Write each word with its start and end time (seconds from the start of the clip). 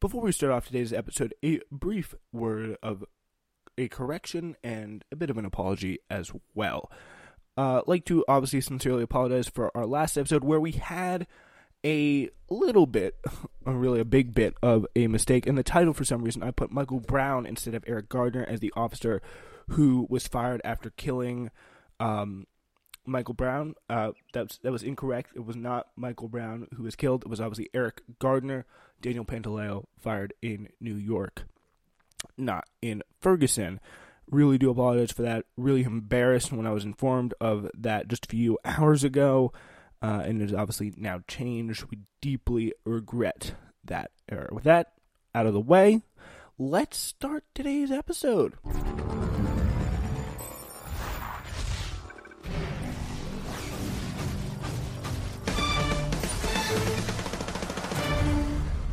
Before 0.00 0.22
we 0.22 0.30
start 0.30 0.52
off 0.52 0.66
today's 0.66 0.92
episode, 0.92 1.34
a 1.44 1.58
brief 1.72 2.14
word 2.32 2.76
of 2.84 3.04
a 3.76 3.88
correction 3.88 4.56
and 4.62 5.04
a 5.10 5.16
bit 5.16 5.28
of 5.28 5.36
an 5.36 5.44
apology 5.44 5.98
as 6.08 6.30
well. 6.54 6.88
Uh, 7.56 7.82
like 7.84 8.04
to 8.04 8.24
obviously 8.28 8.60
sincerely 8.60 9.02
apologize 9.02 9.48
for 9.48 9.76
our 9.76 9.86
last 9.86 10.16
episode 10.16 10.44
where 10.44 10.60
we 10.60 10.70
had 10.70 11.26
a 11.84 12.30
little 12.48 12.86
bit, 12.86 13.16
or 13.66 13.72
really 13.72 13.98
a 13.98 14.04
big 14.04 14.34
bit, 14.34 14.54
of 14.62 14.86
a 14.94 15.08
mistake 15.08 15.48
in 15.48 15.56
the 15.56 15.64
title 15.64 15.92
for 15.92 16.04
some 16.04 16.22
reason. 16.22 16.44
I 16.44 16.52
put 16.52 16.70
Michael 16.70 17.00
Brown 17.00 17.44
instead 17.44 17.74
of 17.74 17.82
Eric 17.84 18.08
Garner 18.08 18.44
as 18.48 18.60
the 18.60 18.72
officer 18.76 19.20
who 19.70 20.06
was 20.08 20.28
fired 20.28 20.60
after 20.62 20.90
killing 20.90 21.50
um, 21.98 22.46
Michael 23.08 23.34
Brown. 23.34 23.74
Uh, 23.88 24.12
that 24.32 24.48
was, 24.48 24.60
that 24.62 24.72
was 24.72 24.82
incorrect. 24.82 25.32
It 25.34 25.44
was 25.44 25.56
not 25.56 25.88
Michael 25.96 26.28
Brown 26.28 26.68
who 26.76 26.84
was 26.84 26.96
killed. 26.96 27.24
It 27.24 27.28
was 27.28 27.40
obviously 27.40 27.70
Eric 27.74 28.02
Garner, 28.18 28.66
Daniel 29.00 29.24
Pantaleo, 29.24 29.84
fired 29.98 30.34
in 30.42 30.68
New 30.80 30.94
York, 30.94 31.44
not 32.36 32.68
in 32.82 33.02
Ferguson. 33.20 33.80
Really 34.30 34.58
do 34.58 34.70
apologize 34.70 35.10
for 35.10 35.22
that. 35.22 35.46
Really 35.56 35.84
embarrassed 35.84 36.52
when 36.52 36.66
I 36.66 36.72
was 36.72 36.84
informed 36.84 37.32
of 37.40 37.70
that 37.74 38.08
just 38.08 38.26
a 38.26 38.28
few 38.28 38.58
hours 38.64 39.02
ago, 39.02 39.52
uh, 40.02 40.22
and 40.24 40.42
it 40.42 40.44
is 40.44 40.54
obviously 40.54 40.92
now 40.96 41.22
changed. 41.26 41.84
We 41.90 42.00
deeply 42.20 42.74
regret 42.84 43.54
that 43.84 44.10
error. 44.30 44.50
With 44.52 44.64
that 44.64 44.92
out 45.34 45.46
of 45.46 45.54
the 45.54 45.60
way, 45.60 46.02
let's 46.58 46.98
start 46.98 47.44
today's 47.54 47.90
episode. 47.90 48.54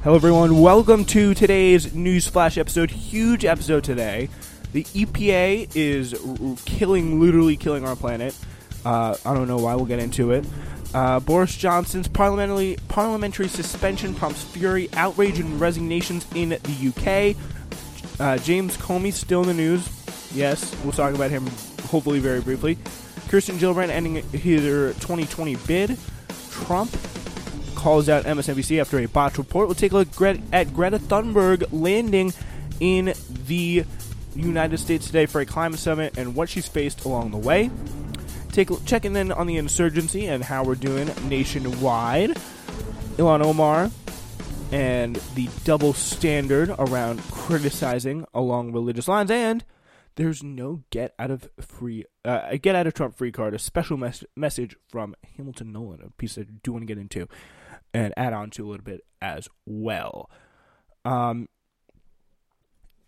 Hello, 0.06 0.18
everyone. 0.18 0.62
Welcome 0.62 1.04
to 1.06 1.34
today's 1.34 1.96
news 1.96 2.28
flash 2.28 2.60
episode. 2.60 2.92
Huge 2.92 3.44
episode 3.44 3.84
today. 3.84 4.30
The 4.72 4.84
EPA 4.84 5.72
is 5.76 6.14
killing, 6.66 7.20
literally 7.20 7.58
killing 7.58 7.88
our 7.88 7.96
planet. 7.96 8.38
Uh, 8.86 9.18
I 9.26 9.34
don't 9.34 9.48
know 9.48 9.58
why. 9.58 9.74
We'll 9.74 9.86
get 9.86 9.98
into 9.98 10.30
it. 10.30 10.46
Uh, 10.94 11.20
Boris 11.22 11.56
Johnson's 11.56 12.08
parliamentary 12.08 12.78
parliamentary 12.88 13.48
suspension 13.48 14.14
prompts 14.14 14.44
fury, 14.44 14.90
outrage, 14.94 15.40
and 15.40 15.60
resignations 15.60 16.28
in 16.36 16.50
the 16.50 16.94
UK. 16.94 17.36
Uh, 18.20 18.38
James 18.38 18.78
Comey 18.78 19.12
still 19.12 19.42
in 19.42 19.48
the 19.48 19.56
news. 19.56 19.90
Yes, 20.36 20.76
we'll 20.84 20.94
talk 20.94 21.16
about 21.16 21.32
him 21.32 21.48
hopefully 21.88 22.20
very 22.20 22.42
briefly. 22.42 22.78
Kirsten 23.28 23.58
Gillibrand 23.58 23.90
ending 23.90 24.18
his 24.30 24.62
2020 24.98 25.56
bid. 25.66 25.98
Trump 26.52 26.96
calls 27.86 28.10
out 28.10 28.24
MSNBC 28.24 28.82
after 28.82 28.98
a 28.98 29.06
botched 29.06 29.38
report. 29.38 29.68
We'll 29.68 29.76
take 29.76 29.92
a 29.92 29.98
look 29.98 30.08
at 30.52 30.74
Greta 30.74 30.98
Thunberg 30.98 31.68
landing 31.72 32.34
in 32.80 33.14
the 33.46 33.86
United 34.36 34.80
States 34.80 35.06
today 35.06 35.28
for 35.28 35.40
a 35.40 35.46
climate 35.46 35.80
summit 35.80 36.18
and 36.18 36.34
what 36.34 36.50
she's 36.50 36.68
faced 36.68 37.06
along 37.06 37.30
the 37.30 37.38
way. 37.38 37.70
Take 38.52 38.72
checking 38.88 39.16
in 39.16 39.32
on 39.32 39.46
the 39.46 39.58
insurgency 39.58 40.26
and 40.26 40.44
how 40.44 40.64
we're 40.64 40.74
doing 40.74 41.12
nationwide. 41.30 42.32
Ilhan 43.18 43.46
Omar 43.46 43.92
and 44.72 45.18
the 45.36 45.48
double 45.64 45.94
standard 45.94 46.74
around 46.80 47.22
criticizing 47.30 48.26
along 48.34 48.72
religious 48.72 49.08
lines 49.08 49.30
and 49.30 49.64
there's 50.16 50.42
no 50.42 50.82
get 50.90 51.14
out 51.20 51.30
of 51.30 51.48
free 51.62 52.06
uh, 52.24 52.58
get 52.60 52.74
out 52.74 52.88
of 52.88 52.96
Trump 52.96 53.16
free 53.16 53.32
card, 53.32 53.54
a 53.54 53.60
special 53.60 53.96
mes- 53.96 54.24
message 54.36 54.76
from 54.90 55.14
Hamilton 55.38 55.72
Nolan, 55.72 56.02
a 56.02 56.10
piece 56.18 56.34
that 56.34 56.48
I 56.50 56.52
do 56.64 56.72
want 56.72 56.82
to 56.82 56.88
get 56.88 56.98
into 56.98 57.28
and 57.96 58.14
add 58.18 58.34
on 58.34 58.50
to 58.52 58.66
a 58.66 58.68
little 58.68 58.84
bit 58.84 59.06
as 59.22 59.48
well. 59.66 60.30
Um, 61.06 61.48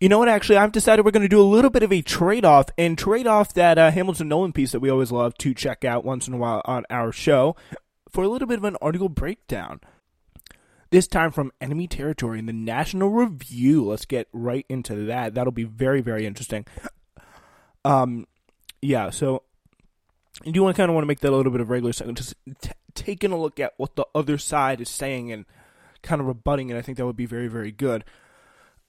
you 0.00 0.08
know 0.08 0.18
what? 0.18 0.28
Actually, 0.28 0.56
I've 0.56 0.72
decided 0.72 1.04
we're 1.04 1.10
going 1.10 1.22
to 1.22 1.28
do 1.28 1.40
a 1.40 1.42
little 1.42 1.70
bit 1.70 1.82
of 1.82 1.92
a 1.92 2.00
trade 2.00 2.44
off 2.44 2.66
and 2.78 2.96
trade 2.96 3.26
off 3.26 3.52
that 3.54 3.76
uh, 3.78 3.90
Hamilton 3.90 4.28
Nolan 4.28 4.52
piece 4.52 4.72
that 4.72 4.80
we 4.80 4.90
always 4.90 5.12
love 5.12 5.36
to 5.38 5.52
check 5.52 5.84
out 5.84 6.04
once 6.04 6.26
in 6.26 6.34
a 6.34 6.36
while 6.38 6.62
on 6.64 6.84
our 6.88 7.12
show 7.12 7.54
for 8.10 8.24
a 8.24 8.28
little 8.28 8.48
bit 8.48 8.58
of 8.58 8.64
an 8.64 8.76
article 8.80 9.08
breakdown. 9.08 9.80
This 10.90 11.06
time 11.06 11.32
from 11.32 11.52
Enemy 11.60 11.88
Territory 11.88 12.38
in 12.38 12.46
the 12.46 12.52
National 12.54 13.10
Review. 13.10 13.84
Let's 13.84 14.06
get 14.06 14.28
right 14.32 14.64
into 14.70 15.04
that. 15.06 15.34
That'll 15.34 15.52
be 15.52 15.64
very, 15.64 16.00
very 16.00 16.24
interesting. 16.24 16.64
Um, 17.84 18.26
yeah. 18.80 19.10
So, 19.10 19.42
you 20.44 20.52
do 20.52 20.62
want 20.62 20.76
to 20.76 20.80
kind 20.80 20.88
of 20.90 20.94
want 20.94 21.02
to 21.02 21.08
make 21.08 21.20
that 21.20 21.30
a 21.30 21.36
little 21.36 21.52
bit 21.52 21.60
of 21.60 21.68
regular 21.68 21.92
segment, 21.92 22.18
just 22.18 22.34
taking 22.98 23.32
a 23.32 23.40
look 23.40 23.60
at 23.60 23.74
what 23.76 23.96
the 23.96 24.06
other 24.14 24.38
side 24.38 24.80
is 24.80 24.88
saying 24.88 25.32
and 25.32 25.44
kind 26.02 26.20
of 26.20 26.26
rebutting 26.26 26.70
it. 26.70 26.76
I 26.76 26.82
think 26.82 26.98
that 26.98 27.06
would 27.06 27.16
be 27.16 27.26
very, 27.26 27.48
very 27.48 27.72
good. 27.72 28.04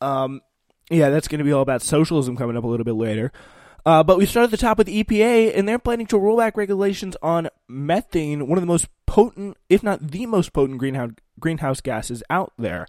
Um, 0.02 0.42
yeah, 0.90 1.10
that's 1.10 1.28
going 1.28 1.40
to 1.40 1.46
be 1.46 1.52
all 1.52 1.62
about 1.62 1.82
socialism 1.82 2.36
coming 2.36 2.58
up 2.58 2.64
a 2.64 2.68
little 2.68 2.84
bit 2.84 2.96
later. 2.96 3.32
Uh, 3.86 4.04
but 4.04 4.18
we 4.18 4.26
start 4.26 4.46
at 4.46 4.52
the 4.52 4.58
top 4.58 4.78
with 4.78 4.88
the 4.88 5.04
EPA, 5.04 5.58
and 5.58 5.68
they're 5.68 5.80
planning 5.80 6.06
to 6.08 6.18
roll 6.18 6.38
back 6.38 6.58
regulations 6.58 7.16
on 7.22 7.50
methane, 7.68 8.48
one 8.48 8.58
of 8.58 8.62
the 8.62 8.68
most 8.68 8.88
potent, 9.06 9.58
if 9.70 9.82
not 9.84 10.12
the 10.12 10.26
most 10.26 10.54
potent 10.54 10.78
greenhouse 10.78 11.12
greenhouse 11.40 11.80
gases 11.80 12.22
out 12.30 12.52
there. 12.58 12.86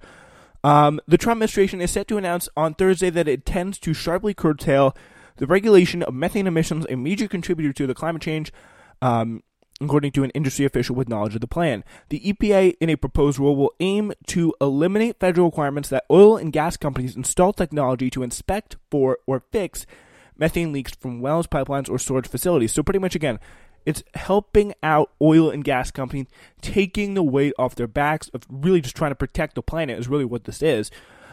Um, 0.65 1.01
the 1.07 1.17
Trump 1.17 1.39
administration 1.39 1.81
is 1.81 1.91
set 1.91 2.09
to 2.09 2.19
announce 2.19 2.49
on 2.57 2.75
Thursday 2.75 3.09
that 3.11 3.29
it 3.29 3.33
intends 3.47 3.79
to 3.79 3.95
sharply 3.95 4.35
curtail 4.35 4.95
the 5.37 5.47
regulation 5.47 6.03
of 6.03 6.13
methane 6.13 6.47
emissions, 6.47 6.85
a 6.91 6.97
major 6.97 7.29
contributor 7.29 7.73
to 7.73 7.87
the 7.87 7.95
climate 7.95 8.21
change. 8.21 8.53
Um, 9.01 9.43
according 9.81 10.13
to 10.13 10.25
an 10.25 10.31
industry 10.31 10.65
official 10.65 10.95
with 10.95 11.09
knowledge 11.09 11.35
of 11.35 11.41
the 11.41 11.47
plan. 11.47 11.85
The 12.11 12.21
EPA, 12.21 12.77
in 12.81 12.91
a 12.91 12.97
proposed 12.97 13.39
rule, 13.39 13.57
will 13.57 13.75
aim 13.81 14.13
to 14.29 14.55
eliminate 14.61 15.19
federal 15.19 15.49
requirements 15.49 15.89
that 15.89 16.05
oil 16.11 16.37
and 16.37 16.53
gas 16.53 16.77
companies 16.77 17.17
install 17.17 17.53
technology 17.53 18.11
to 18.11 18.23
inspect 18.23 18.77
for 18.91 19.19
or 19.27 19.43
fix 19.51 19.87
methane 20.37 20.73
leaks 20.73 20.93
from 20.93 21.21
wells, 21.21 21.47
pipelines, 21.47 21.89
or 21.89 21.99
storage 21.99 22.29
facilities. 22.29 22.73
So, 22.73 22.83
pretty 22.83 22.99
much 22.99 23.15
again, 23.15 23.39
it's 23.87 24.03
helping 24.15 24.75
out 24.83 25.11
oil 25.23 25.51
and 25.51 25.65
gas 25.65 25.91
companies, 25.91 26.27
taking 26.61 27.15
the 27.15 27.23
weight 27.23 27.55
off 27.59 27.75
their 27.75 27.87
backs 27.87 28.29
of 28.35 28.43
really 28.51 28.81
just 28.81 28.97
trying 28.97 29.11
to 29.13 29.17
protect 29.17 29.55
the 29.55 29.63
planet, 29.63 29.99
is 29.99 30.09
really 30.09 30.25
what 30.25 30.45
this 30.45 30.63
is. 30.63 30.91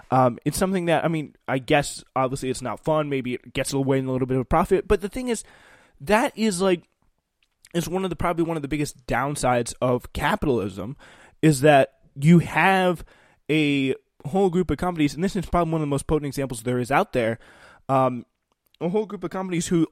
Um, 0.09 0.39
it's 0.45 0.57
something 0.57 0.85
that, 0.85 1.03
I 1.03 1.09
mean, 1.09 1.35
I 1.47 1.59
guess 1.59 2.03
obviously 2.15 2.49
it's 2.49 2.61
not 2.61 2.83
fun. 2.83 3.09
Maybe 3.09 3.33
it 3.33 3.53
gets 3.53 3.73
away 3.73 3.99
in 3.99 4.05
a 4.05 4.11
little 4.11 4.27
bit 4.27 4.37
of 4.37 4.47
profit. 4.47 4.87
But 4.87 5.01
the 5.01 5.09
thing 5.09 5.27
is, 5.27 5.43
that 5.99 6.31
is 6.37 6.61
like, 6.61 6.83
is 7.77 7.87
one 7.87 8.03
of 8.03 8.09
the 8.09 8.15
probably 8.15 8.43
one 8.43 8.57
of 8.57 8.61
the 8.61 8.67
biggest 8.67 9.05
downsides 9.07 9.73
of 9.81 10.11
capitalism 10.13 10.97
is 11.41 11.61
that 11.61 11.93
you 12.15 12.39
have 12.39 13.05
a 13.49 13.95
whole 14.25 14.49
group 14.49 14.69
of 14.71 14.77
companies, 14.77 15.13
and 15.13 15.23
this 15.23 15.35
is 15.35 15.45
probably 15.45 15.71
one 15.71 15.81
of 15.81 15.87
the 15.87 15.89
most 15.89 16.07
potent 16.07 16.27
examples 16.27 16.63
there 16.63 16.79
is 16.79 16.91
out 16.91 17.13
there. 17.13 17.39
Um, 17.87 18.25
a 18.81 18.89
whole 18.89 19.05
group 19.05 19.23
of 19.23 19.29
companies 19.29 19.67
who 19.67 19.87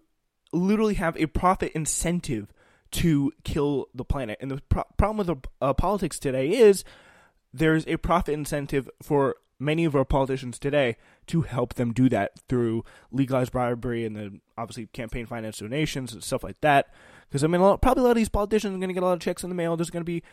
literally 0.51 0.95
have 0.95 1.15
a 1.17 1.27
profit 1.27 1.71
incentive 1.73 2.51
to 2.91 3.31
kill 3.43 3.87
the 3.93 4.05
planet. 4.05 4.37
And 4.41 4.51
the 4.51 4.61
pro- 4.69 4.83
problem 4.97 5.27
with 5.27 5.45
uh, 5.61 5.73
politics 5.73 6.19
today 6.19 6.49
is 6.49 6.83
there's 7.53 7.87
a 7.87 7.97
profit 7.97 8.33
incentive 8.33 8.89
for 9.01 9.35
many 9.59 9.85
of 9.85 9.95
our 9.95 10.05
politicians 10.05 10.59
today 10.59 10.97
to 11.27 11.41
help 11.41 11.75
them 11.75 11.93
do 11.93 12.09
that 12.09 12.31
through 12.47 12.83
legalized 13.11 13.51
bribery 13.51 14.05
and 14.05 14.15
then 14.15 14.41
obviously 14.57 14.87
campaign 14.87 15.25
finance 15.25 15.57
donations 15.57 16.13
and 16.13 16.23
stuff 16.23 16.43
like 16.43 16.59
that. 16.61 16.93
Because 17.29 17.43
I 17.43 17.47
mean, 17.47 17.61
lot, 17.61 17.81
probably 17.81 18.01
a 18.01 18.03
lot 18.05 18.11
of 18.11 18.17
these 18.17 18.29
politicians 18.29 18.75
are 18.75 18.79
going 18.79 18.89
to 18.89 18.93
get 18.93 19.03
a 19.03 19.05
lot 19.05 19.13
of 19.13 19.19
checks 19.19 19.43
in 19.43 19.49
the 19.49 19.55
mail. 19.55 19.75
There's 19.75 19.89
going 19.89 20.05
to 20.05 20.05
be 20.05 20.23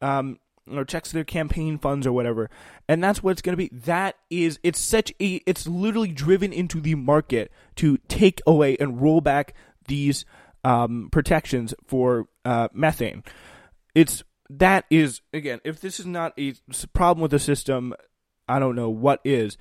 um, 0.00 0.38
or 0.70 0.84
checks 0.84 1.10
to 1.10 1.14
their 1.14 1.24
campaign 1.24 1.78
funds 1.78 2.06
or 2.06 2.12
whatever. 2.12 2.50
And 2.88 3.02
that's 3.02 3.22
what 3.22 3.32
it's 3.32 3.42
going 3.42 3.52
to 3.52 3.56
be. 3.56 3.70
That 3.72 4.16
is, 4.30 4.58
it's 4.62 4.80
such 4.80 5.12
a, 5.20 5.34
it's 5.46 5.66
literally 5.66 6.12
driven 6.12 6.52
into 6.52 6.80
the 6.80 6.94
market 6.94 7.52
to 7.76 7.98
take 8.08 8.40
away 8.46 8.76
and 8.78 9.00
roll 9.00 9.20
back 9.20 9.54
these 9.86 10.24
um, 10.64 11.08
protections 11.12 11.74
for 11.86 12.28
uh, 12.44 12.68
methane. 12.72 13.22
It's 13.94 14.22
that 14.50 14.84
is 14.90 15.20
again, 15.32 15.60
if 15.64 15.80
this 15.80 15.98
is 15.98 16.06
not 16.06 16.32
a 16.38 16.54
problem 16.92 17.22
with 17.22 17.30
the 17.30 17.38
system, 17.38 17.94
I 18.48 18.58
don't 18.58 18.76
know 18.76 18.90
what 18.90 19.20
is. 19.24 19.56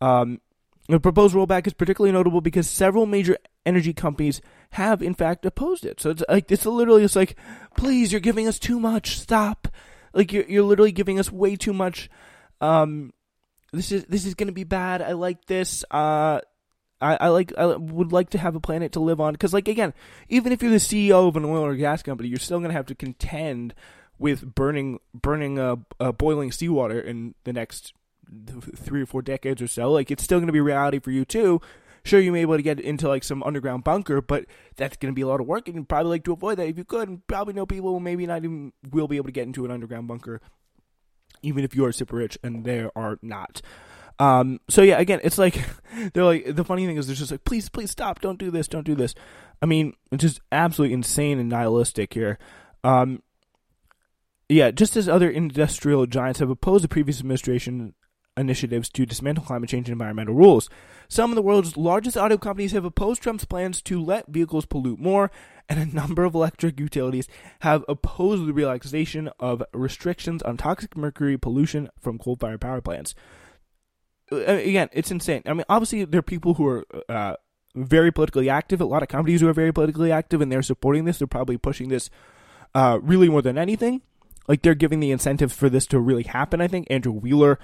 Um, 0.00 0.40
the 0.88 1.00
proposed 1.00 1.34
rollback 1.34 1.66
is 1.66 1.74
particularly 1.74 2.12
notable 2.12 2.40
because 2.40 2.68
several 2.68 3.06
major 3.06 3.36
energy 3.66 3.92
companies 3.92 4.40
have 4.70 5.02
in 5.02 5.14
fact 5.14 5.46
opposed 5.46 5.84
it. 5.84 6.00
So 6.00 6.10
it's 6.10 6.22
like 6.28 6.50
it's 6.50 6.66
literally 6.66 7.04
it's 7.04 7.16
like, 7.16 7.36
please, 7.76 8.12
you're 8.12 8.20
giving 8.20 8.46
us 8.46 8.58
too 8.58 8.78
much. 8.78 9.18
Stop. 9.18 9.68
Like 10.12 10.32
you're 10.32 10.44
you're 10.44 10.64
literally 10.64 10.92
giving 10.92 11.18
us 11.18 11.32
way 11.32 11.56
too 11.56 11.72
much. 11.72 12.10
Um, 12.60 13.12
this 13.72 13.92
is 13.92 14.04
this 14.04 14.24
is 14.24 14.34
gonna 14.34 14.52
be 14.52 14.64
bad. 14.64 15.02
I 15.02 15.12
like 15.12 15.44
this. 15.46 15.84
Uh, 15.90 16.40
I, 17.00 17.16
I 17.20 17.28
like 17.28 17.52
I 17.56 17.66
would 17.66 18.12
like 18.12 18.30
to 18.30 18.38
have 18.38 18.56
a 18.56 18.60
planet 18.60 18.92
to 18.92 19.00
live 19.00 19.20
on 19.20 19.34
because 19.34 19.54
like 19.54 19.68
again, 19.68 19.94
even 20.28 20.52
if 20.52 20.62
you're 20.62 20.70
the 20.70 20.78
CEO 20.78 21.28
of 21.28 21.36
an 21.36 21.44
oil 21.44 21.64
or 21.64 21.76
gas 21.76 22.02
company, 22.02 22.28
you're 22.28 22.38
still 22.38 22.60
gonna 22.60 22.72
have 22.72 22.86
to 22.86 22.94
contend 22.94 23.74
with 24.18 24.54
burning 24.54 24.98
burning 25.14 25.58
uh 25.58 25.76
boiling 26.12 26.50
seawater 26.50 27.00
in 27.00 27.34
the 27.44 27.52
next 27.52 27.92
three 28.76 29.02
or 29.02 29.06
four 29.06 29.22
decades 29.22 29.62
or 29.62 29.68
so. 29.68 29.90
Like 29.92 30.10
it's 30.10 30.24
still 30.24 30.40
gonna 30.40 30.52
be 30.52 30.60
reality 30.60 30.98
for 30.98 31.10
you 31.10 31.24
too. 31.24 31.60
Sure, 32.04 32.20
you 32.20 32.32
may 32.32 32.38
be 32.38 32.42
able 32.42 32.56
to 32.56 32.62
get 32.62 32.80
into 32.80 33.08
like 33.08 33.24
some 33.24 33.42
underground 33.42 33.84
bunker, 33.84 34.20
but 34.20 34.46
that's 34.76 34.96
going 34.96 35.12
to 35.12 35.16
be 35.16 35.22
a 35.22 35.26
lot 35.26 35.40
of 35.40 35.46
work, 35.46 35.68
and 35.68 35.76
you'd 35.76 35.88
probably 35.88 36.10
like 36.10 36.24
to 36.24 36.32
avoid 36.32 36.58
that 36.58 36.68
if 36.68 36.78
you 36.78 36.84
could. 36.84 37.08
And 37.08 37.26
probably 37.26 37.54
know 37.54 37.66
people 37.66 37.92
who 37.92 38.00
maybe 38.00 38.26
not 38.26 38.44
even 38.44 38.72
will 38.90 39.08
be 39.08 39.16
able 39.16 39.26
to 39.26 39.32
get 39.32 39.46
into 39.46 39.64
an 39.64 39.70
underground 39.70 40.08
bunker, 40.08 40.40
even 41.42 41.64
if 41.64 41.74
you 41.74 41.84
are 41.84 41.92
super 41.92 42.16
rich, 42.16 42.38
and 42.42 42.64
they 42.64 42.88
are 42.94 43.18
not. 43.22 43.60
Um, 44.20 44.60
so 44.68 44.82
yeah, 44.82 44.98
again, 44.98 45.20
it's 45.22 45.38
like 45.38 45.64
they're 46.12 46.24
like 46.24 46.54
the 46.54 46.64
funny 46.64 46.86
thing 46.86 46.96
is 46.96 47.06
they're 47.06 47.16
just 47.16 47.30
like, 47.30 47.44
please, 47.44 47.68
please 47.68 47.90
stop, 47.90 48.20
don't 48.20 48.38
do 48.38 48.50
this, 48.50 48.68
don't 48.68 48.86
do 48.86 48.94
this. 48.94 49.14
I 49.62 49.66
mean, 49.66 49.94
it's 50.10 50.22
just 50.22 50.40
absolutely 50.52 50.94
insane 50.94 51.38
and 51.38 51.48
nihilistic 51.48 52.14
here. 52.14 52.38
Um, 52.84 53.22
yeah, 54.48 54.70
just 54.70 54.96
as 54.96 55.08
other 55.08 55.28
industrial 55.28 56.06
giants 56.06 56.40
have 56.40 56.50
opposed 56.50 56.84
the 56.84 56.88
previous 56.88 57.20
administration 57.20 57.94
initiatives 58.38 58.88
to 58.90 59.06
dismantle 59.06 59.44
climate 59.44 59.70
change 59.70 59.88
and 59.88 59.94
environmental 59.94 60.34
rules. 60.34 60.70
Some 61.08 61.30
of 61.30 61.36
the 61.36 61.42
world's 61.42 61.76
largest 61.76 62.16
auto 62.16 62.36
companies 62.36 62.72
have 62.72 62.84
opposed 62.84 63.22
Trump's 63.22 63.44
plans 63.44 63.80
to 63.82 64.02
let 64.02 64.28
vehicles 64.28 64.66
pollute 64.66 64.98
more, 64.98 65.30
and 65.68 65.78
a 65.78 65.86
number 65.94 66.24
of 66.24 66.34
electric 66.34 66.78
utilities 66.78 67.28
have 67.60 67.84
opposed 67.88 68.46
the 68.46 68.52
relaxation 68.52 69.30
of 69.40 69.62
restrictions 69.72 70.42
on 70.42 70.56
toxic 70.56 70.96
mercury 70.96 71.38
pollution 71.38 71.88
from 71.98 72.18
coal 72.18 72.36
fired 72.36 72.60
power 72.60 72.80
plants. 72.80 73.14
Uh, 74.30 74.36
again, 74.36 74.88
it's 74.92 75.10
insane. 75.10 75.42
I 75.46 75.54
mean, 75.54 75.64
obviously, 75.68 76.04
there 76.04 76.18
are 76.18 76.22
people 76.22 76.54
who 76.54 76.66
are 76.66 76.84
uh, 77.08 77.34
very 77.74 78.12
politically 78.12 78.50
active, 78.50 78.80
a 78.80 78.84
lot 78.84 79.02
of 79.02 79.08
companies 79.08 79.40
who 79.40 79.48
are 79.48 79.54
very 79.54 79.72
politically 79.72 80.12
active, 80.12 80.40
and 80.40 80.52
they're 80.52 80.62
supporting 80.62 81.06
this. 81.06 81.18
They're 81.18 81.26
probably 81.26 81.56
pushing 81.56 81.88
this 81.88 82.10
uh, 82.74 82.98
really 83.02 83.30
more 83.30 83.42
than 83.42 83.56
anything. 83.56 84.02
Like, 84.46 84.62
they're 84.62 84.74
giving 84.74 85.00
the 85.00 85.10
incentives 85.10 85.54
for 85.54 85.70
this 85.70 85.86
to 85.86 85.98
really 85.98 86.22
happen, 86.22 86.60
I 86.60 86.68
think. 86.68 86.86
Andrew 86.90 87.12
Wheeler 87.12 87.58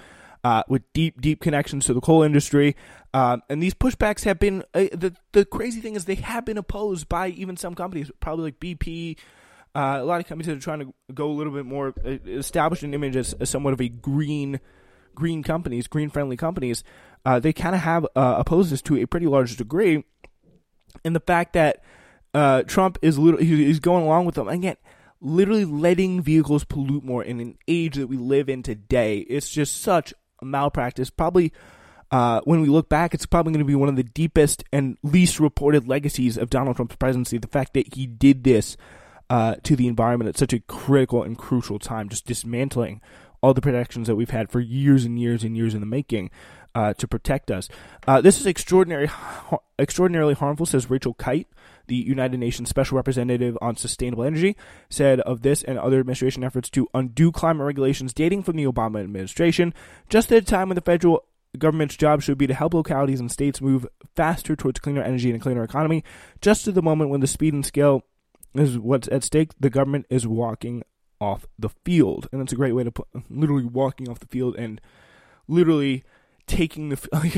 uh, 0.44 0.62
with 0.68 0.82
deep, 0.92 1.20
deep 1.20 1.40
connections 1.40 1.86
to 1.86 1.94
the 1.94 2.00
coal 2.00 2.22
industry. 2.22 2.76
Um, 3.14 3.42
and 3.48 3.62
these 3.62 3.74
pushbacks 3.74 4.24
have 4.24 4.38
been 4.38 4.62
uh, 4.74 4.86
the 4.92 5.16
the 5.32 5.44
crazy 5.44 5.80
thing 5.80 5.96
is 5.96 6.04
they 6.04 6.16
have 6.16 6.44
been 6.44 6.58
opposed 6.58 7.08
by 7.08 7.28
even 7.28 7.56
some 7.56 7.74
companies, 7.74 8.10
probably 8.20 8.44
like 8.44 8.60
BP. 8.60 9.16
Uh, 9.74 9.98
a 10.00 10.04
lot 10.04 10.20
of 10.20 10.26
companies 10.26 10.46
that 10.46 10.56
are 10.56 10.60
trying 10.60 10.80
to 10.80 10.94
go 11.12 11.30
a 11.30 11.32
little 11.32 11.52
bit 11.52 11.66
more 11.66 11.94
uh, 12.04 12.10
establish 12.26 12.82
an 12.82 12.94
image 12.94 13.16
as, 13.16 13.32
as 13.34 13.50
somewhat 13.50 13.72
of 13.72 13.80
a 13.80 13.88
green 13.88 14.60
green 15.14 15.42
companies, 15.42 15.86
green 15.86 16.10
friendly 16.10 16.36
companies. 16.36 16.84
Uh, 17.24 17.40
they 17.40 17.52
kind 17.52 17.74
of 17.74 17.80
have 17.80 18.04
uh, 18.14 18.36
opposed 18.38 18.70
this 18.70 18.82
to 18.82 18.96
a 18.98 19.06
pretty 19.06 19.26
large 19.26 19.56
degree. 19.56 20.04
And 21.04 21.16
the 21.16 21.20
fact 21.20 21.54
that 21.54 21.82
Trump 22.68 22.98
is 23.00 23.18
little, 23.18 23.40
he's 23.40 23.80
going 23.80 24.04
along 24.04 24.26
with 24.26 24.34
them 24.34 24.48
again 24.48 24.76
literally 25.20 25.64
letting 25.64 26.20
vehicles 26.20 26.64
pollute 26.64 27.02
more 27.02 27.24
in 27.24 27.40
an 27.40 27.56
age 27.66 27.94
that 27.96 28.08
we 28.08 28.16
live 28.18 28.50
in 28.50 28.62
today. 28.62 29.20
It's 29.20 29.48
just 29.48 29.80
such 29.80 30.12
malpractice. 30.44 31.10
Probably 31.10 31.52
uh, 32.10 32.40
when 32.44 32.60
we 32.60 32.68
look 32.68 32.88
back, 32.88 33.14
it's 33.14 33.26
probably 33.26 33.52
going 33.52 33.64
to 33.64 33.68
be 33.68 33.74
one 33.74 33.88
of 33.88 33.96
the 33.96 34.04
deepest 34.04 34.64
and 34.72 34.96
least 35.02 35.40
reported 35.40 35.88
legacies 35.88 36.36
of 36.36 36.50
Donald 36.50 36.76
Trump's 36.76 36.96
presidency. 36.96 37.38
The 37.38 37.48
fact 37.48 37.74
that 37.74 37.94
he 37.94 38.06
did 38.06 38.44
this 38.44 38.76
uh, 39.30 39.56
to 39.64 39.74
the 39.74 39.88
environment 39.88 40.28
at 40.28 40.38
such 40.38 40.52
a 40.52 40.60
critical 40.60 41.22
and 41.22 41.36
crucial 41.36 41.78
time, 41.78 42.08
just 42.08 42.26
dismantling 42.26 43.00
all 43.40 43.54
the 43.54 43.60
protections 43.60 44.06
that 44.06 44.16
we've 44.16 44.30
had 44.30 44.50
for 44.50 44.60
years 44.60 45.04
and 45.04 45.18
years 45.18 45.42
and 45.44 45.56
years 45.56 45.74
in 45.74 45.80
the 45.80 45.86
making. 45.86 46.30
Uh, 46.76 46.92
to 46.94 47.06
protect 47.06 47.52
us. 47.52 47.68
Uh, 48.04 48.20
this 48.20 48.40
is 48.40 48.46
extraordinary, 48.46 49.06
ha- 49.06 49.58
extraordinarily 49.78 50.34
harmful, 50.34 50.66
says 50.66 50.90
Rachel 50.90 51.14
Kyte, 51.14 51.46
the 51.86 51.96
United 51.96 52.38
Nations 52.38 52.68
Special 52.68 52.96
Representative 52.96 53.56
on 53.60 53.76
Sustainable 53.76 54.24
Energy, 54.24 54.56
said 54.88 55.20
of 55.20 55.42
this 55.42 55.62
and 55.62 55.78
other 55.78 56.00
administration 56.00 56.44
efforts 56.44 56.70
to 56.70 56.88
undo 56.94 57.30
climate 57.30 57.66
regulations 57.66 58.12
dating 58.12 58.42
from 58.42 58.56
the 58.56 58.64
Obama 58.64 59.02
administration, 59.02 59.74
just 60.08 60.32
at 60.32 60.42
a 60.42 60.46
time 60.46 60.68
when 60.68 60.76
the 60.76 60.80
federal 60.80 61.24
government's 61.58 61.96
job 61.96 62.22
should 62.22 62.38
be 62.38 62.46
to 62.46 62.54
help 62.54 62.74
localities 62.74 63.20
and 63.20 63.30
states 63.30 63.60
move 63.60 63.86
faster 64.16 64.56
towards 64.56 64.80
cleaner 64.80 65.02
energy 65.02 65.30
and 65.30 65.40
a 65.40 65.42
cleaner 65.42 65.62
economy, 65.62 66.02
just 66.40 66.66
at 66.66 66.74
the 66.74 66.82
moment 66.82 67.10
when 67.10 67.20
the 67.20 67.26
speed 67.26 67.54
and 67.54 67.64
scale 67.64 68.02
is 68.54 68.78
what's 68.78 69.08
at 69.08 69.24
stake, 69.24 69.50
the 69.58 69.70
government 69.70 70.06
is 70.10 70.26
walking 70.26 70.82
off 71.20 71.46
the 71.58 71.70
field. 71.84 72.28
And 72.32 72.40
that's 72.40 72.52
a 72.52 72.56
great 72.56 72.74
way 72.74 72.84
to 72.84 72.90
put 72.90 73.08
literally 73.28 73.64
walking 73.64 74.08
off 74.08 74.20
the 74.20 74.26
field 74.26 74.56
and 74.56 74.80
literally 75.48 76.04
taking 76.46 76.90
the 76.90 77.08
like, 77.12 77.36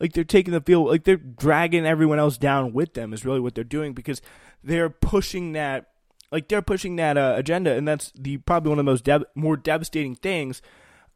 like 0.00 0.12
they're 0.12 0.24
taking 0.24 0.52
the 0.52 0.60
field 0.60 0.88
like 0.88 1.04
they're 1.04 1.16
dragging 1.16 1.86
everyone 1.86 2.18
else 2.18 2.36
down 2.36 2.72
with 2.72 2.94
them 2.94 3.12
is 3.12 3.24
really 3.24 3.40
what 3.40 3.54
they're 3.54 3.64
doing 3.64 3.92
because 3.92 4.20
they're 4.64 4.90
pushing 4.90 5.52
that 5.52 5.86
like 6.32 6.48
they're 6.48 6.62
pushing 6.62 6.96
that 6.96 7.16
uh, 7.16 7.34
agenda 7.36 7.72
and 7.72 7.86
that's 7.86 8.12
the 8.16 8.38
probably 8.38 8.70
one 8.70 8.78
of 8.78 8.84
the 8.84 8.90
most 8.90 9.24
more 9.34 9.56
devastating 9.56 10.14
things 10.14 10.62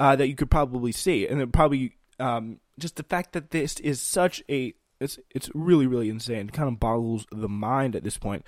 uh, 0.01 0.17
that 0.17 0.29
you 0.29 0.35
could 0.35 0.51
probably 0.51 0.93
see. 0.93 1.27
And 1.27 1.41
then 1.41 1.51
probably 1.51 1.97
um, 2.19 2.61
just 2.79 2.97
the 2.97 3.03
fact 3.03 3.33
that 3.33 3.51
this 3.51 3.81
is 3.81 4.01
such 4.01 4.43
a 4.49 4.75
it's 5.01 5.19
it's 5.31 5.51
really 5.55 5.87
really 5.87 6.09
insane. 6.09 6.49
It 6.49 6.53
kind 6.53 6.69
of 6.69 6.81
boggles 6.81 7.27
the 7.31 7.49
mind 7.49 7.97
at 7.97 8.05
this 8.05 8.19
point. 8.19 8.45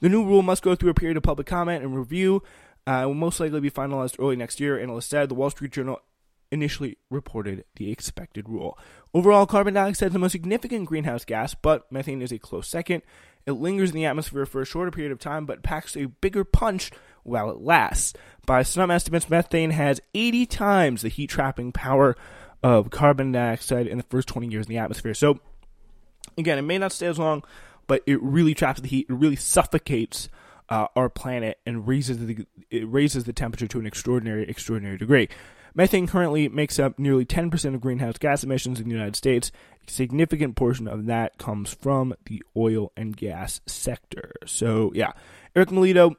The 0.00 0.08
new 0.08 0.24
rule 0.24 0.42
must 0.42 0.62
go 0.62 0.74
through 0.74 0.90
a 0.90 0.94
period 0.94 1.16
of 1.16 1.22
public 1.22 1.46
comment 1.46 1.82
and 1.82 1.96
review 1.96 2.42
uh, 2.86 3.04
will 3.06 3.14
most 3.14 3.40
likely 3.40 3.60
be 3.60 3.70
finalized 3.70 4.16
early 4.18 4.36
next 4.36 4.60
year 4.60 4.78
analysts 4.78 5.06
said. 5.06 5.28
The 5.28 5.34
wall 5.34 5.50
street 5.50 5.72
journal 5.72 6.00
initially 6.50 6.98
reported 7.10 7.64
the 7.76 7.90
expected 7.90 8.48
rule. 8.48 8.78
Overall, 9.14 9.46
carbon 9.46 9.74
dioxide 9.74 10.08
is 10.08 10.12
the 10.12 10.18
most 10.18 10.32
significant 10.32 10.86
greenhouse 10.86 11.24
gas, 11.24 11.54
but 11.54 11.90
methane 11.90 12.22
is 12.22 12.32
a 12.32 12.38
close 12.38 12.68
second. 12.68 13.02
It 13.46 13.52
lingers 13.52 13.90
in 13.90 13.96
the 13.96 14.04
atmosphere 14.04 14.46
for 14.46 14.60
a 14.60 14.66
shorter 14.66 14.90
period 14.90 15.12
of 15.12 15.18
time, 15.18 15.46
but 15.46 15.62
packs 15.62 15.96
a 15.96 16.06
bigger 16.06 16.44
punch 16.44 16.90
while 17.22 17.50
it 17.50 17.60
lasts. 17.60 18.14
By 18.44 18.62
some 18.62 18.90
estimates, 18.90 19.30
methane 19.30 19.70
has 19.70 20.00
80 20.14 20.46
times 20.46 21.02
the 21.02 21.08
heat 21.08 21.30
trapping 21.30 21.72
power 21.72 22.16
of 22.62 22.90
carbon 22.90 23.32
dioxide 23.32 23.86
in 23.86 23.98
the 23.98 24.04
first 24.04 24.28
20 24.28 24.48
years 24.48 24.66
in 24.66 24.70
the 24.70 24.78
atmosphere. 24.78 25.14
So, 25.14 25.38
again, 26.36 26.58
it 26.58 26.62
may 26.62 26.78
not 26.78 26.92
stay 26.92 27.06
as 27.06 27.18
long, 27.18 27.44
but 27.86 28.02
it 28.06 28.20
really 28.22 28.54
traps 28.54 28.80
the 28.80 28.88
heat. 28.88 29.06
It 29.08 29.14
really 29.14 29.36
suffocates 29.36 30.28
uh, 30.68 30.88
our 30.96 31.08
planet 31.08 31.58
and 31.64 31.86
raises 31.86 32.18
the 32.18 32.44
it 32.70 32.88
raises 32.88 33.24
the 33.24 33.32
temperature 33.32 33.68
to 33.68 33.78
an 33.78 33.86
extraordinary, 33.86 34.48
extraordinary 34.48 34.98
degree. 34.98 35.28
Methane 35.76 36.06
currently 36.06 36.48
makes 36.48 36.78
up 36.78 36.98
nearly 36.98 37.26
10% 37.26 37.74
of 37.74 37.82
greenhouse 37.82 38.16
gas 38.16 38.42
emissions 38.42 38.80
in 38.80 38.88
the 38.88 38.94
United 38.94 39.14
States. 39.14 39.52
A 39.86 39.90
significant 39.90 40.56
portion 40.56 40.88
of 40.88 41.04
that 41.04 41.36
comes 41.36 41.74
from 41.74 42.14
the 42.24 42.42
oil 42.56 42.92
and 42.96 43.14
gas 43.14 43.60
sector. 43.66 44.32
So, 44.46 44.90
yeah. 44.94 45.12
Erik 45.54 45.68
Milito, 45.68 46.16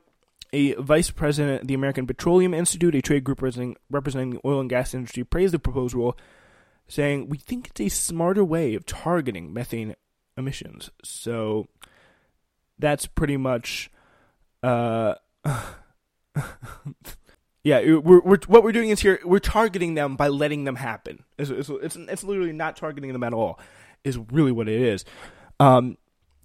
a 0.53 0.73
vice 0.73 1.09
president 1.09 1.61
at 1.61 1.67
the 1.67 1.73
American 1.73 2.05
Petroleum 2.05 2.53
Institute, 2.53 2.93
a 2.93 3.01
trade 3.01 3.23
group 3.23 3.41
representing, 3.41 3.77
representing 3.89 4.29
the 4.29 4.41
oil 4.45 4.59
and 4.59 4.69
gas 4.69 4.93
industry, 4.93 5.23
praised 5.23 5.55
the 5.55 5.59
proposed 5.59 5.95
rule, 5.95 6.15
saying, 6.87 7.27
We 7.27 7.39
think 7.39 7.69
it's 7.69 7.81
a 7.81 7.89
smarter 7.89 8.43
way 8.45 8.75
of 8.75 8.85
targeting 8.85 9.51
methane 9.53 9.95
emissions. 10.37 10.91
So, 11.03 11.67
that's 12.77 13.07
pretty 13.07 13.37
much. 13.37 13.89
Uh, 14.61 15.15
Yeah, 17.67 17.97
we're, 17.97 18.21
we're, 18.21 18.37
what 18.47 18.63
we're 18.63 18.71
doing 18.71 18.91
is 18.91 19.01
here 19.01 19.19
we're 19.25 19.39
targeting 19.39 19.95
them 19.95 20.15
by 20.15 20.29
letting 20.29 20.63
them 20.63 20.77
happen. 20.77 21.25
It's, 21.37 21.49
it's, 21.49 21.67
it's, 21.67 21.97
it's 21.97 22.23
literally 22.23 22.53
not 22.53 22.77
targeting 22.77 23.11
them 23.11 23.23
at 23.23 23.33
all. 23.33 23.59
Is 24.05 24.17
really 24.31 24.53
what 24.53 24.69
it 24.69 24.79
is. 24.79 25.03
Um, 25.59 25.97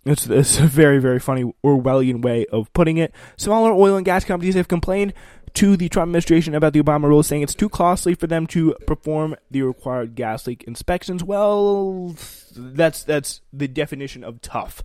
it's, 0.04 0.26
it's 0.26 0.58
a 0.58 0.66
very 0.66 0.98
very 0.98 1.20
funny 1.20 1.54
Orwellian 1.64 2.22
way 2.22 2.46
of 2.46 2.72
putting 2.72 2.96
it. 2.96 3.14
Smaller 3.36 3.70
oil 3.70 3.94
and 3.94 4.04
gas 4.04 4.24
companies 4.24 4.56
have 4.56 4.66
complained 4.66 5.14
to 5.54 5.76
the 5.76 5.88
Trump 5.88 6.08
administration 6.08 6.56
about 6.56 6.72
the 6.72 6.82
Obama 6.82 7.04
rules, 7.04 7.28
saying 7.28 7.42
it's 7.42 7.54
too 7.54 7.68
costly 7.68 8.14
for 8.14 8.26
them 8.26 8.48
to 8.48 8.74
perform 8.88 9.36
the 9.48 9.62
required 9.62 10.16
gas 10.16 10.48
leak 10.48 10.64
inspections. 10.64 11.22
Well, 11.22 12.16
that's 12.56 13.04
that's 13.04 13.42
the 13.52 13.68
definition 13.68 14.24
of 14.24 14.40
tough. 14.40 14.82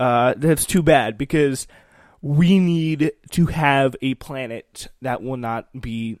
Uh, 0.00 0.32
that's 0.38 0.64
too 0.64 0.82
bad 0.82 1.18
because 1.18 1.66
we 2.22 2.58
need 2.58 3.12
to 3.30 3.46
have 3.46 3.96
a 4.02 4.14
planet 4.14 4.88
that 5.02 5.22
will 5.22 5.36
not 5.36 5.68
be 5.80 6.20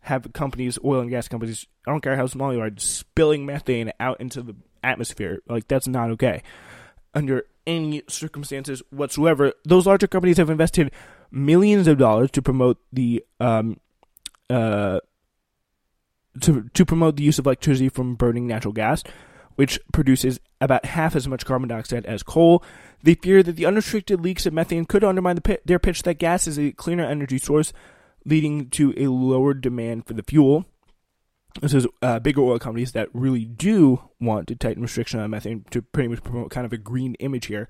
have 0.00 0.32
companies, 0.34 0.78
oil 0.84 1.00
and 1.00 1.10
gas 1.10 1.28
companies, 1.28 1.66
I 1.86 1.90
don't 1.90 2.02
care 2.02 2.16
how 2.16 2.26
small 2.26 2.52
you 2.52 2.60
are, 2.60 2.70
spilling 2.76 3.46
methane 3.46 3.90
out 3.98 4.20
into 4.20 4.42
the 4.42 4.54
atmosphere. 4.82 5.40
Like 5.48 5.66
that's 5.66 5.88
not 5.88 6.10
okay 6.10 6.42
under 7.14 7.44
any 7.66 8.02
circumstances 8.08 8.82
whatsoever. 8.90 9.52
Those 9.64 9.86
larger 9.86 10.06
companies 10.06 10.36
have 10.36 10.50
invested 10.50 10.90
millions 11.30 11.86
of 11.86 11.98
dollars 11.98 12.30
to 12.32 12.42
promote 12.42 12.78
the 12.92 13.24
um 13.40 13.80
uh 14.50 15.00
to 16.40 16.68
to 16.74 16.84
promote 16.84 17.16
the 17.16 17.22
use 17.22 17.38
of 17.38 17.46
electricity 17.46 17.88
from 17.88 18.14
burning 18.14 18.46
natural 18.46 18.74
gas, 18.74 19.02
which 19.54 19.78
produces 19.92 20.40
about 20.64 20.84
half 20.84 21.14
as 21.14 21.28
much 21.28 21.44
carbon 21.44 21.68
dioxide 21.68 22.06
as 22.06 22.22
coal. 22.22 22.62
They 23.02 23.14
fear 23.14 23.42
that 23.42 23.56
the 23.56 23.66
unrestricted 23.66 24.20
leaks 24.20 24.46
of 24.46 24.52
methane 24.52 24.84
could 24.84 25.04
undermine 25.04 25.36
the 25.36 25.60
their 25.64 25.78
pitch 25.78 26.02
that 26.02 26.18
gas 26.18 26.46
is 26.46 26.58
a 26.58 26.72
cleaner 26.72 27.04
energy 27.04 27.38
source, 27.38 27.72
leading 28.24 28.70
to 28.70 28.94
a 28.96 29.08
lower 29.08 29.54
demand 29.54 30.06
for 30.06 30.14
the 30.14 30.22
fuel. 30.22 30.64
This 31.60 31.74
is 31.74 31.86
uh, 32.02 32.18
bigger 32.18 32.40
oil 32.40 32.58
companies 32.58 32.92
that 32.92 33.08
really 33.12 33.44
do 33.44 34.08
want 34.20 34.48
to 34.48 34.56
tighten 34.56 34.82
restriction 34.82 35.20
on 35.20 35.30
methane 35.30 35.64
to 35.70 35.82
pretty 35.82 36.08
much 36.08 36.24
promote 36.24 36.50
kind 36.50 36.66
of 36.66 36.72
a 36.72 36.78
green 36.78 37.14
image 37.16 37.46
here. 37.46 37.68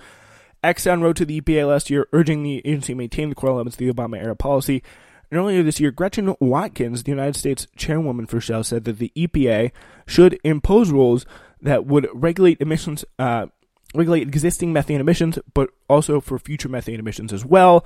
Exxon 0.62 1.02
wrote 1.02 1.16
to 1.16 1.26
the 1.26 1.40
EPA 1.42 1.68
last 1.68 1.90
year 1.90 2.06
urging 2.12 2.42
the 2.42 2.66
agency 2.66 2.94
to 2.94 2.96
maintain 2.96 3.28
the 3.28 3.34
core 3.34 3.50
elements 3.50 3.74
of 3.74 3.78
the 3.80 3.92
Obama 3.92 4.16
era 4.16 4.34
policy. 4.34 4.82
And 5.30 5.38
earlier 5.38 5.62
this 5.62 5.80
year, 5.80 5.90
Gretchen 5.90 6.34
Watkins, 6.40 7.02
the 7.02 7.10
United 7.10 7.36
States 7.36 7.66
chairwoman 7.76 8.26
for 8.26 8.40
Shell, 8.40 8.64
said 8.64 8.84
that 8.84 8.98
the 8.98 9.12
EPA 9.14 9.72
should 10.06 10.38
impose 10.42 10.90
rules 10.90 11.26
that 11.64 11.86
would 11.86 12.06
regulate 12.12 12.60
emissions, 12.60 13.04
uh, 13.18 13.46
regulate 13.94 14.22
existing 14.22 14.72
methane 14.72 15.00
emissions, 15.00 15.38
but 15.54 15.70
also 15.88 16.20
for 16.20 16.38
future 16.38 16.68
methane 16.68 17.00
emissions 17.00 17.32
as 17.32 17.44
well. 17.44 17.84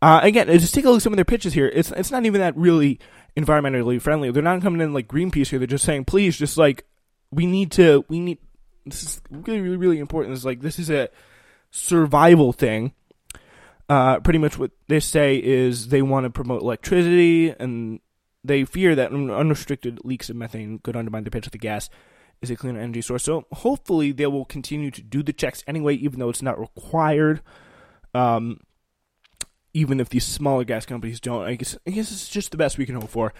Uh, 0.00 0.20
again, 0.22 0.46
just 0.46 0.74
take 0.74 0.84
a 0.84 0.88
look 0.88 0.98
at 0.98 1.02
some 1.02 1.12
of 1.12 1.16
their 1.16 1.24
pitches 1.24 1.52
here. 1.52 1.66
It's 1.66 1.90
it's 1.90 2.12
not 2.12 2.24
even 2.24 2.40
that 2.40 2.56
really 2.56 3.00
environmentally 3.36 4.00
friendly. 4.00 4.30
They're 4.30 4.42
not 4.42 4.62
coming 4.62 4.80
in 4.80 4.94
like 4.94 5.08
Greenpeace 5.08 5.48
here. 5.48 5.58
They're 5.58 5.66
just 5.66 5.84
saying, 5.84 6.04
please, 6.04 6.38
just 6.38 6.56
like 6.56 6.84
we 7.30 7.44
need 7.44 7.72
to, 7.72 8.04
we 8.08 8.20
need. 8.20 8.38
This 8.86 9.02
is 9.02 9.20
really, 9.30 9.60
really, 9.60 9.76
really 9.76 9.98
important. 9.98 10.34
It's 10.34 10.44
like 10.44 10.60
this 10.60 10.78
is 10.78 10.88
a 10.88 11.08
survival 11.72 12.52
thing. 12.52 12.94
Uh, 13.88 14.20
pretty 14.20 14.38
much 14.38 14.58
what 14.58 14.70
they 14.86 15.00
say 15.00 15.36
is 15.36 15.88
they 15.88 16.02
want 16.02 16.24
to 16.24 16.30
promote 16.30 16.62
electricity, 16.62 17.50
and 17.50 17.98
they 18.44 18.64
fear 18.64 18.94
that 18.94 19.12
unrestricted 19.12 20.04
leaks 20.04 20.30
of 20.30 20.36
methane 20.36 20.78
could 20.78 20.94
undermine 20.94 21.24
the 21.24 21.30
pitch 21.32 21.46
of 21.46 21.52
the 21.52 21.58
gas 21.58 21.90
is 22.42 22.50
a 22.50 22.56
clean 22.56 22.76
energy 22.76 23.00
source. 23.00 23.24
So 23.24 23.46
hopefully 23.52 24.12
they 24.12 24.26
will 24.26 24.44
continue 24.44 24.90
to 24.90 25.02
do 25.02 25.22
the 25.22 25.32
checks 25.32 25.64
anyway, 25.66 25.94
even 25.94 26.18
though 26.20 26.28
it's 26.28 26.42
not 26.42 26.58
required. 26.58 27.40
Um, 28.14 28.60
even 29.74 30.00
if 30.00 30.08
these 30.08 30.24
smaller 30.24 30.64
gas 30.64 30.86
companies 30.86 31.20
don't, 31.20 31.44
I 31.44 31.54
guess 31.54 31.76
I 31.86 31.90
guess 31.90 32.10
it's 32.10 32.28
just 32.28 32.50
the 32.50 32.56
best 32.56 32.78
we 32.78 32.86
can 32.86 32.96
hope 32.96 33.10
for 33.10 33.32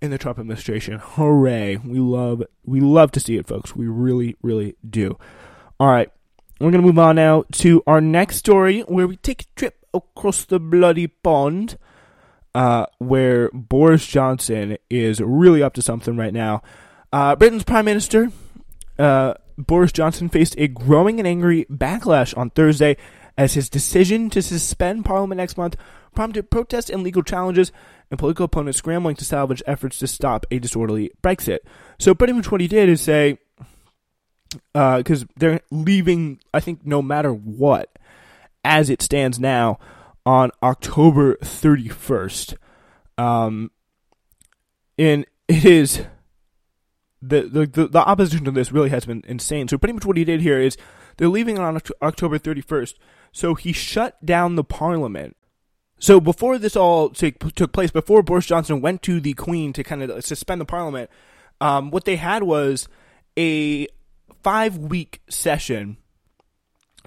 in 0.00 0.10
the 0.10 0.18
Trump 0.18 0.38
administration. 0.38 0.98
Hooray! 1.00 1.76
We 1.76 1.98
love 1.98 2.42
we 2.64 2.80
love 2.80 3.12
to 3.12 3.20
see 3.20 3.36
it, 3.36 3.46
folks. 3.46 3.76
We 3.76 3.86
really 3.86 4.36
really 4.42 4.76
do. 4.88 5.18
All 5.78 5.88
right, 5.88 6.10
we're 6.60 6.70
gonna 6.70 6.82
move 6.82 6.98
on 6.98 7.16
now 7.16 7.44
to 7.52 7.82
our 7.86 8.00
next 8.00 8.36
story, 8.36 8.80
where 8.82 9.06
we 9.06 9.16
take 9.16 9.42
a 9.42 9.46
trip 9.56 9.84
across 9.92 10.44
the 10.44 10.58
bloody 10.58 11.06
pond, 11.06 11.78
uh, 12.54 12.86
where 12.98 13.50
Boris 13.52 14.06
Johnson 14.06 14.78
is 14.88 15.20
really 15.20 15.62
up 15.62 15.74
to 15.74 15.82
something 15.82 16.16
right 16.16 16.32
now. 16.32 16.62
Uh, 17.12 17.36
Britain's 17.36 17.64
Prime 17.64 17.84
Minister 17.84 18.32
uh, 18.98 19.34
Boris 19.56 19.92
Johnson 19.92 20.28
faced 20.28 20.54
a 20.58 20.68
growing 20.68 21.18
and 21.18 21.28
angry 21.28 21.66
backlash 21.70 22.36
on 22.36 22.50
Thursday 22.50 22.96
as 23.36 23.54
his 23.54 23.68
decision 23.68 24.30
to 24.30 24.42
suspend 24.42 25.04
Parliament 25.04 25.38
next 25.38 25.56
month 25.56 25.76
prompted 26.14 26.50
protests 26.50 26.90
and 26.90 27.02
legal 27.02 27.22
challenges 27.22 27.72
and 28.10 28.18
political 28.18 28.44
opponents 28.44 28.78
scrambling 28.78 29.16
to 29.16 29.24
salvage 29.24 29.62
efforts 29.66 29.98
to 29.98 30.06
stop 30.06 30.46
a 30.50 30.58
disorderly 30.58 31.10
Brexit. 31.22 31.58
So 31.98 32.14
pretty 32.14 32.32
much 32.32 32.50
what 32.50 32.60
he 32.60 32.68
did 32.68 32.88
is 32.88 33.00
say, 33.00 33.38
because 34.72 35.24
uh, 35.24 35.26
they're 35.36 35.60
leaving, 35.70 36.38
I 36.52 36.60
think, 36.60 36.86
no 36.86 37.02
matter 37.02 37.32
what, 37.32 37.98
as 38.64 38.88
it 38.90 39.02
stands 39.02 39.40
now, 39.40 39.78
on 40.24 40.50
October 40.62 41.36
31st. 41.36 42.56
Um, 43.18 43.70
and 44.96 45.26
it 45.48 45.64
is 45.64 46.04
the, 47.28 47.42
the, 47.42 47.66
the, 47.66 47.88
the 47.88 47.98
opposition 47.98 48.44
to 48.44 48.50
this 48.50 48.72
really 48.72 48.90
has 48.90 49.06
been 49.06 49.22
insane. 49.26 49.68
So 49.68 49.78
pretty 49.78 49.94
much 49.94 50.04
what 50.04 50.16
he 50.16 50.24
did 50.24 50.40
here 50.40 50.60
is 50.60 50.76
they're 51.16 51.28
leaving 51.28 51.58
on 51.58 51.80
October 52.02 52.38
31st. 52.38 52.94
So 53.32 53.54
he 53.54 53.72
shut 53.72 54.24
down 54.24 54.56
the 54.56 54.64
parliament. 54.64 55.36
So 55.98 56.20
before 56.20 56.58
this 56.58 56.76
all 56.76 57.10
take, 57.10 57.38
took 57.54 57.72
place, 57.72 57.90
before 57.90 58.22
Boris 58.22 58.46
Johnson 58.46 58.80
went 58.80 59.02
to 59.02 59.20
the 59.20 59.32
Queen 59.34 59.72
to 59.72 59.82
kind 59.82 60.02
of 60.02 60.24
suspend 60.24 60.60
the 60.60 60.66
parliament, 60.66 61.10
um, 61.60 61.90
what 61.90 62.04
they 62.04 62.16
had 62.16 62.42
was 62.42 62.88
a 63.38 63.86
five 64.42 64.76
week 64.76 65.22
session 65.28 65.96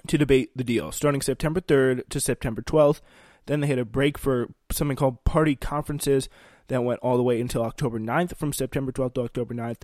to 0.06 0.18
debate 0.18 0.50
the 0.56 0.64
deal, 0.64 0.90
starting 0.90 1.20
September 1.20 1.60
3rd 1.60 2.08
to 2.08 2.20
September 2.20 2.62
12th. 2.62 3.00
Then 3.46 3.60
they 3.60 3.66
had 3.66 3.78
a 3.78 3.84
break 3.84 4.18
for 4.18 4.48
something 4.70 4.96
called 4.96 5.24
party 5.24 5.54
conferences 5.54 6.28
that 6.68 6.84
went 6.84 7.00
all 7.00 7.16
the 7.16 7.22
way 7.22 7.40
until 7.40 7.62
October 7.62 7.98
9th, 7.98 8.36
from 8.36 8.52
September 8.52 8.92
12th 8.92 9.14
to 9.14 9.22
October 9.22 9.54
9th. 9.54 9.82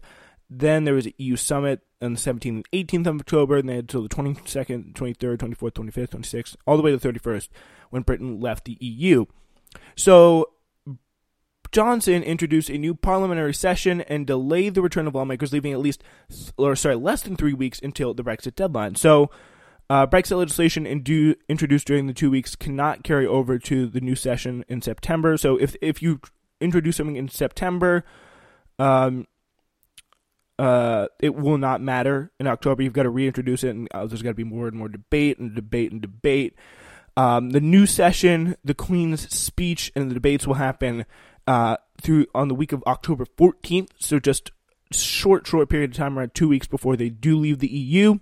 Then 0.48 0.84
there 0.84 0.94
was 0.94 1.06
an 1.06 1.14
EU 1.18 1.36
summit 1.36 1.80
on 2.02 2.14
the 2.14 2.18
17th 2.18 2.46
and 2.46 2.70
18th 2.72 3.06
of 3.06 3.20
October, 3.20 3.56
and 3.56 3.68
had 3.68 3.78
until 3.78 4.02
the 4.02 4.08
22nd, 4.08 4.92
23rd, 4.92 5.38
24th, 5.38 5.72
25th, 5.72 6.10
26th, 6.10 6.56
all 6.66 6.76
the 6.76 6.82
way 6.82 6.90
to 6.90 6.96
the 6.96 7.12
31st 7.12 7.48
when 7.90 8.02
Britain 8.02 8.40
left 8.40 8.64
the 8.66 8.76
EU. 8.80 9.24
So 9.96 10.50
Johnson 11.74 12.22
introduced 12.22 12.70
a 12.70 12.78
new 12.78 12.94
parliamentary 12.94 13.52
session 13.52 14.00
and 14.02 14.28
delayed 14.28 14.74
the 14.74 14.80
return 14.80 15.08
of 15.08 15.14
lawmakers, 15.16 15.52
leaving 15.52 15.72
at 15.72 15.80
least, 15.80 16.04
or 16.56 16.76
sorry, 16.76 16.94
less 16.94 17.22
than 17.22 17.34
three 17.34 17.52
weeks 17.52 17.80
until 17.82 18.14
the 18.14 18.22
Brexit 18.22 18.54
deadline. 18.54 18.94
So, 18.94 19.28
uh, 19.90 20.06
Brexit 20.06 20.38
legislation 20.38 20.84
indu- 20.84 21.34
introduced 21.48 21.88
during 21.88 22.06
the 22.06 22.12
two 22.12 22.30
weeks 22.30 22.54
cannot 22.54 23.02
carry 23.02 23.26
over 23.26 23.58
to 23.58 23.88
the 23.88 24.00
new 24.00 24.14
session 24.14 24.64
in 24.68 24.82
September. 24.82 25.36
So, 25.36 25.56
if 25.56 25.74
if 25.82 26.00
you 26.00 26.20
introduce 26.64 26.96
something 26.96 27.16
in 27.16 27.28
September, 27.28 28.04
um, 28.78 29.26
uh, 30.58 31.06
it 31.20 31.34
will 31.34 31.58
not 31.58 31.80
matter 31.80 32.30
in 32.38 32.46
October. 32.46 32.82
You've 32.82 32.92
got 32.92 33.04
to 33.04 33.10
reintroduce 33.10 33.64
it, 33.64 33.70
and 33.70 33.88
uh, 33.92 34.06
there's 34.06 34.22
got 34.22 34.30
to 34.30 34.34
be 34.34 34.44
more 34.44 34.68
and 34.68 34.76
more 34.76 34.88
debate 34.88 35.38
and 35.38 35.54
debate 35.54 35.92
and 35.92 36.00
debate. 36.00 36.54
Um, 37.16 37.50
the 37.50 37.60
new 37.60 37.86
session, 37.86 38.56
the 38.64 38.74
Queen's 38.74 39.32
speech, 39.32 39.92
and 39.94 40.10
the 40.10 40.14
debates 40.14 40.46
will 40.46 40.54
happen 40.54 41.06
uh, 41.46 41.76
through 42.00 42.26
on 42.34 42.48
the 42.48 42.54
week 42.54 42.72
of 42.72 42.82
October 42.86 43.24
14th. 43.24 43.90
So 43.98 44.18
just 44.18 44.50
short, 44.92 45.46
short 45.46 45.68
period 45.68 45.90
of 45.90 45.96
time, 45.96 46.18
around 46.18 46.34
two 46.34 46.48
weeks 46.48 46.66
before 46.66 46.96
they 46.96 47.08
do 47.08 47.36
leave 47.36 47.58
the 47.58 47.68
EU. 47.68 48.18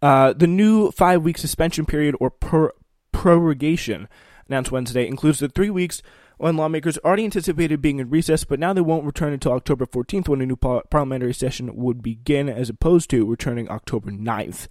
Uh, 0.00 0.34
the 0.34 0.46
new 0.46 0.90
five-week 0.90 1.38
suspension 1.38 1.86
period 1.86 2.14
or 2.20 2.30
prorogation 2.30 4.06
announced 4.48 4.70
Wednesday 4.70 5.06
includes 5.06 5.38
the 5.38 5.48
three 5.48 5.70
weeks 5.70 6.02
when 6.38 6.56
lawmakers 6.56 6.98
already 6.98 7.24
anticipated 7.24 7.80
being 7.80 7.98
in 7.98 8.10
recess, 8.10 8.44
but 8.44 8.58
now 8.58 8.72
they 8.72 8.80
won't 8.80 9.04
return 9.04 9.32
until 9.32 9.52
October 9.52 9.86
14th 9.86 10.28
when 10.28 10.40
a 10.40 10.46
new 10.46 10.56
par- 10.56 10.84
parliamentary 10.90 11.34
session 11.34 11.74
would 11.76 12.02
begin, 12.02 12.48
as 12.48 12.68
opposed 12.68 13.10
to 13.10 13.26
returning 13.26 13.70
October 13.70 14.10
9th. 14.10 14.66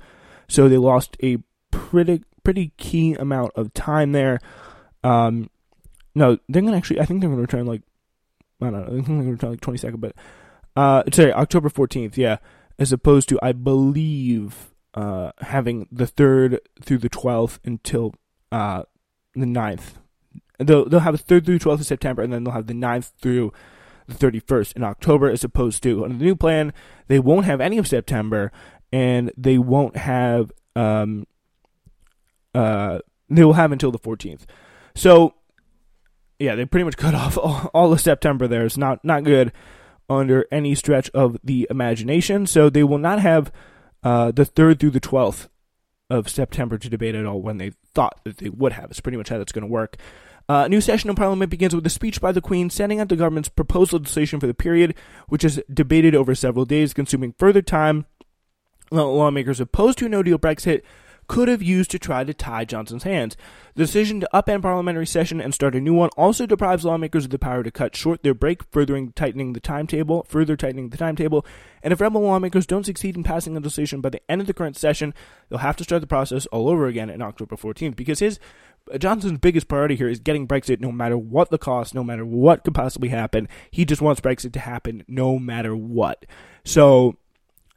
So 0.47 0.67
they 0.67 0.77
lost 0.77 1.17
a 1.23 1.37
pretty 1.71 2.23
pretty 2.43 2.73
key 2.77 3.13
amount 3.13 3.51
of 3.55 3.73
time 3.73 4.11
there. 4.11 4.39
Um, 5.03 5.49
no, 6.13 6.37
they're 6.49 6.61
gonna 6.61 6.77
actually. 6.77 6.99
I 6.99 7.05
think 7.05 7.21
they're 7.21 7.29
gonna 7.29 7.41
return 7.41 7.65
like 7.65 7.81
I 8.61 8.69
don't 8.69 8.73
know. 8.73 8.85
I 8.85 8.89
think 8.89 9.07
they're 9.07 9.17
gonna 9.17 9.31
return 9.31 9.51
like 9.51 9.61
22nd, 9.61 9.99
but 9.99 10.15
uh, 10.75 11.03
sorry, 11.11 11.33
October 11.33 11.69
14th. 11.69 12.17
Yeah, 12.17 12.37
as 12.77 12.91
opposed 12.91 13.29
to 13.29 13.39
I 13.41 13.53
believe 13.53 14.73
uh, 14.93 15.31
having 15.39 15.87
the 15.91 16.07
third 16.07 16.59
through 16.81 16.99
the 16.99 17.09
12th 17.09 17.59
until 17.63 18.13
uh, 18.51 18.83
the 19.33 19.45
9th 19.45 19.93
they'll 20.63 20.87
they'll 20.87 20.99
have 21.01 21.13
the 21.13 21.23
third 21.23 21.45
through 21.45 21.59
twelfth 21.59 21.81
of 21.81 21.87
September, 21.87 22.21
and 22.21 22.31
then 22.31 22.43
they'll 22.43 22.53
have 22.53 22.67
the 22.67 22.73
9th 22.73 23.11
through 23.21 23.51
the 24.07 24.13
thirty 24.13 24.39
first 24.39 24.73
in 24.73 24.83
October, 24.83 25.29
as 25.29 25.43
opposed 25.43 25.83
to 25.83 26.03
under 26.03 26.17
the 26.17 26.25
new 26.25 26.35
plan, 26.35 26.73
they 27.07 27.19
won't 27.19 27.45
have 27.45 27.61
any 27.61 27.77
of 27.77 27.87
September, 27.87 28.51
and 28.91 29.31
they 29.37 29.57
won't 29.57 29.97
have 29.97 30.51
um 30.75 31.25
uh 32.53 32.99
they 33.29 33.43
will 33.43 33.53
have 33.53 33.71
until 33.71 33.91
the 33.91 33.97
fourteenth. 33.97 34.45
So 34.95 35.35
yeah, 36.39 36.55
they 36.55 36.65
pretty 36.65 36.83
much 36.83 36.97
cut 36.97 37.15
off 37.15 37.37
all, 37.37 37.69
all 37.73 37.93
of 37.93 38.01
September. 38.01 38.47
There, 38.47 38.65
it's 38.65 38.77
not 38.77 39.03
not 39.03 39.23
good 39.23 39.51
under 40.09 40.45
any 40.51 40.75
stretch 40.75 41.09
of 41.11 41.37
the 41.43 41.67
imagination. 41.69 42.45
So 42.45 42.69
they 42.69 42.83
will 42.83 42.97
not 42.97 43.19
have 43.19 43.51
uh, 44.03 44.31
the 44.31 44.45
third 44.45 44.79
through 44.79 44.91
the 44.91 44.99
twelfth 44.99 45.49
of 46.09 46.29
September 46.29 46.77
to 46.77 46.89
debate 46.89 47.15
at 47.15 47.25
all 47.25 47.41
when 47.41 47.57
they 47.57 47.71
thought 47.93 48.19
that 48.23 48.37
they 48.37 48.49
would 48.49 48.73
have. 48.73 48.91
It's 48.91 48.99
pretty 48.99 49.17
much 49.17 49.29
how 49.29 49.37
that's 49.37 49.51
going 49.51 49.65
to 49.65 49.71
work. 49.71 49.97
Uh, 50.49 50.63
a 50.65 50.69
new 50.69 50.81
session 50.81 51.09
of 51.09 51.15
Parliament 51.15 51.49
begins 51.49 51.73
with 51.73 51.85
a 51.85 51.89
speech 51.89 52.19
by 52.19 52.31
the 52.31 52.41
Queen 52.41 52.69
setting 52.69 52.99
out 52.99 53.09
the 53.09 53.15
government's 53.15 53.49
proposed 53.49 53.93
legislation 53.93 54.39
for 54.39 54.47
the 54.47 54.53
period, 54.53 54.93
which 55.27 55.43
is 55.43 55.61
debated 55.73 56.13
over 56.13 56.35
several 56.35 56.65
days, 56.65 56.93
consuming 56.93 57.33
further 57.37 57.61
time. 57.61 58.05
Lawmakers 58.91 59.59
opposed 59.59 59.97
to 59.99 60.05
a 60.05 60.09
no 60.09 60.21
deal 60.21 60.37
Brexit 60.37 60.81
could 61.27 61.47
have 61.47 61.61
used 61.61 61.91
to 61.91 61.99
try 61.99 62.23
to 62.23 62.33
tie 62.33 62.65
Johnson's 62.65 63.03
hands. 63.03 63.35
The 63.75 63.83
decision 63.83 64.19
to 64.19 64.29
upend 64.33 64.61
parliamentary 64.61 65.07
session 65.07 65.41
and 65.41 65.53
start 65.53 65.75
a 65.75 65.81
new 65.81 65.93
one 65.93 66.09
also 66.17 66.45
deprives 66.45 66.85
lawmakers 66.85 67.25
of 67.25 67.31
the 67.31 67.39
power 67.39 67.63
to 67.63 67.71
cut 67.71 67.95
short 67.95 68.23
their 68.23 68.33
break, 68.33 68.63
furthering 68.71 69.11
tightening 69.13 69.53
the 69.53 69.59
timetable, 69.59 70.25
further 70.27 70.55
tightening 70.55 70.89
the 70.89 70.97
timetable. 70.97 71.45
And 71.81 71.91
if 71.91 72.01
rebel 72.01 72.21
lawmakers 72.21 72.65
don't 72.65 72.85
succeed 72.85 73.15
in 73.15 73.23
passing 73.23 73.57
a 73.57 73.61
decision 73.61 74.01
by 74.01 74.09
the 74.09 74.21
end 74.29 74.41
of 74.41 74.47
the 74.47 74.53
current 74.53 74.77
session, 74.77 75.13
they'll 75.49 75.59
have 75.59 75.77
to 75.77 75.83
start 75.83 76.01
the 76.01 76.07
process 76.07 76.45
all 76.47 76.69
over 76.69 76.87
again 76.87 77.09
on 77.09 77.21
October 77.21 77.55
14th 77.55 77.95
because 77.95 78.19
his 78.19 78.39
uh, 78.91 78.97
Johnson's 78.97 79.39
biggest 79.39 79.67
priority 79.67 79.95
here 79.95 80.09
is 80.09 80.19
getting 80.19 80.47
Brexit 80.47 80.79
no 80.79 80.91
matter 80.91 81.17
what 81.17 81.49
the 81.49 81.57
cost, 81.57 81.95
no 81.95 82.03
matter 82.03 82.25
what 82.25 82.63
could 82.63 82.75
possibly 82.75 83.09
happen. 83.09 83.47
He 83.71 83.85
just 83.85 84.01
wants 84.01 84.21
Brexit 84.21 84.53
to 84.53 84.59
happen 84.59 85.03
no 85.07 85.39
matter 85.39 85.75
what. 85.75 86.25
So 86.63 87.17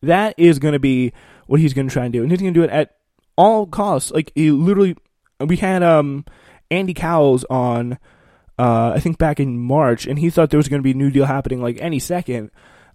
that 0.03 0.35
is 0.37 0.59
going 0.59 0.73
to 0.73 0.79
be 0.79 1.13
what 1.47 1.61
he's 1.61 1.75
going 1.75 1.89
to 1.89 1.93
try 1.93 2.05
and 2.05 2.13
do. 2.13 2.23
And 2.23 2.31
he's 2.31 2.41
going 2.41 2.53
to 2.53 2.61
do 2.61 2.65
it 2.65 2.71
at 2.71 2.97
all 3.37 3.67
costs. 3.67 4.11
Like, 4.11 4.33
he 4.35 4.51
literally, 4.51 4.97
we 5.41 5.57
had 5.57 5.83
um 5.83 6.25
Andy 6.71 6.95
Cowles 6.95 7.45
on, 7.45 7.99
uh, 8.59 8.93
I 8.95 9.01
think 9.01 9.19
back 9.19 9.41
in 9.41 9.59
March, 9.59 10.07
and 10.07 10.19
he 10.19 10.31
thought 10.31 10.51
there 10.51 10.59
was 10.59 10.69
going 10.69 10.81
to 10.81 10.85
be 10.85 10.93
a 10.93 10.95
new 10.95 11.11
deal 11.11 11.27
happening 11.27 11.63
like 11.63 11.79
any 11.81 11.99
second. 11.99 12.51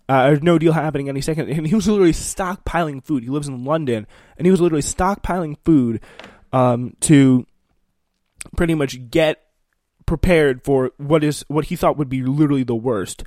Uh, 0.10 0.27
there's 0.27 0.43
no 0.43 0.60
deal 0.60 0.74
happening 0.74 1.07
any 1.07 1.21
second. 1.21 1.50
And 1.50 1.65
he 1.65 1.75
was 1.75 1.88
literally 1.88 2.12
stockpiling 2.12 3.03
food. 3.03 3.24
He 3.24 3.29
lives 3.29 3.48
in 3.48 3.63
London, 3.63 4.07
and 4.38 4.45
he 4.45 4.51
was 4.51 4.60
literally 4.60 4.81
stockpiling 4.81 5.57
food 5.63 6.01
um, 6.51 6.95
to 7.01 7.45
pretty 8.57 8.75
much 8.75 9.10
get 9.10 9.41
prepared 10.05 10.63
for 10.63 10.91
what 10.98 11.24
is 11.24 11.45
what 11.48 11.65
he 11.65 11.75
thought 11.75 11.98
would 11.98 12.10
be 12.10 12.24
literally 12.24 12.63
the 12.63 12.75
worst. 12.75 13.24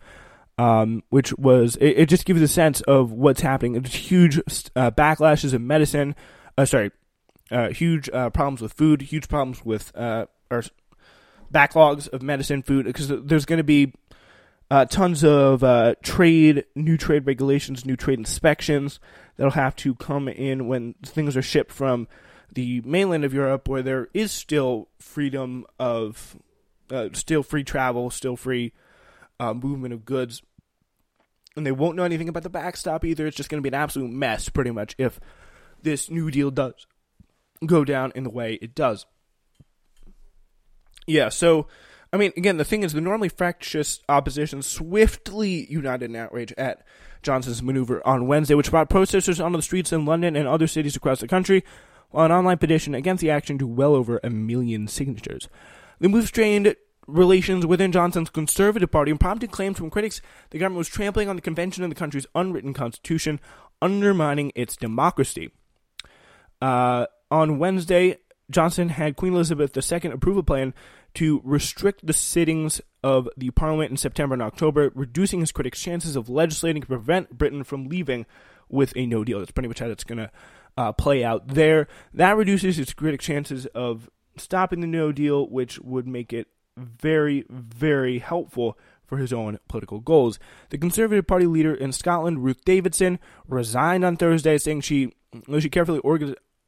Um, 0.57 1.03
which 1.09 1.33
was 1.37 1.75
it, 1.77 1.99
it, 1.99 2.09
just 2.09 2.27
gives 2.27 2.41
a 2.41 2.47
sense 2.47 2.81
of 2.83 3.11
what's 3.11 3.41
happening. 3.41 3.75
It's 3.75 3.93
huge 3.93 4.39
uh, 4.77 4.93
backlashes 4.93 5.53
in 5.53 5.67
medicine. 5.67 6.15
Uh, 6.57 6.65
sorry, 6.65 6.93
uh, 7.55 7.71
huge 7.71 8.11
uh, 8.11 8.31
problems 8.31 8.61
with 8.61 8.73
food. 8.73 9.01
Huge 9.01 9.29
problems 9.29 9.65
with 9.65 9.93
uh, 9.97 10.27
or 10.51 10.65
backlogs 11.53 12.13
of 12.13 12.23
medicine, 12.23 12.63
food. 12.63 12.85
Because 12.85 13.09
there's 13.09 13.47
going 13.47 13.59
to 13.59 13.65
be 13.65 13.93
uh, 14.71 14.85
tons 14.87 15.25
of 15.25 15.63
trade, 16.03 16.65
new 16.75 16.97
trade 16.97 17.27
regulations, 17.27 17.87
new 17.87 17.97
trade 17.97 18.19
inspections 18.19 18.99
that'll 19.37 19.53
have 19.53 19.77
to 19.77 19.95
come 19.95 20.29
in 20.29 20.67
when 20.67 20.95
things 21.05 21.37
are 21.37 21.43
shipped 21.43 21.73
from 21.73 22.09
the 22.53 22.81
mainland 22.85 23.25
of 23.25 23.35
Europe, 23.35 23.69
where 23.69 23.83
there 23.83 24.09
is 24.15 24.33
still 24.33 24.89
freedom 24.99 25.67
of, 25.79 26.37
uh, 26.91 27.09
still 27.13 27.43
free 27.43 27.65
travel, 27.65 28.11
still 28.11 28.37
free 28.37 28.73
uh, 29.41 29.53
movement 29.53 29.93
of 29.93 30.05
goods, 30.05 30.43
and 31.57 31.67
they 31.67 31.73
won't 31.73 31.97
know 31.97 32.05
anything 32.05 32.29
about 32.29 32.43
the 32.43 32.51
backstop 32.51 33.05
either. 33.05 33.27
It's 33.27 33.37
just 33.37 33.49
going 33.49 33.63
to 33.63 33.69
be 33.69 33.75
an 33.75 33.81
absolute 33.81 34.11
mess, 34.11 34.49
pretty 34.49 34.71
much, 34.71 34.95
if 34.99 35.19
this 35.83 36.11
New 36.11 36.31
Deal 36.31 36.51
does 36.51 36.87
go 37.67 37.85
down 37.85 38.13
in 38.15 38.25
the 38.25 38.31
way 38.31 38.55
it 38.61 38.75
does. 38.75 39.07
Yeah, 41.07 41.29
so 41.29 41.67
I 42.13 42.17
mean, 42.17 42.33
again, 42.37 42.59
the 42.59 42.65
thing 42.65 42.85
is, 42.85 42.93
the 42.93 43.01
normally 43.01 43.29
fractious 43.29 44.01
opposition 44.09 44.63
swiftly 44.63 45.67
united 45.71 46.11
in 46.11 46.17
outrage 46.17 46.53
at 46.57 46.87
Johnson's 47.23 47.63
maneuver 47.63 48.07
on 48.07 48.29
Wednesday, 48.29 48.55
which 48.55 48.71
brought 48.71 48.89
protesters 48.89 49.41
onto 49.41 49.59
the 49.59 49.63
streets 49.63 49.93
in 49.93 50.05
London 50.05 50.37
and 50.37 50.47
other 50.47 50.69
cities 50.69 50.95
across 50.95 51.21
the 51.21 51.27
country 51.27 51.65
an 52.13 52.31
online 52.31 52.59
petition 52.59 52.95
against 52.95 53.21
the 53.21 53.31
action 53.31 53.59
to 53.59 53.67
well 53.67 53.95
over 53.95 54.21
a 54.23 54.31
million 54.31 54.87
signatures. 54.87 55.49
The 55.99 56.09
move 56.09 56.29
strained 56.29 56.77
relations 57.07 57.67
within 57.67 57.93
Johnson's 57.93 58.31
Conservative 58.31 58.91
Party 58.91 59.11
and 59.11 59.21
prompted 59.21 59.51
claims 59.51 59.77
from 59.77 59.91
critics 59.91 60.21
the 60.51 60.59
government 60.59 60.79
was 60.79 60.89
trampling 60.89 61.29
on 61.29 61.37
the 61.37 61.43
convention 61.43 61.83
and 61.83 61.91
the 61.91 61.97
country's 61.97 62.27
unwritten 62.35 62.73
constitution, 62.73 63.41
undermining 63.83 64.53
its 64.55 64.77
democracy. 64.77 65.51
Uh, 66.63 67.07
on 67.35 67.59
Wednesday, 67.59 68.19
Johnson 68.49 68.91
had 68.91 69.17
Queen 69.17 69.35
Elizabeth 69.35 69.77
II 69.77 70.13
approve 70.13 70.37
a 70.37 70.43
plan 70.45 70.73
to 71.15 71.41
restrict 71.43 72.07
the 72.07 72.13
sittings 72.13 72.81
of 73.03 73.29
the 73.37 73.51
Parliament 73.51 73.91
in 73.91 73.97
September 73.97 74.35
and 74.35 74.43
October, 74.43 74.93
reducing 74.95 75.41
his 75.41 75.51
critics' 75.51 75.83
chances 75.83 76.15
of 76.15 76.29
legislating 76.29 76.83
to 76.83 76.87
prevent 76.87 77.37
Britain 77.37 77.65
from 77.65 77.89
leaving 77.89 78.25
with 78.69 78.93
a 78.95 79.05
no 79.07 79.25
deal. 79.25 79.41
That's 79.41 79.51
pretty 79.51 79.67
much 79.67 79.81
how 79.81 79.89
it's 79.89 80.05
going 80.05 80.19
to 80.19 80.31
uh, 80.77 80.93
play 80.93 81.25
out 81.25 81.49
there. 81.49 81.89
That 82.13 82.37
reduces 82.37 82.79
its 82.79 82.93
critics' 82.93 83.25
chances 83.25 83.67
of 83.67 84.09
stopping 84.37 84.81
the 84.81 84.87
no 84.87 85.11
deal, 85.11 85.49
which 85.49 85.81
would 85.81 86.07
make 86.07 86.33
it 86.33 86.47
very, 86.77 87.45
very 87.51 88.21
helpful 88.21 88.79
for 89.05 89.19
his 89.19 89.33
own 89.33 89.59
political 89.67 89.99
goals. 89.99 90.39
The 90.71 90.79
Conservative 90.79 91.27
Party 91.27 91.47
leader 91.47 91.75
in 91.75 91.91
Scotland, 91.91 92.45
Ruth 92.45 92.65
Davidson, 92.65 93.19
resigned 93.49 94.05
on 94.05 94.17
Thursday, 94.17 94.57
saying 94.57 94.83
she 94.83 95.13
she 95.59 95.69
carefully. 95.69 96.01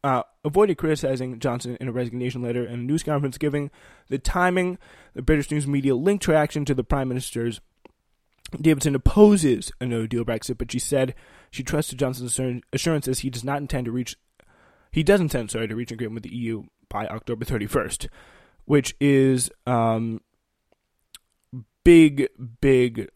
Uh, 0.06 0.22
avoided 0.44 0.78
criticizing 0.78 1.36
Johnson 1.40 1.76
in 1.80 1.88
a 1.88 1.92
resignation 1.92 2.40
letter 2.40 2.64
and 2.64 2.74
a 2.74 2.84
news 2.84 3.02
conference, 3.02 3.38
giving 3.38 3.72
the 4.06 4.18
timing 4.18 4.78
the 5.14 5.22
British 5.22 5.50
news 5.50 5.66
media 5.66 5.96
linked 5.96 6.26
her 6.26 6.32
action 6.32 6.64
to 6.64 6.74
the 6.74 6.84
Prime 6.84 7.08
Minister's 7.08 7.60
Davidson 8.52 8.94
opposes 8.94 9.72
a 9.80 9.84
no 9.84 10.06
deal 10.06 10.24
Brexit, 10.24 10.58
but 10.58 10.70
she 10.70 10.78
said 10.78 11.12
she 11.50 11.64
trusted 11.64 11.98
Johnson's 11.98 12.38
assurances 12.72 13.18
he 13.18 13.30
does 13.30 13.42
not 13.42 13.58
intend 13.58 13.86
to 13.86 13.90
reach 13.90 14.14
he 14.92 15.02
does 15.02 15.20
intend 15.20 15.50
sorry 15.50 15.66
to 15.66 15.74
reach 15.74 15.90
an 15.90 15.96
agreement 15.96 16.22
with 16.22 16.30
the 16.30 16.36
EU 16.36 16.62
by 16.88 17.08
October 17.08 17.44
31st, 17.44 18.06
which 18.64 18.94
is 19.00 19.50
um, 19.66 20.20
big 21.82 22.28
big 22.60 23.08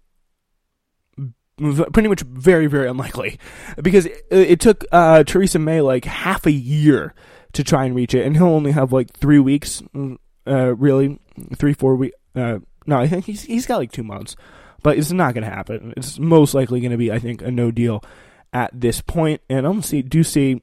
pretty 1.93 2.09
much 2.09 2.23
very 2.23 2.67
very 2.67 2.89
unlikely 2.89 3.39
because 3.83 4.07
it, 4.07 4.25
it 4.31 4.61
took 4.61 4.85
uh, 4.93 5.25
Theresa 5.25 5.59
May 5.59 5.81
like 5.81 6.05
half 6.05 6.47
a 6.47 6.53
year 6.53 7.15
to 7.53 7.65
try 7.65 7.85
and 7.85 7.95
reach 7.95 8.15
it, 8.15 8.25
and 8.25 8.37
he'll 8.37 8.47
only 8.47 8.73
have 8.73 8.93
like 8.93 9.13
three 9.17 9.39
weeks, 9.39 9.83
mm, 9.95 10.17
uh, 10.47 10.75
really 10.77 11.19
three 11.57 11.73
four 11.73 11.97
weeks. 11.97 12.17
Uh, 12.35 12.59
no, 12.87 12.99
I 12.99 13.09
think 13.09 13.27
he's 13.27 13.43
he's 13.43 13.67
got 13.67 13.79
like 13.79 13.93
two 13.93 14.05
months 14.05 14.37
but 14.83 14.99
it's 14.99 15.13
not 15.13 15.35
going 15.35 15.45
to 15.45 15.51
happen. 15.51 15.93
It's 15.97 16.19
most 16.19 16.55
likely 16.55 16.81
going 16.81 16.93
to 16.93 16.97
be, 16.97 17.13
I 17.13 17.19
think, 17.19 17.43
a 17.43 17.51
no 17.51 17.71
deal 17.71 18.03
at 18.53 18.71
this 18.79 19.01
point. 19.01 19.41
And 19.49 19.67
I'm 19.67 19.83
see 19.83 20.03
do 20.03 20.23
see 20.23 20.63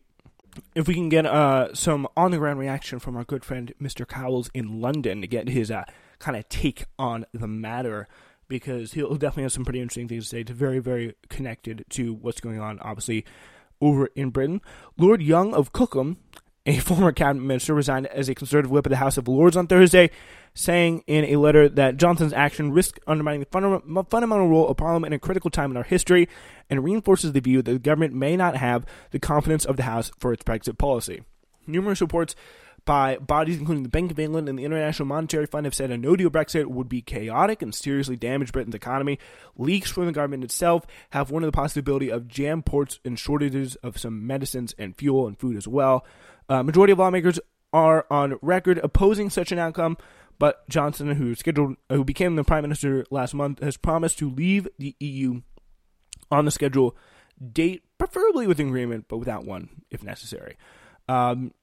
if 0.76 0.88
we 0.88 0.94
can 0.94 1.10
get 1.10 1.26
uh, 1.26 1.74
some 1.74 2.08
on 2.18 2.32
the 2.32 2.38
ground 2.38 2.60
reaction 2.60 3.00
from 3.00 3.16
our 3.16 3.24
good 3.24 3.46
friend 3.46 3.74
Mr. 3.82 4.08
Cowles 4.08 4.50
in 4.54 4.82
London 4.82 5.22
to 5.22 5.28
get 5.28 5.50
his 5.50 5.70
uh, 5.70 5.86
kind 6.20 6.38
of 6.38 6.48
take 6.50 6.86
on 6.98 7.26
the 7.34 7.48
matter 7.48 8.08
because 8.48 8.94
he'll 8.94 9.16
definitely 9.16 9.44
have 9.44 9.52
some 9.52 9.66
pretty 9.66 9.82
interesting 9.82 10.08
things 10.08 10.26
to 10.26 10.30
say. 10.30 10.42
It's 10.42 10.52
very, 10.52 10.80
very 10.80 11.16
connected 11.30 11.86
to 11.90 12.14
what's 12.14 12.40
going 12.40 12.60
on, 12.60 12.80
obviously, 12.80 13.26
over 13.82 14.08
in 14.16 14.30
Britain. 14.30 14.62
Lord 14.98 15.22
Young 15.22 15.54
of 15.54 15.74
Cookham, 15.74 16.18
a 16.66 16.80
former 16.80 17.12
cabinet 17.12 17.44
minister, 17.44 17.74
resigned 17.74 18.08
as 18.08 18.30
a 18.30 18.36
Conservative 18.36 18.72
whip 18.72 18.86
of 18.86 18.90
the 18.90 18.98
House 18.98 19.18
of 19.18 19.28
Lords 19.28 19.58
on 19.58 19.68
Thursday 19.68 20.10
saying 20.58 21.04
in 21.06 21.24
a 21.26 21.36
letter 21.36 21.70
that 21.70 21.98
Johnson's 21.98 22.34
action 22.34 22.72
risks 22.72 23.00
undermining 23.06 23.42
the 23.42 24.06
fundamental 24.10 24.50
role 24.50 24.68
of 24.68 24.78
Parliament 24.78 25.14
in 25.14 25.18
a 25.18 25.20
critical 25.20 25.52
time 25.52 25.70
in 25.70 25.78
our 25.78 25.84
history 25.84 26.28
and 26.68 26.84
reinforces 26.84 27.32
the 27.32 27.40
view 27.40 27.62
that 27.62 27.72
the 27.72 27.80
government 27.80 28.14
may 28.16 28.36
not 28.36 28.58
have 28.58 28.84
the 29.12 29.20
confidence 29.20 29.66
of 29.66 29.78
the 29.78 29.84
House 29.84 30.12
for 30.18 30.34
its 30.34 30.44
Brexit 30.44 30.80
policy. 30.80 31.22
Numerous 31.68 32.02
reports 32.02 32.36
by 32.88 33.18
bodies 33.18 33.60
including 33.60 33.84
the 33.84 33.90
Bank 33.90 34.10
of 34.10 34.18
England 34.18 34.50
and 34.50 34.58
the 34.58 34.66
International 34.66 35.06
Monetary 35.06 35.46
Fund 35.46 35.68
have 35.68 35.76
said 35.76 35.92
a 35.92 35.98
no 35.98 36.16
deal 36.16 36.32
Brexit 36.32 36.66
would 36.66 36.90
be 36.90 37.04
chaotic 37.04 37.62
and 37.62 37.76
seriously 37.76 38.16
damage 38.16 38.52
Britain's 38.52 38.74
economy. 38.74 39.20
Leaks 39.56 39.92
from 39.92 40.08
the 40.08 40.12
government 40.12 40.44
itself 40.44 40.88
have 41.12 41.30
warned 41.30 41.46
of 41.46 41.52
the 41.52 41.56
possibility 41.56 42.10
of 42.10 42.28
jam 42.28 42.64
ports 42.64 43.00
and 43.06 43.20
shortages 43.20 43.76
of 43.84 44.00
some 44.00 44.26
medicines 44.26 44.74
and 44.80 44.96
fuel 44.96 45.28
and 45.28 45.38
food 45.38 45.56
as 45.56 45.68
well. 45.68 46.04
Uh, 46.50 46.64
majority 46.64 46.94
of 46.94 46.98
lawmakers 46.98 47.40
are 47.74 48.08
on 48.10 48.40
record 48.42 48.80
opposing 48.82 49.30
such 49.30 49.52
an 49.52 49.60
outcome, 49.60 49.98
but 50.40 50.68
Johnson, 50.70 51.12
who 51.12 51.36
scheduled, 51.36 51.76
who 51.90 52.04
became 52.04 52.38
the 52.38 52.44
prime 52.44 52.64
minister 52.64 53.06
last 53.12 53.34
month, 53.34 53.62
has 53.62 53.78
promised 53.78 54.18
to 54.20 54.30
leave 54.30 54.68
the 54.80 54.96
EU 55.00 55.42
on 56.32 56.46
the 56.46 56.52
schedule 56.52 56.96
date, 57.52 57.84
preferably 57.98 58.48
with 58.48 58.60
agreement, 58.60 59.06
but 59.08 59.18
without 59.18 59.46
one 59.46 59.70
if 59.92 60.04
necessary. 60.04 60.58
Um, 61.10 61.54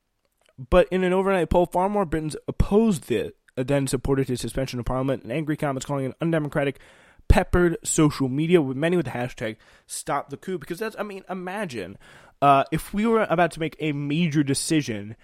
but 0.59 0.89
in 0.91 1.05
an 1.05 1.13
overnight 1.13 1.51
poll, 1.51 1.67
far 1.67 1.89
more 1.89 2.05
Britons 2.05 2.37
opposed 2.49 3.11
it 3.11 3.37
than 3.57 3.87
supported 3.87 4.29
his 4.29 4.41
suspension 4.41 4.79
of 4.79 4.85
Parliament, 4.85 5.23
and 5.23 5.33
angry 5.33 5.57
comments 5.57 5.87
calling 5.87 6.07
it 6.07 6.17
undemocratic 6.21 6.79
peppered 7.29 7.79
social 7.83 8.29
media 8.29 8.61
with 8.61 8.77
many 8.77 8.97
with 8.97 9.07
the 9.07 9.13
hashtag 9.13 9.57
stop 9.87 10.29
the 10.29 10.37
coup 10.37 10.59
because 10.59 10.79
that's 10.79 10.95
i 10.99 11.03
mean 11.03 11.25
imagine 11.31 11.97
uh, 12.43 12.65
if 12.71 12.93
we 12.93 13.07
were 13.07 13.27
about 13.31 13.51
to 13.51 13.59
make 13.59 13.75
a 13.81 13.93
major 13.93 14.43
decision 14.43 15.17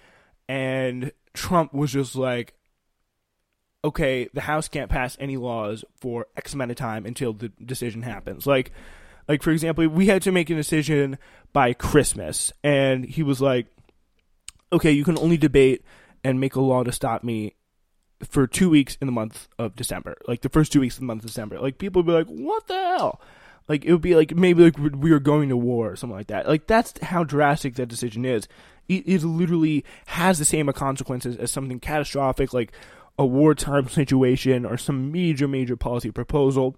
and 0.49 1.11
trump 1.35 1.71
was 1.75 1.91
just 1.91 2.15
like 2.15 2.55
okay, 3.83 4.29
the 4.33 4.41
House 4.41 4.67
can't 4.67 4.89
pass 4.89 5.17
any 5.19 5.37
laws 5.37 5.83
for 5.99 6.27
X 6.37 6.53
amount 6.53 6.71
of 6.71 6.77
time 6.77 7.05
until 7.05 7.33
the 7.33 7.49
decision 7.63 8.03
happens. 8.03 8.45
Like, 8.45 8.71
like 9.27 9.41
for 9.41 9.51
example, 9.51 9.87
we 9.87 10.07
had 10.07 10.21
to 10.23 10.31
make 10.31 10.49
a 10.49 10.55
decision 10.55 11.17
by 11.53 11.73
Christmas, 11.73 12.53
and 12.63 13.05
he 13.05 13.23
was 13.23 13.41
like, 13.41 13.67
okay, 14.71 14.91
you 14.91 15.03
can 15.03 15.17
only 15.17 15.37
debate 15.37 15.83
and 16.23 16.39
make 16.39 16.55
a 16.55 16.61
law 16.61 16.83
to 16.83 16.91
stop 16.91 17.23
me 17.23 17.55
for 18.23 18.47
two 18.47 18.69
weeks 18.69 18.97
in 19.01 19.07
the 19.07 19.11
month 19.11 19.47
of 19.57 19.75
December, 19.75 20.15
like 20.27 20.41
the 20.41 20.49
first 20.49 20.71
two 20.71 20.79
weeks 20.79 20.95
of 20.95 21.01
the 21.01 21.05
month 21.05 21.23
of 21.23 21.27
December. 21.27 21.59
Like 21.59 21.77
people 21.77 22.01
would 22.01 22.07
be 22.07 22.13
like, 22.13 22.27
what 22.27 22.67
the 22.67 22.73
hell? 22.73 23.21
Like 23.67 23.85
it 23.85 23.91
would 23.91 24.01
be 24.01 24.15
like 24.15 24.35
maybe 24.35 24.63
like 24.63 24.77
we 24.77 25.11
are 25.11 25.19
going 25.19 25.49
to 25.49 25.57
war 25.57 25.91
or 25.91 25.95
something 25.95 26.17
like 26.17 26.27
that. 26.27 26.47
Like 26.47 26.67
that's 26.67 26.93
how 27.01 27.23
drastic 27.23 27.75
that 27.75 27.87
decision 27.87 28.25
is. 28.25 28.47
It, 28.87 29.07
it 29.07 29.23
literally 29.23 29.85
has 30.07 30.39
the 30.39 30.45
same 30.45 30.71
consequences 30.73 31.37
as 31.37 31.51
something 31.51 31.79
catastrophic 31.79 32.53
like 32.53 32.73
a 33.17 33.25
wartime 33.25 33.87
situation 33.89 34.65
or 34.65 34.77
some 34.77 35.11
major 35.11 35.47
major 35.47 35.75
policy 35.75 36.11
proposal 36.11 36.75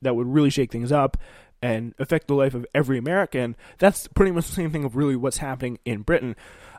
that 0.00 0.14
would 0.14 0.26
really 0.26 0.50
shake 0.50 0.70
things 0.70 0.92
up 0.92 1.16
and 1.60 1.92
affect 1.98 2.28
the 2.28 2.34
life 2.34 2.54
of 2.54 2.64
every 2.74 2.98
American. 2.98 3.56
That's 3.78 4.06
pretty 4.06 4.30
much 4.30 4.46
the 4.46 4.54
same 4.54 4.70
thing 4.70 4.84
of 4.84 4.96
really 4.96 5.16
what's 5.16 5.38
happening 5.38 5.78
in 5.84 6.02
Britain. 6.02 6.36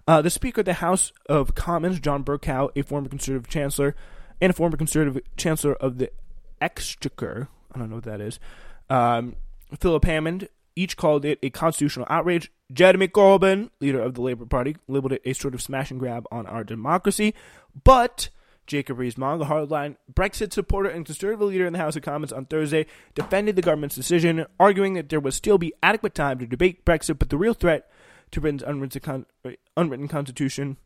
Uh, 0.09 0.23
the 0.23 0.31
Speaker 0.31 0.61
of 0.61 0.65
the 0.65 0.73
House 0.73 1.11
of 1.27 1.53
Commons, 1.53 1.99
John 1.99 2.23
Bercow, 2.23 2.71
a 2.75 2.81
former 2.81 3.07
Conservative 3.07 3.47
Chancellor 3.47 3.95
and 4.41 4.49
a 4.49 4.53
former 4.55 4.75
Conservative 4.75 5.21
Chancellor 5.37 5.75
of 5.75 5.99
the 5.99 6.09
Exchequer, 6.59 7.47
I 7.71 7.77
don't 7.77 7.91
know 7.91 7.97
what 7.97 8.05
that 8.05 8.19
is, 8.19 8.39
um, 8.89 9.35
Philip 9.79 10.03
Hammond, 10.05 10.49
each 10.75 10.97
called 10.97 11.25
it 11.25 11.37
a 11.43 11.51
constitutional 11.51 12.07
outrage. 12.09 12.51
Jeremy 12.73 13.07
Corbyn, 13.07 13.69
leader 13.79 14.01
of 14.01 14.15
the 14.15 14.23
Labour 14.23 14.47
Party, 14.47 14.77
labeled 14.87 15.11
it 15.11 15.21
a 15.25 15.33
sort 15.33 15.53
of 15.53 15.61
smash 15.61 15.91
and 15.91 15.99
grab 15.99 16.25
on 16.31 16.47
our 16.47 16.63
democracy. 16.63 17.35
But 17.83 18.29
Jacob 18.65 18.97
Rees-Mogg, 18.97 19.41
a 19.41 19.45
hardline 19.45 19.97
Brexit 20.11 20.51
supporter 20.53 20.89
and 20.89 21.05
conservative 21.05 21.47
leader 21.47 21.67
in 21.67 21.73
the 21.73 21.79
House 21.79 21.95
of 21.95 22.01
Commons 22.01 22.33
on 22.33 22.45
Thursday, 22.45 22.87
defended 23.13 23.55
the 23.55 23.61
government's 23.61 23.95
decision, 23.95 24.47
arguing 24.59 24.95
that 24.95 25.09
there 25.09 25.19
would 25.19 25.35
still 25.35 25.59
be 25.59 25.71
adequate 25.83 26.15
time 26.15 26.39
to 26.39 26.47
debate 26.47 26.83
Brexit, 26.83 27.19
but 27.19 27.29
the 27.29 27.37
real 27.37 27.53
threat 27.53 27.91
to 28.31 28.41
Britain's 28.41 28.63
unwritten, 28.63 29.01
con- 29.01 29.25
unwritten 29.75 30.07
constitution 30.07 30.77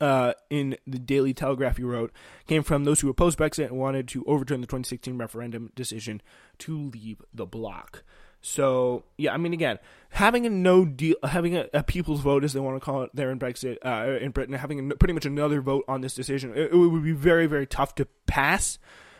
uh, 0.00 0.32
in 0.50 0.76
the 0.86 0.98
Daily 0.98 1.32
Telegraph, 1.32 1.76
he 1.76 1.82
wrote, 1.82 2.12
came 2.46 2.62
from 2.62 2.84
those 2.84 3.00
who 3.00 3.08
opposed 3.08 3.38
Brexit 3.38 3.66
and 3.66 3.78
wanted 3.78 4.08
to 4.08 4.24
overturn 4.26 4.60
the 4.60 4.66
2016 4.66 5.16
referendum 5.16 5.70
decision 5.74 6.20
to 6.58 6.90
leave 6.90 7.22
the 7.32 7.46
bloc. 7.46 8.02
So 8.42 9.04
yeah, 9.16 9.32
I 9.32 9.38
mean, 9.38 9.52
again, 9.52 9.78
having 10.10 10.46
a 10.46 10.50
no 10.50 10.84
deal, 10.84 11.16
having 11.22 11.56
a, 11.56 11.66
a, 11.72 11.82
people's 11.82 12.20
vote, 12.20 12.44
as 12.44 12.52
they 12.52 12.60
want 12.60 12.76
to 12.76 12.84
call 12.84 13.02
it, 13.02 13.10
there 13.12 13.30
in 13.30 13.38
Brexit, 13.38 13.78
uh, 13.84 14.18
in 14.18 14.30
Britain, 14.30 14.54
having 14.54 14.90
a, 14.90 14.94
pretty 14.94 15.14
much 15.14 15.26
another 15.26 15.60
vote 15.60 15.84
on 15.88 16.00
this 16.00 16.14
decision, 16.14 16.52
it, 16.54 16.72
it, 16.72 16.76
would 16.76 17.02
be 17.02 17.12
very, 17.12 17.46
very 17.46 17.66
tough 17.66 17.94
to 17.96 18.06
pass, 18.26 18.78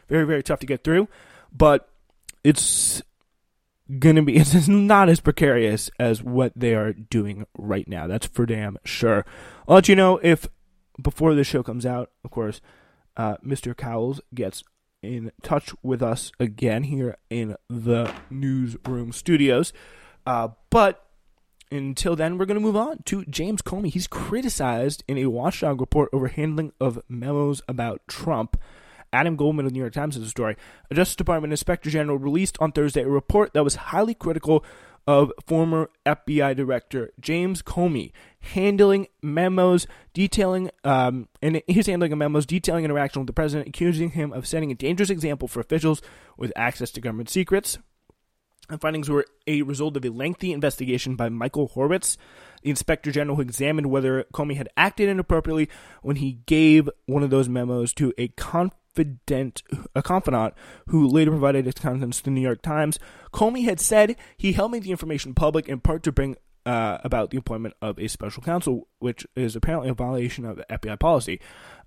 very, 0.08 0.24
very 0.24 0.42
tough 0.42 0.60
to 0.60 0.66
get 0.66 0.84
through. 0.84 1.08
But 1.52 1.88
it's 2.44 3.02
gonna 3.98 4.22
be, 4.22 4.36
it's 4.36 4.68
not 4.68 5.08
as 5.08 5.20
precarious 5.20 5.90
as 5.98 6.22
what 6.22 6.52
they 6.56 6.74
are 6.74 6.92
doing 6.92 7.46
right 7.56 7.86
now. 7.88 8.06
That's 8.06 8.26
for 8.26 8.46
damn 8.46 8.78
sure. 8.84 9.24
I'll 9.68 9.76
let 9.76 9.88
you 9.88 9.96
know 9.96 10.18
if 10.22 10.48
before 11.00 11.34
the 11.34 11.44
show 11.44 11.62
comes 11.62 11.84
out, 11.84 12.10
of 12.24 12.30
course, 12.30 12.60
uh, 13.16 13.36
Mr. 13.44 13.76
Cowles 13.76 14.20
gets 14.34 14.62
in 15.02 15.30
touch 15.42 15.74
with 15.82 16.02
us 16.02 16.32
again 16.40 16.84
here 16.84 17.16
in 17.30 17.56
the 17.68 18.12
newsroom 18.30 19.12
studios. 19.12 19.72
Uh, 20.26 20.48
but 20.70 21.06
until 21.70 22.16
then, 22.16 22.38
we're 22.38 22.46
going 22.46 22.58
to 22.58 22.64
move 22.64 22.76
on 22.76 23.02
to 23.04 23.24
James 23.24 23.62
Comey. 23.62 23.92
He's 23.92 24.06
criticized 24.06 25.04
in 25.08 25.18
a 25.18 25.26
Watchdog 25.26 25.80
report 25.80 26.10
over 26.12 26.28
handling 26.28 26.72
of 26.80 27.00
memos 27.08 27.62
about 27.68 28.00
Trump. 28.08 28.56
Adam 29.16 29.36
Goldman 29.36 29.64
of 29.64 29.72
the 29.72 29.74
New 29.74 29.80
York 29.80 29.94
Times 29.94 30.14
has 30.14 30.24
a 30.24 30.28
story. 30.28 30.56
A 30.90 30.94
Justice 30.94 31.16
Department 31.16 31.52
Inspector 31.52 31.88
General 31.88 32.18
released 32.18 32.58
on 32.60 32.70
Thursday 32.70 33.00
a 33.00 33.08
report 33.08 33.54
that 33.54 33.64
was 33.64 33.74
highly 33.76 34.12
critical 34.12 34.62
of 35.06 35.32
former 35.46 35.88
FBI 36.04 36.54
Director 36.54 37.10
James 37.18 37.62
Comey 37.62 38.12
handling 38.40 39.06
memos 39.22 39.86
detailing 40.12 40.70
um, 40.84 41.28
and 41.40 41.62
his 41.66 41.86
handling 41.86 42.12
of 42.12 42.18
memos 42.18 42.44
detailing 42.44 42.84
interaction 42.84 43.22
with 43.22 43.26
the 43.26 43.32
president, 43.32 43.68
accusing 43.68 44.10
him 44.10 44.34
of 44.34 44.46
setting 44.46 44.70
a 44.70 44.74
dangerous 44.74 45.08
example 45.08 45.48
for 45.48 45.60
officials 45.60 46.02
with 46.36 46.52
access 46.54 46.90
to 46.90 47.00
government 47.00 47.30
secrets. 47.30 47.78
The 48.68 48.78
findings 48.78 49.08
were 49.08 49.24
a 49.46 49.62
result 49.62 49.96
of 49.96 50.04
a 50.04 50.10
lengthy 50.10 50.52
investigation 50.52 51.14
by 51.14 51.28
Michael 51.28 51.68
Horowitz, 51.68 52.18
the 52.62 52.70
inspector 52.70 53.12
general 53.12 53.36
who 53.36 53.42
examined 53.42 53.90
whether 53.90 54.24
Comey 54.34 54.56
had 54.56 54.68
acted 54.76 55.08
inappropriately 55.08 55.70
when 56.02 56.16
he 56.16 56.40
gave 56.46 56.90
one 57.06 57.22
of 57.22 57.30
those 57.30 57.48
memos 57.48 57.94
to 57.94 58.12
a 58.18 58.28
con- 58.28 58.72
a 59.94 60.02
confidant 60.02 60.54
who 60.88 61.06
later 61.06 61.30
provided 61.30 61.66
its 61.66 61.80
contents 61.80 62.18
to 62.18 62.24
the 62.24 62.30
New 62.30 62.40
York 62.40 62.62
Times. 62.62 62.98
Comey 63.32 63.64
had 63.64 63.80
said 63.80 64.16
he 64.36 64.52
held 64.52 64.72
me 64.72 64.78
the 64.78 64.90
information 64.90 65.34
public 65.34 65.68
in 65.68 65.80
part 65.80 66.02
to 66.04 66.12
bring 66.12 66.36
uh, 66.66 66.98
about 67.04 67.30
the 67.30 67.38
appointment 67.38 67.74
of 67.80 67.98
a 67.98 68.08
special 68.08 68.42
counsel, 68.42 68.88
which 68.98 69.24
is 69.36 69.54
apparently 69.54 69.88
a 69.88 69.94
violation 69.94 70.44
of 70.44 70.60
FBI 70.68 70.98
policy. 70.98 71.40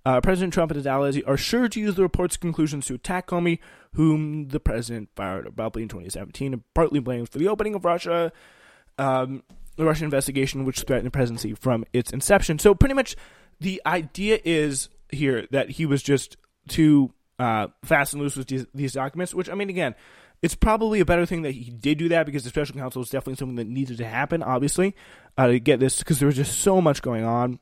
Uh, 0.06 0.22
president 0.22 0.54
Trump 0.54 0.72
and 0.72 0.78
his 0.78 0.88
allies 0.88 1.22
are 1.24 1.36
sure 1.36 1.68
to 1.68 1.80
use 1.80 1.96
the 1.96 2.02
report's 2.02 2.38
conclusions 2.38 2.86
to 2.86 2.94
attack 2.94 3.28
Comey, 3.28 3.60
whom 3.96 4.48
the 4.48 4.60
president 4.60 5.10
fired 5.16 5.46
abruptly 5.46 5.84
in 5.84 5.90
2017 5.90 6.54
and 6.54 6.64
partly 6.74 7.02
blames 7.02 7.28
for 7.28 7.38
the 7.38 7.48
opening 7.50 7.76
of 7.76 7.84
Russia, 7.84 8.32
um, 8.98 9.44
the 9.76 9.84
Russian 9.84 10.06
investigation, 10.06 10.64
which 10.64 10.82
threatened 10.82 11.08
the 11.08 11.12
presidency 11.12 11.54
from 11.54 11.84
its 11.92 12.12
inception. 12.12 12.58
So, 12.58 12.74
pretty 12.74 12.96
much, 12.96 13.18
the 13.60 13.82
idea 13.86 14.40
is 14.46 14.88
here 15.12 15.46
that 15.52 15.72
he 15.72 15.86
was 15.86 16.02
just 16.02 16.38
to 16.70 17.12
uh, 17.38 17.68
fast 17.84 18.14
and 18.14 18.22
loose 18.22 18.36
with 18.36 18.48
these, 18.48 18.66
these, 18.74 18.94
documents. 18.94 19.34
Which 19.34 19.50
I 19.50 19.56
mean, 19.56 19.70
again, 19.70 19.96
it's 20.42 20.56
probably 20.56 21.00
a 21.00 21.06
better 21.06 21.26
thing 21.26 21.44
that 21.44 21.52
he 21.52 21.72
did 21.72 21.98
do 21.98 22.10
that 22.10 22.26
because 22.26 22.44
the 22.44 22.50
special 22.50 22.76
counsel 22.76 23.02
is 23.02 23.10
definitely 23.10 23.36
something 23.36 23.58
that 23.58 23.68
needed 23.68 23.98
to 23.98 24.06
happen. 24.06 24.44
Obviously, 24.44 24.96
uh, 25.38 25.48
to 25.48 25.60
get 25.60 25.80
this 25.80 26.00
because 26.00 26.20
there 26.20 26.28
was 26.28 26.36
just 26.36 26.60
so 26.60 26.82
much 26.82 27.02
going 27.02 27.24
on. 27.24 27.60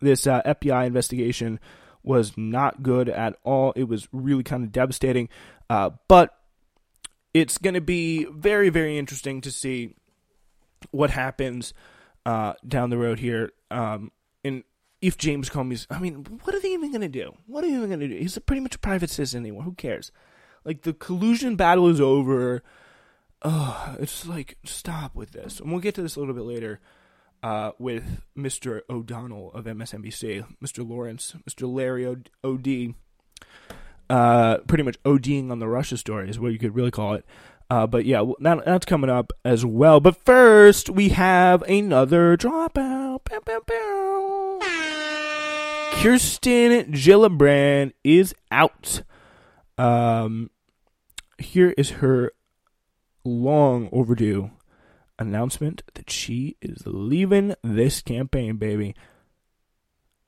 This 0.00 0.26
uh, 0.26 0.42
FBI 0.42 0.86
investigation 0.86 1.58
was 2.02 2.36
not 2.36 2.82
good 2.82 3.08
at 3.08 3.36
all. 3.42 3.72
It 3.76 3.84
was 3.84 4.08
really 4.12 4.44
kind 4.44 4.62
of 4.62 4.72
devastating. 4.72 5.28
Uh, 5.68 5.90
but 6.06 6.38
it's 7.34 7.58
going 7.58 7.74
to 7.74 7.80
be 7.80 8.24
very, 8.24 8.68
very 8.68 8.96
interesting 8.96 9.40
to 9.42 9.50
see 9.50 9.94
what 10.90 11.10
happens 11.10 11.74
uh, 12.24 12.54
down 12.66 12.90
the 12.90 12.98
road 12.98 13.18
here. 13.18 13.50
Um, 13.70 14.12
if 15.06 15.16
James 15.16 15.48
Comey's, 15.48 15.86
I 15.88 16.00
mean, 16.00 16.26
what 16.42 16.54
are 16.54 16.60
they 16.60 16.72
even 16.72 16.90
going 16.90 17.02
to 17.02 17.08
do? 17.08 17.36
What 17.46 17.62
are 17.62 17.68
they 17.68 17.74
even 17.74 17.88
going 17.88 18.00
to 18.00 18.08
do? 18.08 18.16
He's 18.16 18.36
pretty 18.38 18.60
much 18.60 18.74
a 18.74 18.78
private 18.78 19.10
citizen 19.10 19.42
anymore. 19.42 19.62
Who 19.62 19.74
cares? 19.74 20.10
Like 20.64 20.82
the 20.82 20.92
collusion 20.92 21.54
battle 21.54 21.88
is 21.88 22.00
over. 22.00 22.62
Oh, 23.42 23.96
it's 24.00 24.26
like 24.26 24.58
stop 24.64 25.14
with 25.14 25.30
this. 25.30 25.60
And 25.60 25.70
we'll 25.70 25.80
get 25.80 25.94
to 25.94 26.02
this 26.02 26.16
a 26.16 26.20
little 26.20 26.34
bit 26.34 26.44
later 26.44 26.80
uh, 27.42 27.72
with 27.78 28.22
Mr. 28.36 28.80
O'Donnell 28.90 29.52
of 29.52 29.66
MSNBC, 29.66 30.44
Mr. 30.62 30.88
Lawrence, 30.88 31.36
Mr. 31.48 31.72
Larry 31.72 32.06
OD. 32.42 32.94
Uh, 34.08 34.58
pretty 34.66 34.82
much 34.82 35.00
ODing 35.04 35.50
on 35.50 35.60
the 35.60 35.68
Russia 35.68 35.96
story 35.96 36.28
is 36.28 36.38
what 36.40 36.52
you 36.52 36.58
could 36.58 36.74
really 36.74 36.90
call 36.90 37.14
it. 37.14 37.24
Uh, 37.70 37.86
but 37.86 38.04
yeah, 38.04 38.24
that, 38.40 38.64
that's 38.64 38.86
coming 38.86 39.10
up 39.10 39.32
as 39.44 39.64
well. 39.64 40.00
But 40.00 40.24
first, 40.24 40.90
we 40.90 41.10
have 41.10 41.62
another 41.62 42.36
dropout. 42.36 43.24
Bow, 43.24 43.40
bow, 43.44 43.60
bow. 43.66 44.45
Kirsten 46.06 46.92
Gillibrand 46.92 47.92
is 48.04 48.32
out. 48.52 49.02
Um, 49.76 50.50
here 51.36 51.74
is 51.76 51.90
her 51.98 52.30
long 53.24 53.88
overdue 53.90 54.52
announcement 55.18 55.82
that 55.94 56.08
she 56.08 56.56
is 56.62 56.84
leaving 56.86 57.56
this 57.64 58.02
campaign, 58.02 58.54
baby. 58.54 58.94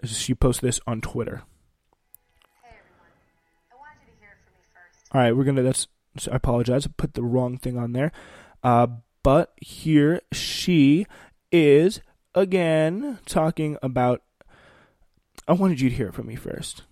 She 0.02 0.34
posted 0.34 0.66
this 0.66 0.80
on 0.84 1.00
Twitter. 1.00 1.42
Hey 2.60 2.78
All 5.12 5.20
right, 5.20 5.36
we're 5.36 5.44
gonna. 5.44 5.62
That's. 5.62 5.86
I 6.28 6.34
apologize. 6.34 6.86
I 6.86 6.90
put 6.96 7.14
the 7.14 7.22
wrong 7.22 7.56
thing 7.56 7.78
on 7.78 7.92
there. 7.92 8.10
Uh, 8.64 8.88
but 9.22 9.52
here 9.58 10.22
she 10.32 11.06
is 11.52 12.00
again 12.34 13.20
talking 13.26 13.76
about 13.80 14.22
I 15.48 15.52
wanted 15.52 15.80
you 15.80 15.88
to 15.88 15.94
hear 15.94 16.08
it 16.08 16.14
from 16.14 16.26
me 16.26 16.37
first. 16.37 16.82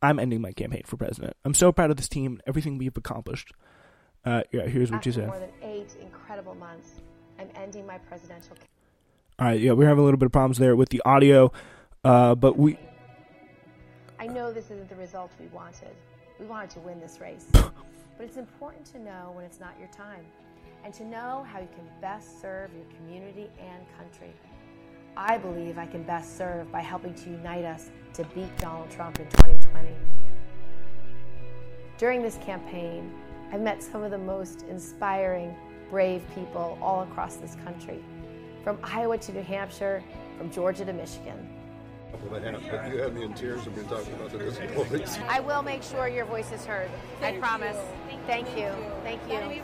I'm 0.00 0.18
ending 0.18 0.40
my 0.40 0.52
campaign 0.52 0.82
for 0.86 0.96
president. 0.96 1.36
I'm 1.44 1.52
so 1.52 1.72
proud 1.72 1.90
of 1.90 1.98
this 1.98 2.08
team, 2.08 2.40
everything 2.46 2.78
we've 2.78 2.96
accomplished. 2.96 3.52
Uh, 4.24 4.42
yeah, 4.50 4.66
here's 4.66 4.90
what 4.90 4.98
After 4.98 5.10
you 5.10 5.12
said. 5.12 5.26
More 5.26 5.38
than 5.38 5.50
eight 5.62 5.94
incredible 6.00 6.54
months, 6.54 6.88
I'm 7.38 7.50
ending 7.54 7.86
my 7.86 7.98
presidential. 7.98 8.56
All 9.38 9.46
right, 9.46 9.60
yeah, 9.60 9.72
we're 9.72 9.86
having 9.86 10.00
a 10.00 10.04
little 10.04 10.18
bit 10.18 10.26
of 10.26 10.32
problems 10.32 10.56
there 10.56 10.74
with 10.74 10.88
the 10.88 11.02
audio, 11.04 11.52
uh, 12.02 12.34
but 12.34 12.56
we. 12.56 12.78
I 14.18 14.26
know 14.26 14.52
this 14.52 14.70
isn't 14.70 14.88
the 14.88 14.96
result 14.96 15.30
we 15.38 15.46
wanted. 15.48 15.94
We 16.40 16.46
wanted 16.46 16.70
to 16.70 16.80
win 16.80 16.98
this 16.98 17.20
race, 17.20 17.46
but 17.52 17.72
it's 18.20 18.38
important 18.38 18.86
to 18.86 18.98
know 18.98 19.32
when 19.34 19.44
it's 19.44 19.60
not 19.60 19.74
your 19.78 19.88
time, 19.88 20.24
and 20.82 20.94
to 20.94 21.04
know 21.04 21.46
how 21.52 21.60
you 21.60 21.68
can 21.74 21.86
best 22.00 22.40
serve 22.40 22.70
your 22.74 22.86
community 22.96 23.50
and 23.60 23.84
country. 23.98 24.32
I 25.16 25.38
believe 25.38 25.78
I 25.78 25.86
can 25.86 26.02
best 26.02 26.36
serve 26.36 26.70
by 26.70 26.80
helping 26.80 27.14
to 27.14 27.30
unite 27.30 27.64
us 27.64 27.90
to 28.14 28.24
beat 28.34 28.54
Donald 28.58 28.90
Trump 28.90 29.18
in 29.18 29.26
2020. 29.30 29.88
During 31.96 32.20
this 32.20 32.36
campaign, 32.38 33.10
I've 33.50 33.62
met 33.62 33.82
some 33.82 34.02
of 34.02 34.10
the 34.10 34.18
most 34.18 34.62
inspiring, 34.68 35.56
brave 35.88 36.22
people 36.34 36.78
all 36.82 37.02
across 37.04 37.36
this 37.36 37.56
country, 37.64 38.04
from 38.62 38.78
Iowa 38.82 39.16
to 39.16 39.32
New 39.32 39.42
Hampshire, 39.42 40.04
from 40.36 40.50
Georgia 40.50 40.84
to 40.84 40.92
Michigan. 40.92 41.48
You 42.22 42.98
had 42.98 43.14
me 43.14 43.24
in 43.24 43.32
tears 43.32 43.64
when 43.64 43.74
we 43.74 43.82
were 43.82 43.88
talking 43.88 44.12
about 44.14 44.30
the 44.32 44.38
disabilities. 44.38 45.18
I 45.28 45.40
will 45.40 45.62
make 45.62 45.82
sure 45.82 46.08
your 46.08 46.24
voice 46.26 46.52
is 46.52 46.64
heard. 46.66 46.90
I 47.22 47.32
promise. 47.32 47.76
Thank 48.26 48.48
you. 48.56 48.70
Thank 49.02 49.20
you. 49.30 49.62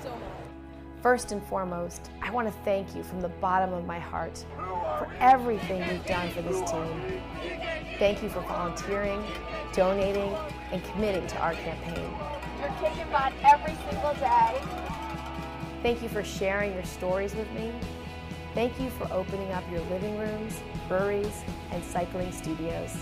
First 1.03 1.33
and 1.33 1.43
foremost, 1.47 2.13
I 2.23 2.31
want 2.31 2.47
to 2.47 2.55
thank 2.65 2.95
you 2.95 3.03
from 3.03 3.21
the 3.21 3.29
bottom 3.29 3.73
of 3.73 3.85
my 3.85 3.99
heart 3.99 4.47
for 4.57 5.13
everything 5.19 5.83
you've 5.91 6.07
done 6.07 6.31
for 6.31 6.43
this 6.43 6.61
team. 6.71 7.21
Thank 7.99 8.23
you 8.23 8.29
for 8.29 8.41
volunteering, 8.43 9.21
donating, 9.73 10.33
and 10.71 10.81
committing 10.85 11.27
to 11.27 11.39
our 11.39 11.55
campaign. 11.55 12.09
You're 12.61 12.71
kicking 12.81 13.11
butt 13.11 13.33
every 13.53 13.75
single 13.91 14.15
day. 14.15 14.61
Thank 15.83 16.03
you 16.05 16.09
for 16.09 16.23
sharing 16.23 16.73
your 16.73 16.85
stories 16.85 17.35
with 17.35 17.51
me. 17.51 17.73
Thank 18.55 18.79
you 18.79 18.89
for 18.91 19.13
opening 19.13 19.51
up 19.51 19.65
your 19.73 19.81
living 19.87 20.17
rooms, 20.17 20.61
breweries, 20.87 21.43
and 21.73 21.83
cycling 21.83 22.31
studios. 22.31 22.97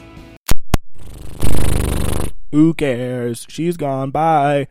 Who 2.51 2.73
cares? 2.73 3.45
She's 3.51 3.77
gone. 3.77 4.11
Bye. 4.11 4.69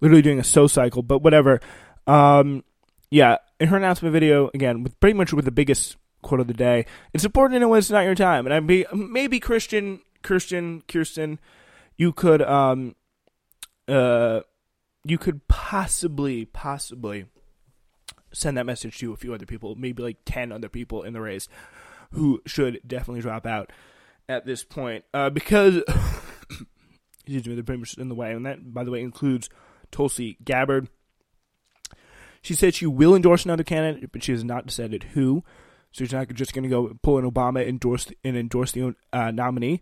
Literally 0.00 0.22
doing 0.22 0.38
a 0.38 0.42
SoulCycle, 0.42 1.06
but 1.06 1.22
whatever. 1.22 1.60
Um, 2.06 2.64
yeah, 3.10 3.36
in 3.60 3.68
her 3.68 3.76
announcement 3.76 4.12
video, 4.12 4.50
again, 4.54 4.82
with 4.82 4.98
pretty 5.00 5.16
much 5.16 5.32
with 5.32 5.44
the 5.44 5.50
biggest 5.50 5.96
quote 6.22 6.40
of 6.40 6.46
the 6.46 6.54
day, 6.54 6.86
it's 7.12 7.24
important 7.24 7.56
to 7.56 7.60
know 7.60 7.74
it's 7.74 7.90
not 7.90 8.04
your 8.04 8.14
time. 8.14 8.46
And 8.46 8.54
I'd 8.54 8.66
be 8.66 8.86
maybe 8.94 9.38
Christian, 9.38 10.00
Christian, 10.22 10.82
Kirsten, 10.88 11.38
you 11.96 12.12
could 12.12 12.42
um, 12.42 12.94
uh, 13.88 14.40
you 15.04 15.18
could 15.18 15.46
possibly, 15.48 16.44
possibly 16.46 17.26
send 18.32 18.56
that 18.56 18.66
message 18.66 18.98
to 18.98 19.12
a 19.12 19.16
few 19.16 19.34
other 19.34 19.46
people, 19.46 19.74
maybe 19.76 20.02
like 20.02 20.18
ten 20.24 20.52
other 20.52 20.68
people 20.68 21.02
in 21.02 21.12
the 21.12 21.20
race, 21.20 21.48
who 22.12 22.40
should 22.46 22.80
definitely 22.86 23.20
drop 23.20 23.46
out 23.46 23.70
at 24.28 24.46
this 24.46 24.64
point, 24.64 25.04
uh, 25.12 25.30
because 25.30 25.76
excuse 27.20 27.46
me, 27.46 27.54
they're 27.54 27.64
pretty 27.64 27.80
much 27.80 27.98
in 27.98 28.08
the 28.08 28.14
way, 28.14 28.32
and 28.32 28.46
that, 28.46 28.72
by 28.72 28.84
the 28.84 28.90
way, 28.90 29.02
includes 29.02 29.50
Tulsi 29.90 30.38
Gabbard. 30.44 30.88
She 32.42 32.54
said 32.54 32.74
she 32.74 32.86
will 32.86 33.14
endorse 33.14 33.44
another 33.44 33.64
candidate, 33.64 34.10
but 34.12 34.22
she 34.22 34.32
has 34.32 34.44
not 34.44 34.66
decided 34.66 35.04
who. 35.14 35.44
So 35.92 36.04
she's 36.04 36.12
not 36.12 36.28
just 36.34 36.54
going 36.54 36.64
to 36.64 36.68
go 36.68 36.96
pull 37.02 37.18
an 37.18 37.30
Obama 37.30 37.66
endorse 37.66 38.08
and 38.24 38.36
endorse 38.36 38.72
the 38.72 38.94
uh, 39.12 39.30
nominee. 39.30 39.80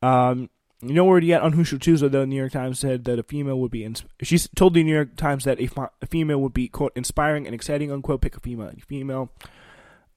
Um, 0.00 0.50
no 0.82 1.04
word 1.04 1.24
yet 1.24 1.42
on 1.42 1.52
who 1.52 1.64
she'll 1.64 1.78
choose, 1.78 2.02
although 2.02 2.20
the 2.20 2.26
New 2.26 2.36
York 2.36 2.52
Times 2.52 2.78
said 2.78 3.04
that 3.04 3.18
a 3.18 3.22
female 3.22 3.58
would 3.60 3.70
be. 3.70 3.84
Ins- 3.84 4.04
she's 4.22 4.48
told 4.54 4.74
the 4.74 4.82
New 4.82 4.94
York 4.94 5.16
Times 5.16 5.44
that 5.44 5.60
a, 5.60 6.06
female 6.06 6.40
would 6.40 6.52
be 6.52 6.68
quote 6.68 6.92
inspiring 6.96 7.46
and 7.46 7.54
exciting 7.54 7.90
unquote. 7.90 8.20
Pick 8.20 8.36
a 8.36 8.40
female. 8.40 8.72
Female 8.86 9.30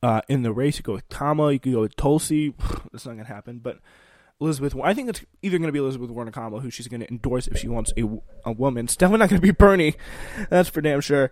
uh, 0.03 0.21
in 0.27 0.43
the 0.43 0.51
race. 0.51 0.77
You 0.77 0.83
go 0.83 0.93
with 0.93 1.07
Kamala. 1.09 1.53
You 1.53 1.59
could 1.59 1.73
go 1.73 1.81
with 1.81 1.95
Tulsi. 1.95 2.53
That's 2.91 3.05
not 3.05 3.13
going 3.13 3.25
to 3.25 3.33
happen, 3.33 3.59
but 3.59 3.79
Elizabeth. 4.41 4.75
I 4.83 4.93
think 4.93 5.09
it's 5.09 5.23
either 5.41 5.57
going 5.57 5.67
to 5.67 5.73
be 5.73 5.79
Elizabeth 5.79 6.09
Warren 6.09 6.27
or 6.27 6.31
Kamala, 6.31 6.61
who 6.61 6.69
she's 6.69 6.87
going 6.87 7.01
to 7.01 7.09
endorse 7.09 7.47
if 7.47 7.57
she 7.57 7.67
wants 7.67 7.93
a, 7.97 8.03
a 8.45 8.51
woman. 8.51 8.85
It's 8.85 8.95
definitely 8.95 9.19
not 9.19 9.29
going 9.29 9.41
to 9.41 9.47
be 9.47 9.51
Bernie. 9.51 9.95
That's 10.49 10.69
for 10.69 10.81
damn 10.81 11.01
sure. 11.01 11.31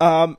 Um, 0.00 0.36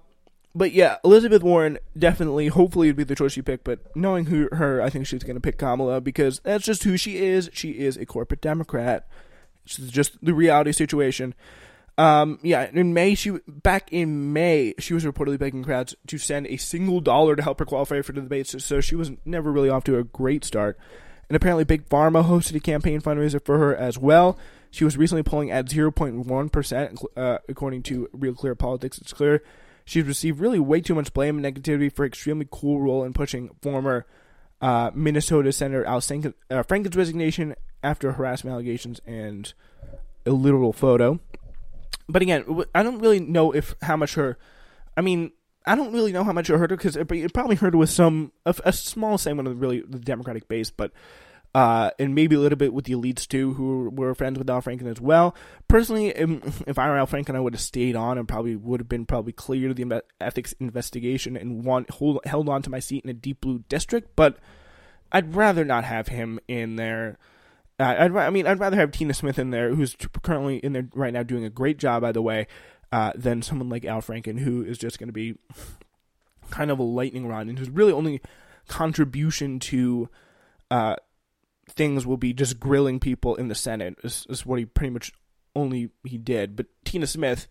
but 0.54 0.74
yeah, 0.74 0.97
Elizabeth 1.06 1.43
Warren 1.43 1.78
definitely, 1.97 2.47
hopefully, 2.47 2.88
would 2.88 2.97
be 2.97 3.06
the 3.06 3.15
choice 3.15 3.32
she 3.32 3.41
picked. 3.41 3.63
But 3.63 3.80
knowing 3.95 4.26
who 4.26 4.50
her, 4.52 4.82
I 4.82 4.89
think 4.89 5.08
she's 5.08 5.24
going 5.24 5.36
to 5.36 5.41
pick 5.41 5.58
Kamala 5.58 6.02
because 6.02 6.39
that's 6.43 6.65
just 6.65 6.84
who 6.84 6.97
she 6.97 7.17
is. 7.17 7.50
She 7.54 7.71
is 7.71 7.95
a 7.95 8.06
corporate 8.06 8.41
Democrat. 8.41 9.08
It's 9.65 9.78
just 9.78 10.17
the 10.24 10.34
reality 10.34 10.74
situation. 10.74 11.34
Um, 11.97 12.39
yeah, 12.41 12.69
in 12.74 12.93
May, 12.93 13.15
she 13.15 13.38
back 13.47 13.91
in 13.91 14.34
May, 14.34 14.74
she 14.80 14.93
was 14.93 15.06
reportedly 15.06 15.38
begging 15.38 15.63
crowds 15.63 15.95
to 16.08 16.17
send 16.17 16.47
a 16.47 16.58
single 16.58 17.00
dollar 17.00 17.36
to 17.36 17.43
help 17.43 17.60
her 17.60 17.65
qualify 17.65 18.02
for 18.02 18.12
the 18.12 18.21
debates. 18.21 18.63
So 18.63 18.82
she 18.82 18.95
was 18.95 19.12
never 19.24 19.52
really 19.52 19.69
off 19.69 19.84
to 19.86 19.97
a 19.97 20.04
great 20.04 20.43
start. 20.43 20.80
And 21.31 21.37
apparently, 21.37 21.63
Big 21.63 21.87
Pharma 21.87 22.25
hosted 22.25 22.55
a 22.55 22.59
campaign 22.59 22.99
fundraiser 22.99 23.41
for 23.41 23.57
her 23.57 23.73
as 23.73 23.97
well. 23.97 24.37
She 24.69 24.83
was 24.83 24.97
recently 24.97 25.23
polling 25.23 25.49
at 25.49 25.65
0.1%, 25.67 27.05
uh, 27.15 27.37
according 27.47 27.83
to 27.83 28.09
Real 28.11 28.33
Clear 28.33 28.53
Politics. 28.53 28.97
It's 28.97 29.13
clear 29.13 29.41
she's 29.85 30.03
received 30.03 30.41
really 30.41 30.59
way 30.59 30.81
too 30.81 30.93
much 30.93 31.13
blame 31.13 31.41
and 31.41 31.55
negativity 31.55 31.89
for 31.89 32.03
extremely 32.03 32.49
cool 32.51 32.81
role 32.81 33.05
in 33.05 33.13
pushing 33.13 33.49
former 33.61 34.05
uh, 34.59 34.91
Minnesota 34.93 35.53
Senator 35.53 35.85
Al 35.85 36.01
uh, 36.49 36.63
Franken's 36.63 36.97
resignation 36.97 37.55
after 37.81 38.11
harassment 38.11 38.53
allegations 38.53 38.99
and 39.05 39.53
a 40.25 40.31
literal 40.31 40.73
photo. 40.73 41.17
But 42.09 42.23
again, 42.23 42.43
I 42.75 42.83
don't 42.83 42.99
really 42.99 43.21
know 43.21 43.53
if 43.53 43.73
how 43.83 43.95
much 43.95 44.15
her. 44.15 44.37
I 44.97 45.01
mean, 45.01 45.31
I 45.65 45.76
don't 45.76 45.93
really 45.93 46.12
know 46.12 46.24
how 46.24 46.34
much 46.34 46.50
it 46.50 46.58
hurt 46.58 46.71
her 46.71 46.78
because 46.78 46.95
it, 46.95 47.12
it, 47.12 47.34
probably 47.34 47.56
hurt 47.56 47.74
her 47.74 47.78
with 47.78 47.89
some 47.89 48.32
a, 48.45 48.56
a, 48.65 48.74
small 48.74 49.17
segment 49.17 49.47
of 49.47 49.54
the 49.54 49.60
really 49.60 49.82
the 49.82 50.00
Democratic 50.00 50.47
base, 50.47 50.71
but 50.71 50.91
uh, 51.54 51.91
and 52.00 52.15
maybe 52.15 52.36
a 52.36 52.39
little 52.39 52.58
bit 52.58 52.74
with 52.74 52.86
the 52.86 52.93
elites 52.93 53.28
too, 53.28 53.54
who 53.54 53.89
were 53.89 54.15
friends 54.15 54.39
with 54.39 54.50
Al 54.50 54.62
Franken 54.62 54.89
as 54.89 55.02
well. 55.02 55.36
Personally, 55.67 56.08
if 56.65 56.80
I 56.80 56.89
were 56.89 56.97
Al 56.97 57.08
Franken, 57.08 57.36
I 57.36 57.39
would 57.39 57.54
have 57.54 57.62
stayed 57.62 57.95
on 57.95 58.17
and 58.17 58.28
probably 58.28 58.56
would 58.56 58.80
have 58.80 58.89
been 58.89 59.06
probably 59.06 59.34
cleared 59.34 59.71
of 59.71 59.78
the 59.78 60.04
ethics 60.19 60.54
investigation 60.60 61.36
and 61.36 61.65
won, 61.65 61.86
hold, 61.89 62.19
held 62.26 62.47
on 62.47 62.62
to 62.62 62.69
my 62.69 62.80
seat 62.80 63.04
in 63.04 63.10
a 63.10 63.13
deep 63.13 63.41
blue 63.41 63.63
district. 63.67 64.15
But 64.15 64.38
I'd 65.12 65.36
rather 65.36 65.65
not 65.65 65.84
have 65.84 66.08
him 66.08 66.39
in 66.47 66.78
there. 66.78 67.17
Uh, 67.78 67.95
I'd, 68.00 68.15
I 68.15 68.30
mean, 68.30 68.47
I'd 68.47 68.60
rather 68.60 68.78
have 68.78 68.91
Tina 68.91 69.13
Smith 69.13 69.38
in 69.38 69.50
there, 69.50 69.76
who's 69.76 69.97
currently 70.24 70.58
in 70.58 70.71
there 70.71 70.88
right 70.95 71.13
now 71.13 71.24
doing 71.24 71.43
a 71.43 71.50
great 71.50 71.78
job, 71.78 72.02
by 72.02 72.13
the 72.13 72.21
way 72.21 72.47
uh, 72.91 73.12
than 73.15 73.41
someone 73.41 73.69
like 73.69 73.86
Al 73.86 74.01
Franken, 74.01 74.39
who 74.39 74.63
is 74.63 74.77
just 74.77 74.99
going 74.99 75.10
to 75.10 75.13
be 75.13 75.36
kind 76.49 76.69
of 76.69 76.80
a 76.80 76.84
lightning 76.84 77.27
rod 77.27 77.47
and 77.47 77.58
whose 77.58 77.69
really 77.69 77.93
only 77.93 78.21
contribution 78.67 79.60
to 79.60 80.10
uh, 80.69 80.95
things 81.69 82.06
will 82.06 82.17
be 82.17 82.34
just 82.34 82.60
grilling 82.60 82.99
people 82.99 83.36
in 83.36 83.47
the 83.47 83.56
Senate. 83.56 83.95
Is, 84.04 84.25
is 84.30 84.45
what 84.45 84.60
he 84.60 84.65
pretty 84.65 84.91
much 84.91 85.12
only 85.56 85.89
he 86.04 86.17
did. 86.17 86.56
But 86.56 86.67
Tina 86.86 87.08
Smith 87.08 87.47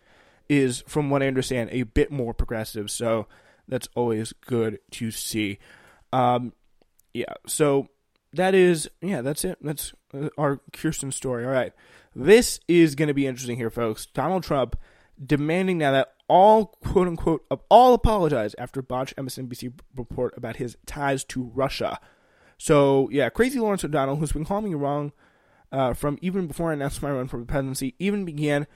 is, 0.48 0.83
from 0.87 1.11
what 1.11 1.22
I 1.22 1.26
understand, 1.26 1.70
a 1.72 1.83
bit 1.85 2.11
more 2.11 2.35
progressive, 2.35 2.90
so 2.90 3.26
that's 3.68 3.88
always 3.94 4.33
good 4.33 4.79
to 4.92 5.11
see. 5.11 5.59
Um, 6.12 6.53
yeah, 7.14 7.35
so 7.46 7.88
that 8.33 8.55
is 8.55 8.88
yeah, 9.00 9.22
that's 9.22 9.44
it. 9.44 9.59
That's 9.61 9.92
uh, 10.14 10.29
our 10.37 10.61
Kirsten 10.72 11.12
story. 11.12 11.44
All 11.44 11.50
right, 11.50 11.72
this 12.14 12.61
is 12.68 12.94
going 12.94 13.09
to 13.09 13.14
be 13.14 13.26
interesting 13.26 13.57
here, 13.57 13.70
folks. 13.70 14.07
Donald 14.07 14.44
Trump 14.44 14.76
demanding 15.24 15.78
now 15.78 15.92
that 15.92 16.12
all 16.28 16.66
quote 16.66 17.09
unquote 17.09 17.44
of 17.50 17.61
all 17.68 17.94
apologize 17.94 18.54
after 18.59 18.80
botched 18.80 19.16
MSNBC 19.16 19.72
report 19.96 20.35
about 20.37 20.56
his 20.56 20.76
ties 20.87 21.24
to 21.24 21.50
Russia. 21.54 21.98
So 22.59 23.09
yeah, 23.11 23.28
crazy 23.30 23.59
Lawrence 23.59 23.85
O'Donnell, 23.85 24.16
who's 24.16 24.33
been 24.33 24.44
calling 24.44 24.64
me 24.64 24.74
wrong 24.74 25.12
uh, 25.72 25.94
from 25.94 26.18
even 26.20 26.46
before 26.46 26.70
I 26.70 26.74
announced 26.74 27.02
my 27.02 27.11
run 27.11 27.28
for 27.28 27.38
the 27.38 27.46
presidency, 27.46 27.94
even 27.98 28.24
began 28.24 28.66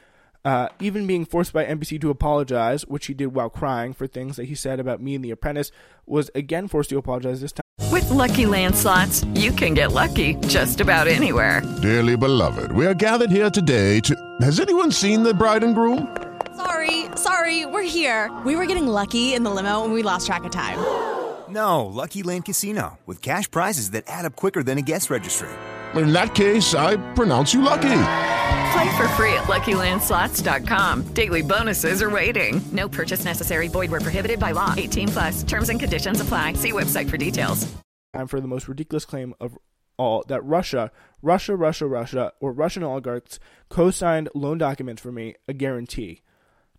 uh, 0.45 0.69
even 0.81 1.07
being 1.07 1.25
forced 1.25 1.53
by 1.53 1.65
NBC 1.65 2.01
to 2.03 2.11
apologize, 2.11 2.87
which 2.87 3.07
he 3.07 3.15
did 3.15 3.29
while 3.29 3.49
crying 3.49 3.95
for 3.95 4.07
things 4.07 4.37
that 4.37 4.45
he 4.45 4.55
said 4.55 4.79
about 4.79 5.01
me 5.01 5.15
and 5.15 5.25
The 5.25 5.31
Apprentice, 5.31 5.73
was 6.07 6.31
again 6.35 6.69
forced 6.69 6.91
to 6.91 6.99
apologize 6.99 7.41
this 7.41 7.53
time. 7.53 7.65
With 7.91 8.09
Lucky 8.11 8.47
Land 8.47 8.77
slots, 8.77 9.25
you 9.35 9.53
can 9.53 9.73
get 9.75 9.93
lucky 9.93 10.35
just 10.47 10.81
about 10.81 11.09
anywhere. 11.09 11.63
Dearly 11.81 12.17
beloved, 12.17 12.73
we 12.73 12.87
are 12.87 12.95
gathered 12.95 13.31
here 13.31 13.51
today 13.51 14.01
to. 14.01 14.37
Has 14.43 14.61
anyone 14.61 14.93
seen 14.93 15.23
the 15.23 15.33
bride 15.33 15.65
and 15.65 15.75
groom? 15.75 16.34
Sorry, 16.57 17.07
sorry, 17.17 17.67
we're 17.67 17.83
here. 17.83 18.31
We 18.45 18.57
were 18.57 18.67
getting 18.67 18.87
lucky 18.87 19.35
in 19.35 19.43
the 19.43 19.51
limo 19.51 19.85
and 19.85 19.93
we 19.93 20.03
lost 20.03 20.27
track 20.27 20.45
of 20.45 20.53
time. 20.53 20.79
No, 21.47 21.85
Lucky 21.85 22.23
Land 22.23 22.47
Casino, 22.47 22.99
with 23.05 23.21
cash 23.21 23.51
prizes 23.51 23.91
that 23.91 24.05
add 24.07 24.25
up 24.25 24.35
quicker 24.35 24.63
than 24.63 24.79
a 24.79 24.83
guest 24.83 25.11
registry. 25.11 25.51
In 25.95 26.11
that 26.15 26.35
case, 26.35 26.75
I 26.75 26.97
pronounce 27.13 27.53
you 27.53 27.61
lucky. 27.61 27.83
Play 27.83 28.97
for 28.97 29.07
free 29.09 29.35
at 29.35 29.45
LuckyLandSlots.com. 29.45 31.03
Daily 31.13 31.43
bonuses 31.43 32.03
are 32.03 32.11
waiting. 32.11 32.63
No 32.73 32.89
purchase 32.89 33.27
necessary. 33.27 33.69
Void 33.69 33.91
where 33.91 34.01
prohibited 34.01 34.41
by 34.41 34.53
law. 34.53 34.75
18 34.77 35.09
plus. 35.09 35.43
Terms 35.45 35.69
and 35.69 35.79
conditions 35.79 36.21
apply. 36.21 36.55
See 36.55 36.73
website 36.73 37.09
for 37.09 37.19
details. 37.19 37.73
Time 38.15 38.27
for 38.27 38.41
the 38.41 38.49
most 38.49 38.67
ridiculous 38.67 39.05
claim 39.05 39.35
of 39.39 39.57
all 39.97 40.25
that 40.27 40.43
Russia, 40.45 40.91
Russia, 41.23 41.55
Russia, 41.55 41.87
Russia, 41.87 42.33
or 42.41 42.53
Russian 42.53 42.83
oligarchs 42.83 43.39
co-signed 43.69 44.29
loan 44.35 44.59
documents 44.59 45.03
for 45.03 45.13
me, 45.13 45.35
a 45.47 45.53
guarantee. 45.53 46.23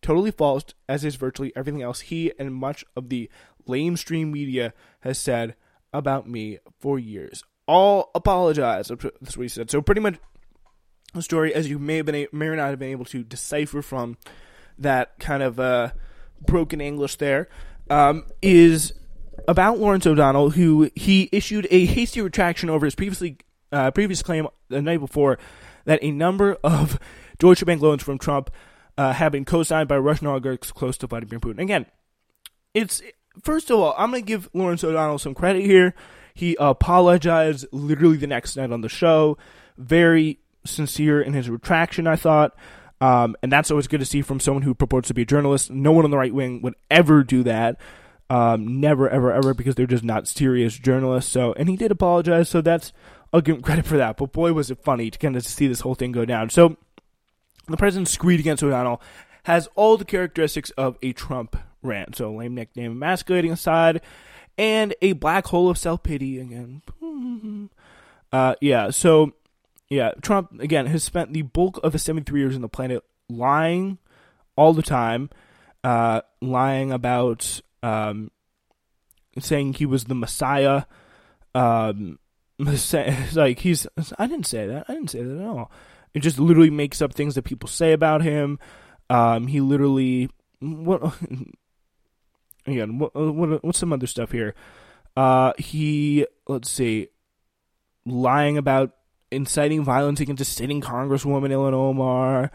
Totally 0.05 0.29
false, 0.29 0.65
as 0.87 1.03
is 1.03 1.15
virtually 1.15 1.51
everything 1.55 1.81
else 1.81 2.01
he 2.01 2.31
and 2.37 2.53
much 2.53 2.85
of 2.95 3.09
the 3.09 3.27
lamestream 3.67 4.29
media 4.31 4.71
has 4.99 5.17
said 5.17 5.55
about 5.91 6.29
me 6.29 6.59
for 6.79 6.99
years. 6.99 7.43
All 7.67 8.11
apologize. 8.13 8.89
That's 8.89 9.35
what 9.35 9.41
he 9.41 9.47
said. 9.47 9.71
So 9.71 9.81
pretty 9.81 10.01
much 10.01 10.17
the 11.15 11.23
story, 11.23 11.55
as 11.55 11.67
you 11.67 11.79
may 11.79 11.97
have 11.97 12.05
been 12.05 12.27
may 12.31 12.45
or 12.45 12.55
not 12.55 12.69
have 12.69 12.77
been 12.77 12.91
able 12.91 13.05
to 13.05 13.23
decipher 13.23 13.81
from 13.81 14.19
that 14.77 15.17
kind 15.17 15.41
of 15.41 15.59
uh, 15.59 15.89
broken 16.39 16.81
English 16.81 17.15
there, 17.15 17.49
um, 17.89 18.27
is 18.43 18.93
about 19.47 19.79
Lawrence 19.79 20.05
O'Donnell, 20.05 20.51
who 20.51 20.91
he 20.93 21.29
issued 21.31 21.67
a 21.71 21.87
hasty 21.87 22.21
retraction 22.21 22.69
over 22.69 22.85
his 22.85 22.93
previously 22.93 23.39
uh, 23.71 23.89
previous 23.89 24.21
claim 24.21 24.47
the 24.69 24.83
night 24.83 24.99
before 24.99 25.39
that 25.85 25.97
a 26.03 26.11
number 26.11 26.59
of 26.63 26.99
Deutsche 27.39 27.65
Bank 27.65 27.81
loans 27.81 28.03
from 28.03 28.19
Trump 28.19 28.51
uh, 28.97 29.13
have 29.13 29.31
been 29.31 29.45
co-signed 29.45 29.87
by 29.87 29.97
Russian 29.97 30.27
oligarchs 30.27 30.71
close 30.71 30.97
to 30.97 31.07
Vladimir 31.07 31.39
Putin. 31.39 31.59
Again, 31.59 31.85
it's 32.73 33.01
first 33.41 33.69
of 33.69 33.79
all, 33.79 33.95
I'm 33.97 34.11
going 34.11 34.23
to 34.23 34.27
give 34.27 34.49
Lawrence 34.53 34.83
O'Donnell 34.83 35.19
some 35.19 35.35
credit 35.35 35.63
here. 35.63 35.93
He 36.33 36.57
apologized 36.59 37.65
literally 37.71 38.17
the 38.17 38.27
next 38.27 38.57
night 38.57 38.71
on 38.71 38.81
the 38.81 38.89
show. 38.89 39.37
Very 39.77 40.39
sincere 40.65 41.21
in 41.21 41.33
his 41.33 41.49
retraction, 41.49 42.07
I 42.07 42.15
thought. 42.15 42.55
Um, 43.01 43.35
and 43.43 43.51
that's 43.51 43.71
always 43.71 43.87
good 43.87 43.99
to 43.99 44.05
see 44.05 44.21
from 44.21 44.39
someone 44.39 44.63
who 44.63 44.73
purports 44.73 45.09
to 45.09 45.13
be 45.13 45.23
a 45.23 45.25
journalist. 45.25 45.69
No 45.69 45.91
one 45.91 46.05
on 46.05 46.11
the 46.11 46.17
right 46.17 46.33
wing 46.33 46.61
would 46.61 46.75
ever 46.89 47.23
do 47.23 47.43
that. 47.43 47.77
Um, 48.29 48.79
never, 48.79 49.07
ever, 49.07 49.31
ever, 49.31 49.53
because 49.53 49.75
they're 49.75 49.85
just 49.85 50.03
not 50.03 50.27
serious 50.27 50.77
journalists. 50.77 51.31
So, 51.31 51.53
and 51.53 51.69
he 51.69 51.75
did 51.75 51.91
apologize. 51.91 52.49
So 52.49 52.61
that's 52.61 52.91
I'll 53.31 53.41
give 53.41 53.57
him 53.57 53.61
credit 53.61 53.85
for 53.85 53.97
that. 53.97 54.17
But 54.17 54.31
boy, 54.31 54.53
was 54.53 54.71
it 54.71 54.83
funny 54.83 55.11
to 55.11 55.19
kind 55.19 55.35
of 55.35 55.45
see 55.45 55.67
this 55.67 55.81
whole 55.81 55.95
thing 55.95 56.11
go 56.11 56.25
down. 56.25 56.49
So 56.49 56.77
the 57.67 57.77
president's 57.77 58.11
screed 58.11 58.39
against 58.39 58.63
O'Donnell 58.63 59.01
has 59.43 59.67
all 59.75 59.97
the 59.97 60.05
characteristics 60.05 60.71
of 60.71 60.97
a 61.01 61.13
Trump 61.13 61.55
rant. 61.81 62.15
So 62.15 62.31
lame 62.33 62.55
nickname 62.55 62.91
emasculating 62.91 63.51
aside, 63.51 64.01
and 64.57 64.95
a 65.01 65.13
black 65.13 65.47
hole 65.47 65.69
of 65.69 65.77
self 65.77 66.03
pity 66.03 66.39
again. 66.39 66.81
Uh, 68.33 68.53
yeah. 68.59 68.89
So 68.89 69.31
yeah, 69.89 70.11
Trump 70.21 70.59
again 70.59 70.87
has 70.87 71.03
spent 71.03 71.31
the 71.31 71.43
bulk 71.43 71.79
of 71.83 71.93
the 71.93 71.99
73 71.99 72.41
years 72.41 72.55
on 72.55 72.61
the 72.61 72.67
planet 72.67 73.01
lying 73.29 73.97
all 74.57 74.73
the 74.73 74.81
time, 74.81 75.29
uh, 75.85 76.19
lying 76.41 76.91
about 76.91 77.61
um, 77.81 78.31
saying 79.39 79.73
he 79.75 79.85
was 79.85 80.05
the 80.05 80.15
Messiah. 80.15 80.83
Um, 81.53 82.19
like 83.33 83.59
he's 83.59 83.87
I 84.17 84.27
didn't 84.27 84.47
say 84.47 84.67
that. 84.67 84.85
I 84.89 84.93
didn't 84.93 85.11
say 85.11 85.23
that 85.23 85.39
at 85.39 85.47
all. 85.47 85.71
It 86.15 86.21
just 86.21 86.39
literally 86.39 86.71
makes 86.71 87.01
up 87.01 87.13
things 87.13 87.35
that 87.35 87.43
people 87.43 87.67
say 87.67 87.91
about 87.91 88.23
him. 88.23 88.57
Um, 89.09 89.47
he 89.47 89.59
literally 89.59 90.29
what 90.61 91.13
again? 92.65 92.97
What, 92.97 93.13
what 93.13 93.63
what's 93.63 93.77
some 93.77 93.93
other 93.93 94.07
stuff 94.07 94.31
here? 94.31 94.55
Uh, 95.15 95.53
he 95.57 96.25
let's 96.47 96.71
see, 96.71 97.09
lying 98.05 98.57
about 98.57 98.95
inciting 99.29 99.83
violence 99.83 100.21
against 100.21 100.45
sitting 100.45 100.81
congresswoman 100.81 101.51
Ilhan 101.51 101.73
Omar, 101.73 102.51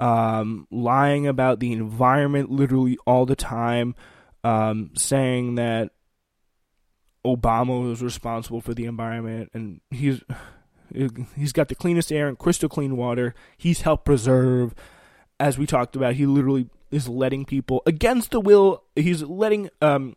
um, 0.00 0.66
lying 0.70 1.26
about 1.26 1.60
the 1.60 1.72
environment 1.72 2.50
literally 2.50 2.96
all 3.06 3.26
the 3.26 3.36
time, 3.36 3.94
um, 4.42 4.92
saying 4.94 5.56
that 5.56 5.90
Obama 7.24 7.82
was 7.82 8.02
responsible 8.02 8.62
for 8.62 8.72
the 8.72 8.86
environment, 8.86 9.50
and 9.52 9.82
he's 9.90 10.22
he's 11.36 11.52
got 11.52 11.68
the 11.68 11.74
cleanest 11.74 12.12
air 12.12 12.28
and 12.28 12.38
crystal 12.38 12.68
clean 12.68 12.96
water. 12.96 13.34
He's 13.56 13.82
helped 13.82 14.04
preserve, 14.04 14.74
as 15.38 15.58
we 15.58 15.66
talked 15.66 15.96
about. 15.96 16.14
He 16.14 16.26
literally 16.26 16.68
is 16.90 17.08
letting 17.08 17.44
people 17.44 17.82
against 17.86 18.30
the 18.30 18.40
will. 18.40 18.84
He's 18.94 19.22
letting 19.22 19.70
um, 19.82 20.16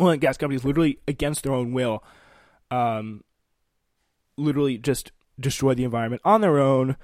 oil 0.00 0.10
and 0.10 0.20
gas 0.20 0.36
companies 0.36 0.64
literally 0.64 0.98
against 1.08 1.42
their 1.42 1.52
own 1.52 1.72
will, 1.72 2.04
um, 2.70 3.24
literally 4.36 4.78
just 4.78 5.12
destroy 5.38 5.74
the 5.74 5.84
environment 5.84 6.22
on 6.24 6.40
their 6.40 6.58
own, 6.58 6.96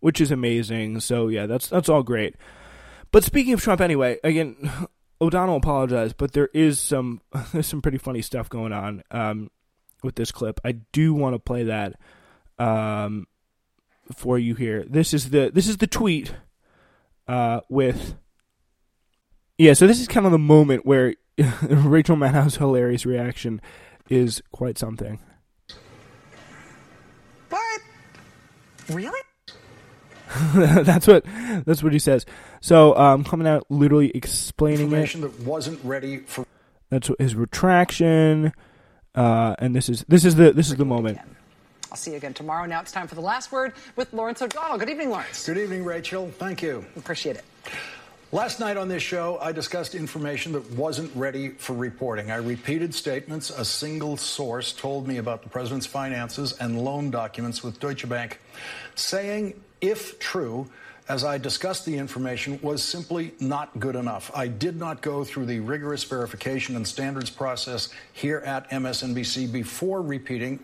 which 0.00 0.20
is 0.20 0.30
amazing. 0.30 1.00
So 1.00 1.28
yeah, 1.28 1.46
that's 1.46 1.68
that's 1.68 1.88
all 1.88 2.02
great. 2.02 2.36
But 3.12 3.24
speaking 3.24 3.52
of 3.52 3.62
Trump, 3.62 3.80
anyway, 3.80 4.18
again, 4.24 4.70
O'Donnell 5.20 5.56
apologized, 5.56 6.16
but 6.16 6.32
there 6.32 6.50
is 6.52 6.80
some 6.80 7.20
there's 7.52 7.66
some 7.66 7.82
pretty 7.82 7.98
funny 7.98 8.22
stuff 8.22 8.48
going 8.48 8.72
on 8.72 9.02
um, 9.10 9.50
with 10.02 10.16
this 10.16 10.32
clip. 10.32 10.60
I 10.64 10.72
do 10.72 11.14
want 11.14 11.34
to 11.34 11.38
play 11.38 11.64
that 11.64 11.94
um, 12.58 13.26
for 14.14 14.38
you 14.38 14.54
here. 14.54 14.84
This 14.88 15.14
is 15.14 15.30
the 15.30 15.50
this 15.52 15.68
is 15.68 15.78
the 15.78 15.86
tweet 15.86 16.34
uh, 17.28 17.60
with 17.68 18.14
yeah. 19.58 19.72
So 19.72 19.86
this 19.86 20.00
is 20.00 20.08
kind 20.08 20.26
of 20.26 20.32
the 20.32 20.38
moment 20.38 20.86
where 20.86 21.14
Rachel 21.62 22.16
Maddow's 22.16 22.56
hilarious 22.56 23.06
reaction 23.06 23.60
is 24.08 24.42
quite 24.52 24.78
something. 24.78 25.18
What? 27.48 27.80
Really? 28.90 29.20
that's 30.54 31.06
what 31.06 31.24
that's 31.64 31.82
what 31.82 31.92
he 31.92 31.98
says. 31.98 32.26
So 32.60 32.96
um, 32.96 33.24
coming 33.24 33.46
out, 33.46 33.64
literally 33.70 34.10
explaining 34.14 34.86
information 34.86 35.24
it. 35.24 35.28
that 35.28 35.46
wasn't 35.46 35.82
ready 35.84 36.18
for. 36.18 36.46
That's 36.90 37.10
his 37.18 37.34
retraction, 37.34 38.52
uh, 39.14 39.56
and 39.58 39.74
this 39.74 39.88
is 39.88 40.04
this 40.08 40.24
is 40.24 40.36
the 40.36 40.52
this 40.52 40.68
is 40.68 40.76
the 40.76 40.84
moment. 40.84 41.18
I'll 41.90 41.96
see 41.96 42.12
you 42.12 42.16
again 42.16 42.34
tomorrow. 42.34 42.66
Now 42.66 42.80
it's 42.80 42.92
time 42.92 43.06
for 43.06 43.14
the 43.14 43.20
last 43.20 43.52
word 43.52 43.72
with 43.94 44.12
Lawrence 44.12 44.42
O'Donnell. 44.42 44.78
Good 44.78 44.90
evening, 44.90 45.10
Lawrence. 45.10 45.46
Good 45.46 45.58
evening, 45.58 45.84
Rachel. 45.84 46.30
Thank 46.38 46.62
you. 46.62 46.84
Appreciate 46.96 47.36
it. 47.36 47.44
Last 48.32 48.58
night 48.58 48.76
on 48.76 48.88
this 48.88 49.04
show, 49.04 49.38
I 49.40 49.52
discussed 49.52 49.94
information 49.94 50.50
that 50.52 50.68
wasn't 50.72 51.14
ready 51.14 51.50
for 51.50 51.74
reporting. 51.74 52.32
I 52.32 52.36
repeated 52.36 52.92
statements 52.92 53.50
a 53.50 53.64
single 53.64 54.16
source 54.16 54.72
told 54.72 55.06
me 55.06 55.18
about 55.18 55.44
the 55.44 55.48
president's 55.48 55.86
finances 55.86 56.52
and 56.58 56.82
loan 56.82 57.12
documents 57.12 57.62
with 57.62 57.78
Deutsche 57.78 58.08
Bank, 58.08 58.40
saying, 58.96 59.54
if 59.80 60.18
true, 60.18 60.68
as 61.08 61.22
I 61.22 61.38
discussed 61.38 61.86
the 61.86 61.96
information, 61.96 62.58
was 62.62 62.82
simply 62.82 63.32
not 63.38 63.78
good 63.78 63.94
enough. 63.94 64.32
I 64.34 64.48
did 64.48 64.76
not 64.76 65.02
go 65.02 65.22
through 65.22 65.46
the 65.46 65.60
rigorous 65.60 66.02
verification 66.02 66.74
and 66.74 66.86
standards 66.86 67.30
process 67.30 67.90
here 68.12 68.38
at 68.38 68.68
MSNBC 68.70 69.52
before 69.52 70.02
repeating. 70.02 70.58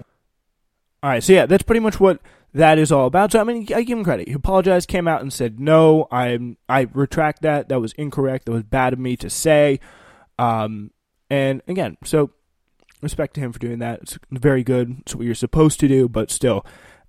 All 1.03 1.11
right, 1.11 1.23
so 1.23 1.33
yeah, 1.33 1.47
that's 1.47 1.65
pretty 1.65 1.81
much 1.81 1.99
what 1.99 2.21
that 2.55 2.79
is 2.79 2.93
all 2.93 3.07
about. 3.07 3.33
So 3.33 3.41
I 3.41 3.45
mean, 3.45 3.67
I 3.75 3.83
give 3.83 3.99
him 3.99 4.05
credit. 4.05 4.29
He 4.29 4.35
apologized, 4.35 4.89
came 4.89 5.09
out 5.09 5.23
and 5.23 5.33
said, 5.33 5.59
"No, 5.59 6.07
I 6.11 6.57
I 6.69 6.87
retract 6.93 7.43
that. 7.43 7.69
That 7.69 7.81
was 7.81 7.93
incorrect. 7.95 8.47
That 8.47 8.53
was 8.53 8.63
bad 8.63 8.93
of 8.93 8.99
me 8.99 9.17
to 9.17 9.31
say." 9.31 9.81
Um, 10.39 10.91
and 11.31 11.63
again, 11.67 11.97
so 12.05 12.31
respect 13.01 13.35
to 13.35 13.41
him 13.41 13.53
for 13.53 13.59
doing 13.59 13.81
that. 13.81 14.01
It's 14.03 14.19
very 14.31 14.63
good. 14.63 14.99
It's 15.01 15.15
what 15.15 15.25
you're 15.25 15.35
supposed 15.35 15.81
to 15.81 15.89
do, 15.89 16.09
but 16.09 16.31
still, 16.31 16.65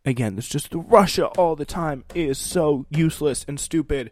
again, 0.05 0.37
it's 0.37 0.47
just 0.47 0.71
the 0.71 0.79
Russia 0.79 1.27
all 1.27 1.55
the 1.55 1.65
time 1.65 2.03
is 2.15 2.37
so 2.37 2.85
useless 2.89 3.45
and 3.47 3.59
stupid. 3.59 4.11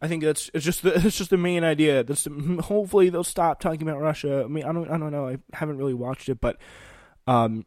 I 0.00 0.08
think 0.08 0.24
that's 0.24 0.50
it's 0.52 0.64
just 0.64 0.82
the, 0.82 0.94
it's 1.06 1.16
just 1.16 1.30
the 1.30 1.36
main 1.36 1.64
idea. 1.64 2.02
That's 2.02 2.26
hopefully 2.64 3.08
they'll 3.08 3.24
stop 3.24 3.60
talking 3.60 3.82
about 3.82 4.00
Russia. 4.00 4.42
I 4.44 4.48
mean, 4.48 4.64
I 4.64 4.72
don't 4.72 4.90
I 4.90 4.98
don't 4.98 5.12
know. 5.12 5.28
I 5.28 5.38
haven't 5.52 5.78
really 5.78 5.94
watched 5.94 6.28
it, 6.28 6.40
but 6.40 6.56
um, 7.28 7.66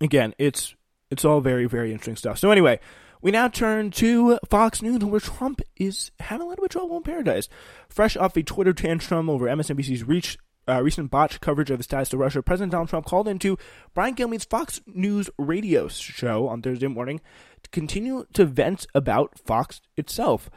again, 0.00 0.34
it's 0.38 0.74
it's 1.10 1.24
all 1.24 1.40
very 1.40 1.66
very 1.66 1.92
interesting 1.92 2.16
stuff. 2.16 2.38
So 2.38 2.50
anyway, 2.50 2.80
we 3.22 3.30
now 3.30 3.48
turn 3.48 3.90
to 3.92 4.38
Fox 4.48 4.82
News, 4.82 5.04
where 5.04 5.20
Trump 5.20 5.60
is 5.76 6.10
having 6.20 6.46
a 6.46 6.48
little 6.48 6.62
bit 6.62 6.74
of 6.74 6.80
trouble 6.80 6.96
in 6.98 7.02
paradise. 7.02 7.48
Fresh 7.88 8.16
off 8.16 8.36
a 8.36 8.42
Twitter 8.42 8.72
tantrum 8.72 9.30
over 9.30 9.46
MSNBC's 9.46 10.04
reach 10.04 10.38
uh, 10.68 10.82
recent 10.82 11.10
botched 11.10 11.40
coverage 11.40 11.70
of 11.70 11.78
his 11.78 11.86
ties 11.86 12.08
to 12.08 12.16
Russia, 12.16 12.42
President 12.42 12.72
Donald 12.72 12.88
Trump 12.88 13.06
called 13.06 13.28
into 13.28 13.58
Brian 13.92 14.14
Kilmeade's 14.14 14.44
Fox 14.44 14.80
News 14.86 15.30
radio 15.38 15.88
show 15.88 16.48
on 16.48 16.62
Thursday 16.62 16.86
morning 16.86 17.20
to 17.62 17.70
continue 17.70 18.26
to 18.32 18.44
vent 18.44 18.86
about 18.94 19.38
Fox 19.38 19.80
itself. 19.96 20.50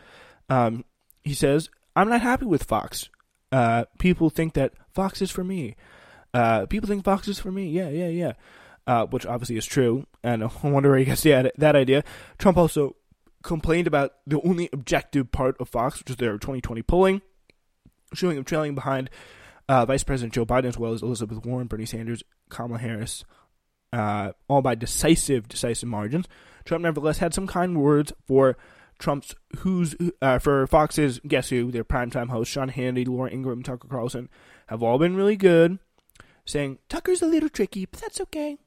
Um, 0.50 0.86
he 1.23 1.34
says, 1.34 1.69
I'm 1.95 2.10
not 2.10 2.21
happy 2.21 2.45
with 2.45 2.63
Fox. 2.63 3.10
Uh, 3.52 3.86
people 3.97 4.30
think 4.30 4.54
that 4.54 4.73
Fox 4.93 5.21
is 5.21 5.32
for 5.32 5.43
me. 5.43 5.76
Uh, 6.34 6.65
people 6.65 6.88
think 6.88 7.04
Fox 7.04 7.28
is 7.28 7.39
for 7.39 7.52
me. 7.52 7.69
Yeah, 7.69 7.89
yeah, 7.89 8.08
yeah. 8.08 8.34
Uh, 8.88 9.06
which 9.06 9.26
obviously 9.26 9.58
is 9.58 9.65
true. 9.65 10.08
And 10.23 10.43
I 10.63 10.67
wonder 10.67 10.89
where 10.89 10.97
he 10.97 11.04
gets 11.04 11.23
that, 11.23 11.76
idea. 11.76 12.06
Trump 12.38 12.58
also 12.58 12.95
complained 13.43 13.86
about 13.86 14.13
the 14.26 14.41
only 14.41 14.69
objective 14.71 15.30
part 15.32 15.60
of 15.60 15.67
Fox, 15.67 16.00
which 16.00 16.10
is 16.10 16.15
their 16.15 16.34
2020 16.38 16.82
polling, 16.84 17.21
showing 18.13 18.38
him 18.38 18.45
trailing 18.45 18.76
behind 18.76 19.10
uh, 19.67 19.86
Vice 19.86 20.04
President 20.04 20.34
Joe 20.34 20.45
Biden 20.45 20.65
as 20.65 20.78
well 20.78 20.93
as 20.93 21.02
Elizabeth 21.02 21.45
Warren, 21.45 21.67
Bernie 21.67 21.86
Sanders, 21.86 22.23
Kamala 22.50 22.80
Harris, 22.80 23.26
uh, 23.91 24.32
all 24.47 24.62
by 24.62 24.76
decisive, 24.76 25.47
decisive 25.47 25.89
margins. 25.89 26.26
Trump 26.65 26.84
nevertheless 26.84 27.17
had 27.17 27.34
some 27.34 27.47
kind 27.47 27.78
words 27.82 28.13
for 28.26 28.58
Trump's 29.00 29.36
who's 29.58 29.95
uh, 30.21 30.39
for 30.39 30.65
Fox's 30.67 31.19
Guess 31.28 31.50
Who, 31.50 31.71
their 31.71 31.84
primetime 31.84 32.30
hosts, 32.30 32.54
Sean 32.54 32.71
Hannity, 32.71 33.08
Laura 33.08 33.32
Ingraham, 33.32 33.63
Tucker 33.63 33.88
Carlson, 33.88 34.30
have 34.67 34.82
all 34.82 34.97
been 34.97 35.15
really 35.15 35.36
good, 35.36 35.80
saying 36.47 36.79
Tucker's 36.89 37.21
a 37.21 37.27
little 37.27 37.49
tricky, 37.49 37.86
but 37.86 37.99
that's 37.99 38.21
okay. 38.21 38.57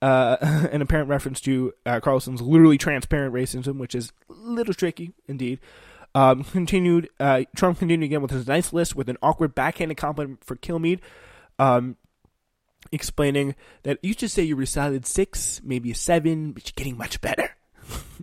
Uh, 0.00 0.36
an 0.72 0.82
apparent 0.82 1.08
reference 1.08 1.40
to 1.42 1.72
uh, 1.86 2.00
Carlson's 2.00 2.42
literally 2.42 2.78
transparent 2.78 3.32
racism, 3.32 3.78
which 3.78 3.94
is 3.94 4.12
a 4.28 4.32
little 4.32 4.74
tricky 4.74 5.12
indeed. 5.28 5.60
Um, 6.14 6.44
continued. 6.44 7.08
Uh, 7.18 7.44
Trump 7.56 7.78
continued 7.78 8.06
again 8.06 8.20
with 8.20 8.32
his 8.32 8.46
nice 8.46 8.72
list 8.72 8.94
with 8.94 9.08
an 9.08 9.16
awkward 9.22 9.54
backhanded 9.54 9.96
compliment 9.96 10.44
for 10.44 10.56
Kilmeade, 10.56 11.00
um, 11.58 11.96
explaining 12.90 13.54
that 13.84 13.98
you 14.02 14.12
should 14.12 14.30
say 14.30 14.42
you 14.42 14.56
were 14.56 14.66
solid 14.66 15.06
six, 15.06 15.62
maybe 15.64 15.90
a 15.90 15.94
seven, 15.94 16.52
but 16.52 16.64
you're 16.66 16.74
getting 16.76 16.98
much 16.98 17.20
better. 17.20 17.56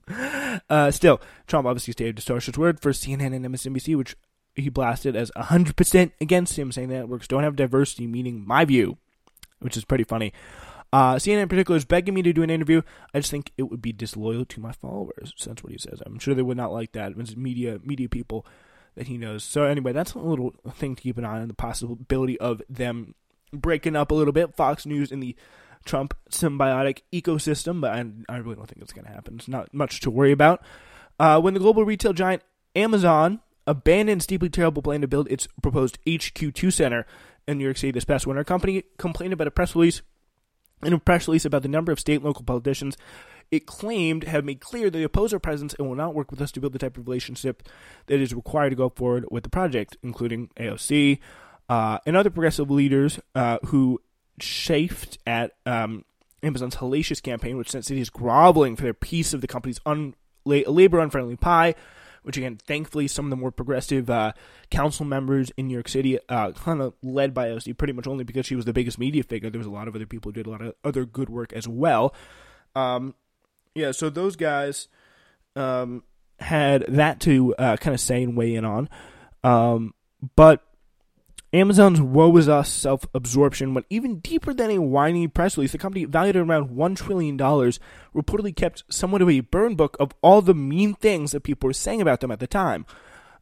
uh, 0.70 0.92
still, 0.92 1.20
Trump 1.48 1.66
obviously 1.66 1.94
stated 1.94 2.16
distorted 2.16 2.58
word 2.58 2.80
for 2.80 2.92
CNN 2.92 3.36
and 3.36 3.46
MSNBC, 3.46 3.96
which 3.98 4.16
he 4.60 4.70
blasted 4.70 5.16
as 5.16 5.32
100% 5.36 6.12
against 6.22 6.58
him, 6.58 6.72
saying 6.72 6.90
that 6.90 7.00
networks 7.00 7.28
don't 7.28 7.44
have 7.44 7.56
diversity, 7.56 8.08
meaning 8.08 8.46
my 8.46 8.66
view, 8.66 8.98
which 9.60 9.78
is 9.78 9.86
pretty 9.86 10.04
funny. 10.04 10.34
Uh, 10.92 11.16
CNN 11.16 11.44
in 11.44 11.50
particular 11.50 11.78
is 11.78 11.86
begging 11.86 12.14
me 12.14 12.22
to 12.24 12.34
do 12.34 12.42
an 12.42 12.50
interview. 12.50 12.82
I 13.14 13.20
just 13.20 13.30
think 13.30 13.52
it 13.58 13.64
would 13.64 13.82
be 13.82 13.92
disloyal 13.92 14.46
to 14.46 14.60
my 14.60 14.72
followers. 14.72 15.34
So 15.36 15.50
that's 15.50 15.64
what 15.64 15.72
he 15.72 15.78
says. 15.78 16.02
I'm 16.06 16.20
sure 16.20 16.34
they 16.34 16.42
would 16.42 16.58
not 16.58 16.74
like 16.74 16.94
that. 16.94 17.14
It's 17.18 17.36
media 17.36 17.80
media 17.84 18.10
people 18.10 18.46
that 18.96 19.08
he 19.08 19.18
knows. 19.18 19.44
So 19.44 19.64
anyway, 19.64 19.92
that's 19.94 20.14
a 20.14 20.20
little 20.20 20.56
thing 20.74 20.96
to 20.96 21.02
keep 21.02 21.18
an 21.18 21.26
eye 21.26 21.42
on. 21.42 21.48
The 21.48 21.54
possibility 21.54 22.40
of 22.40 22.62
them 22.68 23.14
breaking 23.54 23.96
up 23.96 24.10
a 24.10 24.16
little 24.16 24.34
bit. 24.34 24.56
Fox 24.56 24.86
News 24.86 25.12
in 25.12 25.20
the 25.20 25.36
Trump 25.86 26.16
symbiotic 26.32 27.02
ecosystem, 27.14 27.82
but 27.82 27.92
I, 27.92 28.06
I 28.28 28.38
really 28.38 28.56
don't 28.56 28.68
think 28.68 28.82
it's 28.82 28.94
going 28.94 29.06
to 29.06 29.12
happen. 29.12 29.36
It's 29.36 29.48
not 29.48 29.74
much 29.74 30.02
to 30.02 30.12
worry 30.12 30.32
about. 30.32 30.64
Uh, 31.20 31.40
when 31.40 31.54
the 31.54 31.60
global 31.60 31.86
retail 31.86 32.14
giant 32.14 32.42
Amazon 32.76 33.42
abandoned 33.70 34.20
its 34.20 34.28
deeply 34.28 34.50
terrible 34.50 34.82
plan 34.82 35.02
to 35.02 35.08
build 35.08 35.32
its 35.32 35.48
proposed 35.62 35.98
HQ2 36.06 36.74
center 36.74 37.06
in 37.48 37.58
New 37.58 37.64
York 37.64 37.78
City 37.78 37.92
this 37.92 38.06
past 38.06 38.28
winter, 38.28 38.44
company 38.44 38.84
complained 38.98 39.34
about 39.34 39.48
a 39.48 39.52
press 39.52 39.76
release 39.76 40.02
in 40.84 40.94
a 40.94 41.00
press 41.00 41.28
release 41.28 41.46
about 41.46 41.62
the 41.62 41.68
number 41.68 41.92
of 41.92 42.00
state 42.00 42.16
and 42.16 42.24
local 42.24 42.44
politicians 42.44 42.96
it 43.52 43.66
claimed 43.66 44.26
have 44.26 44.46
made 44.46 44.60
clear 44.60 44.90
they 44.90 45.04
oppose 45.04 45.34
our 45.34 45.40
presence 45.40 45.74
and 45.74 45.88
will 45.88 45.96
not 45.96 46.14
work 46.14 46.32
with 46.32 46.42
us 46.42 46.52
to 46.52 46.60
build 46.60 46.74
the 46.74 46.80
type 46.80 46.98
of 46.98 47.08
relationship 47.08 47.68
that 48.06 48.20
is 48.20 48.34
required 48.34 48.70
to 48.70 48.76
go 48.76 48.90
forward 48.90 49.26
with 49.32 49.44
the 49.44 49.50
project, 49.50 49.98
including 50.04 50.50
AOC 50.58 51.20
uh, 51.68 52.00
and 52.06 52.16
other 52.16 52.30
progressive 52.30 52.70
leaders 52.70 53.20
uh, 53.36 53.58
who 53.68 54.00
chafed 54.40 55.18
at 55.26 55.54
um, 55.66 56.06
Amazon's 56.44 56.76
hellacious 56.76 57.22
campaign, 57.22 57.58
which 57.58 57.72
sent 57.72 57.86
cities 57.86 58.10
groveling 58.10 58.76
for 58.76 58.84
their 58.84 58.94
piece 58.94 59.34
of 59.34 59.42
the 59.42 59.48
company's 59.48 59.80
un- 59.86 60.16
labor 60.46 61.00
unfriendly 61.00 61.36
pie. 61.36 61.76
Which 62.30 62.38
again, 62.38 62.60
thankfully, 62.64 63.08
some 63.08 63.26
of 63.26 63.32
the 63.32 63.38
more 63.38 63.50
progressive 63.50 64.08
uh, 64.08 64.34
council 64.70 65.04
members 65.04 65.50
in 65.58 65.66
New 65.66 65.74
York 65.74 65.88
City, 65.88 66.20
uh, 66.30 66.52
kind 66.52 66.80
of 66.80 66.94
led 67.02 67.34
by 67.34 67.48
AOC, 67.48 67.76
pretty 67.76 67.92
much 67.92 68.06
only 68.06 68.24
because 68.24 68.46
she 68.46 68.56
was 68.56 68.66
the 68.66 68.72
biggest 68.72 69.00
media 69.00 69.24
figure. 69.24 69.50
There 69.50 69.58
was 69.58 69.66
a 69.66 69.72
lot 69.72 69.88
of 69.88 69.96
other 69.96 70.06
people 70.06 70.30
who 70.30 70.34
did 70.34 70.46
a 70.46 70.52
lot 70.52 70.62
of 70.62 70.76
other 70.84 71.06
good 71.06 71.28
work 71.28 71.52
as 71.54 71.68
well. 71.68 72.14
Um, 72.76 73.16
yeah, 73.74 73.90
so 73.90 74.12
those 74.12 74.36
guys 74.36 74.90
um, 75.56 76.04
had 76.40 76.86
that 76.88 77.20
to 77.22 77.56
uh, 77.56 77.78
kind 77.78 77.96
of 77.96 78.00
say 78.00 78.22
and 78.22 78.38
weigh 78.38 78.54
in 78.54 78.64
on. 78.64 78.90
Um, 79.44 79.96
but 80.36 80.64
Amazon's 81.52 82.00
woe 82.00 82.36
is 82.38 82.48
us 82.48 82.70
self 82.70 83.06
absorption 83.14 83.74
went 83.74 83.88
even 83.90 84.20
deeper 84.20 84.54
than 84.54 84.70
a 84.70 84.82
whiny 84.82 85.28
press 85.28 85.58
release. 85.58 85.72
The 85.72 85.80
company, 85.80 86.06
valued 86.06 86.36
at 86.36 86.48
around 86.48 86.70
$1 86.70 86.96
trillion, 86.96 87.38
reportedly 87.38 88.56
kept 88.56 88.84
somewhat 88.90 89.24
of 89.24 89.30
a 89.30 89.40
burn 89.40 89.76
book 89.76 89.98
of 90.00 90.12
all 90.22 90.42
the 90.42 90.54
mean 90.54 90.94
things 90.94 91.32
that 91.32 91.42
people 91.42 91.68
were 91.68 91.74
saying 91.74 92.02
about 92.02 92.20
them 92.20 92.32
at 92.32 92.40
the 92.40 92.48
time. 92.48 92.86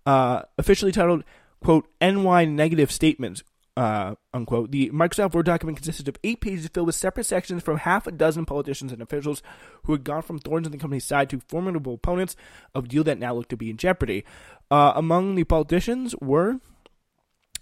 Uh, 0.06 0.44
officially 0.58 0.94
titled, 0.94 1.26
quote, 1.62 1.86
NY 2.00 2.46
negative 2.46 2.94
statements, 2.94 3.44
uh, 3.76 4.16
unquote. 4.34 4.72
The 4.72 4.90
Microsoft 4.92 5.34
Word 5.34 5.46
document 5.46 5.78
consisted 5.78 6.08
of 6.08 6.16
eight 6.24 6.40
pages 6.40 6.70
filled 6.70 6.88
with 6.88 6.96
separate 6.96 7.26
sections 7.26 7.62
from 7.62 7.80
half 7.80 8.08
a 8.08 8.12
dozen 8.14 8.46
politicians 8.46 8.94
and 8.94 9.02
officials 9.02 9.44
who 9.84 9.92
had 9.92 10.06
gone 10.06 10.22
from 10.22 10.40
thorns 10.40 10.66
in 10.66 10.72
the 10.72 10.78
company's 10.78 11.04
side 11.04 11.30
to 11.32 11.42
formidable 11.50 11.96
opponents 11.96 12.38
of 12.74 12.86
a 12.86 12.88
deal 12.88 13.04
that 13.04 13.20
now 13.20 13.34
looked 13.34 13.50
to 13.50 13.58
be 13.58 13.70
in 13.70 13.76
jeopardy. 13.76 14.24
Uh, 14.72 14.94
among 14.96 15.36
the 15.36 15.44
politicians 15.44 16.16
were 16.22 16.62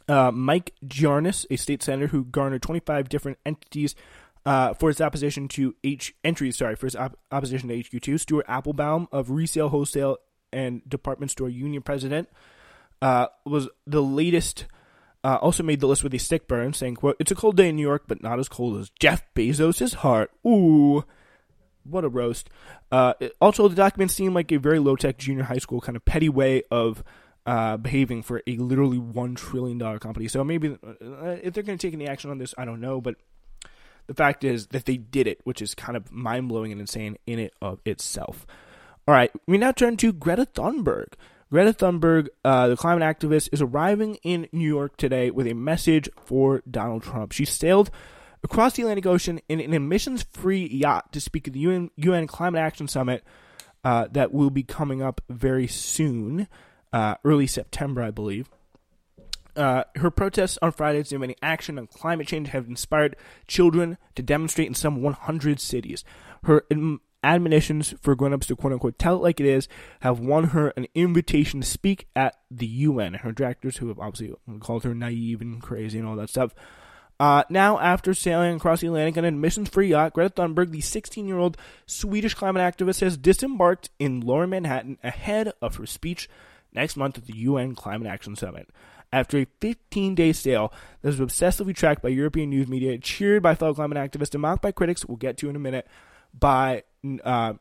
uh, 0.07 0.31
Mike 0.31 0.73
Gianaris, 0.85 1.45
a 1.49 1.55
state 1.55 1.81
senator 1.81 2.07
who 2.07 2.25
garnered 2.25 2.61
25 2.61 3.09
different 3.09 3.37
entities 3.45 3.95
uh, 4.45 4.73
for 4.73 4.89
his 4.89 5.01
opposition 5.01 5.47
to 5.49 5.75
H 5.83 6.13
entries. 6.23 6.57
Sorry, 6.57 6.75
for 6.75 6.85
his 6.85 6.95
op- 6.95 7.17
opposition 7.31 7.69
to 7.69 7.75
HQ2. 7.75 8.19
Stuart 8.19 8.47
Appelbaum 8.47 9.07
of 9.11 9.31
Retail 9.31 9.69
Wholesale 9.69 10.17
and 10.53 10.87
Department 10.87 11.31
Store 11.31 11.49
Union 11.49 11.81
president 11.81 12.29
uh, 13.01 13.27
was 13.45 13.67
the 13.87 14.01
latest. 14.01 14.65
Uh, 15.23 15.37
also 15.41 15.63
made 15.63 15.79
the 15.79 15.87
list 15.87 16.03
with 16.03 16.13
a 16.13 16.19
stick 16.19 16.47
burn, 16.47 16.71
saying, 16.71 16.95
"quote 16.95 17.15
It's 17.19 17.31
a 17.31 17.35
cold 17.35 17.57
day 17.57 17.69
in 17.69 17.75
New 17.75 17.81
York, 17.81 18.03
but 18.07 18.21
not 18.21 18.37
as 18.37 18.47
cold 18.47 18.79
as 18.79 18.91
Jeff 18.99 19.23
Bezos' 19.33 19.95
heart." 19.95 20.29
Ooh, 20.45 21.03
what 21.83 22.05
a 22.05 22.09
roast! 22.09 22.47
Uh, 22.91 23.13
also, 23.41 23.67
the 23.67 23.75
document 23.75 24.11
seemed 24.11 24.35
like 24.35 24.51
a 24.51 24.59
very 24.59 24.77
low 24.77 24.95
tech 24.95 25.17
junior 25.17 25.45
high 25.45 25.57
school 25.57 25.81
kind 25.81 25.95
of 25.95 26.05
petty 26.05 26.29
way 26.29 26.61
of 26.69 27.03
uh, 27.45 27.77
behaving 27.77 28.23
for 28.23 28.41
a 28.47 28.57
literally 28.57 28.97
one 28.97 29.35
trillion 29.35 29.77
dollar 29.77 29.99
company. 29.99 30.27
So 30.27 30.43
maybe 30.43 30.77
uh, 30.83 31.37
if 31.41 31.53
they're 31.53 31.63
going 31.63 31.77
to 31.77 31.87
take 31.87 31.93
any 31.93 32.07
action 32.07 32.31
on 32.31 32.37
this, 32.37 32.53
I 32.57 32.65
don't 32.65 32.81
know. 32.81 33.01
But 33.01 33.15
the 34.07 34.13
fact 34.13 34.43
is 34.43 34.67
that 34.67 34.85
they 34.85 34.97
did 34.97 35.27
it, 35.27 35.41
which 35.43 35.61
is 35.61 35.75
kind 35.75 35.95
of 35.95 36.11
mind 36.11 36.49
blowing 36.49 36.71
and 36.71 36.81
insane 36.81 37.17
in 37.25 37.39
it 37.39 37.53
of 37.61 37.79
itself. 37.85 38.45
All 39.07 39.13
right, 39.13 39.31
we 39.47 39.57
now 39.57 39.71
turn 39.71 39.97
to 39.97 40.11
Greta 40.11 40.47
Thunberg. 40.47 41.13
Greta 41.51 41.73
Thunberg, 41.73 42.29
uh, 42.43 42.69
the 42.69 42.75
climate 42.75 43.03
activist, 43.03 43.49
is 43.51 43.61
arriving 43.61 44.15
in 44.23 44.47
New 44.51 44.67
York 44.67 44.97
today 44.97 45.29
with 45.29 45.45
a 45.45 45.53
message 45.53 46.09
for 46.25 46.63
Donald 46.69 47.03
Trump. 47.03 47.31
She 47.31 47.45
sailed 47.45 47.91
across 48.43 48.73
the 48.73 48.81
Atlantic 48.81 49.05
Ocean 49.05 49.39
in 49.47 49.59
an 49.59 49.73
emissions 49.73 50.25
free 50.31 50.67
yacht 50.67 51.13
to 51.13 51.21
speak 51.21 51.47
at 51.47 51.53
the 51.53 51.59
UN, 51.59 51.91
UN 51.97 52.25
Climate 52.25 52.61
Action 52.61 52.87
Summit 52.87 53.23
uh, 53.83 54.07
that 54.11 54.33
will 54.33 54.49
be 54.49 54.63
coming 54.63 55.03
up 55.03 55.21
very 55.29 55.67
soon, 55.67 56.47
uh, 56.93 57.15
early 57.23 57.47
September, 57.47 58.01
I 58.01 58.11
believe. 58.11 58.49
Uh, 59.55 59.83
her 59.95 60.11
protests 60.11 60.57
on 60.61 60.71
Fridays 60.71 61.09
demanding 61.09 61.37
action 61.41 61.79
on 61.79 61.87
climate 61.87 62.27
change 62.27 62.49
have 62.49 62.67
inspired 62.67 63.15
children 63.47 63.97
to 64.15 64.21
demonstrate 64.21 64.67
in 64.67 64.73
some 64.73 65.01
100 65.01 65.61
cities. 65.61 66.03
Her 66.43 66.65
admonitions 67.23 67.93
for 68.01 68.15
grown-ups 68.15 68.47
to 68.47 68.55
quote-unquote 68.55 68.99
tell 68.99 69.15
it 69.15 69.21
like 69.21 69.39
it 69.39 69.45
is 69.45 69.67
have 70.01 70.19
won 70.19 70.45
her 70.49 70.69
an 70.75 70.87
invitation 70.93 71.61
to 71.61 71.67
speak 71.67 72.07
at 72.15 72.35
the 72.51 72.67
UN. 72.67 73.15
Her 73.15 73.31
directors, 73.31 73.77
who 73.77 73.87
have 73.87 73.99
obviously 73.99 74.35
called 74.59 74.83
her 74.83 74.93
naive 74.93 75.41
and 75.41 75.61
crazy 75.61 75.99
and 75.99 76.07
all 76.07 76.17
that 76.17 76.29
stuff, 76.29 76.53
uh, 77.17 77.43
now, 77.49 77.79
after 77.79 78.13
sailing 78.13 78.57
across 78.57 78.81
the 78.81 78.87
Atlantic 78.87 79.17
on 79.17 79.23
an 79.23 79.35
emissions-free 79.35 79.87
yacht, 79.87 80.13
Greta 80.13 80.31
Thunberg, 80.31 80.71
the 80.71 80.81
16-year-old 80.81 81.55
Swedish 81.85 82.33
climate 82.33 82.61
activist, 82.61 82.99
has 82.99 83.17
disembarked 83.17 83.89
in 83.99 84.19
Lower 84.19 84.45
Manhattan 84.45 84.97
ahead 85.01 85.53
of 85.61 85.77
her 85.77 85.85
speech 85.85 86.27
next 86.75 86.95
month 86.97 87.17
at 87.17 87.25
the 87.25 87.37
UN 87.37 87.73
Climate 87.75 88.07
Action 88.07 88.35
Summit. 88.35 88.69
After 89.11 89.37
a 89.37 89.45
15-day 89.61 90.33
sail 90.33 90.73
that 91.01 91.07
was 91.07 91.19
obsessively 91.19 91.75
tracked 91.75 92.01
by 92.01 92.09
European 92.09 92.49
news 92.49 92.67
media, 92.67 92.97
cheered 92.97 93.41
by 93.41 93.55
fellow 93.55 93.73
climate 93.73 93.97
activists, 93.97 94.33
and 94.33 94.41
mocked 94.41 94.61
by 94.61 94.71
critics, 94.71 95.05
we'll 95.05 95.17
get 95.17 95.37
to 95.37 95.49
in 95.49 95.55
a 95.55 95.59
minute, 95.59 95.87
by 96.37 96.83
uh, 97.23 97.53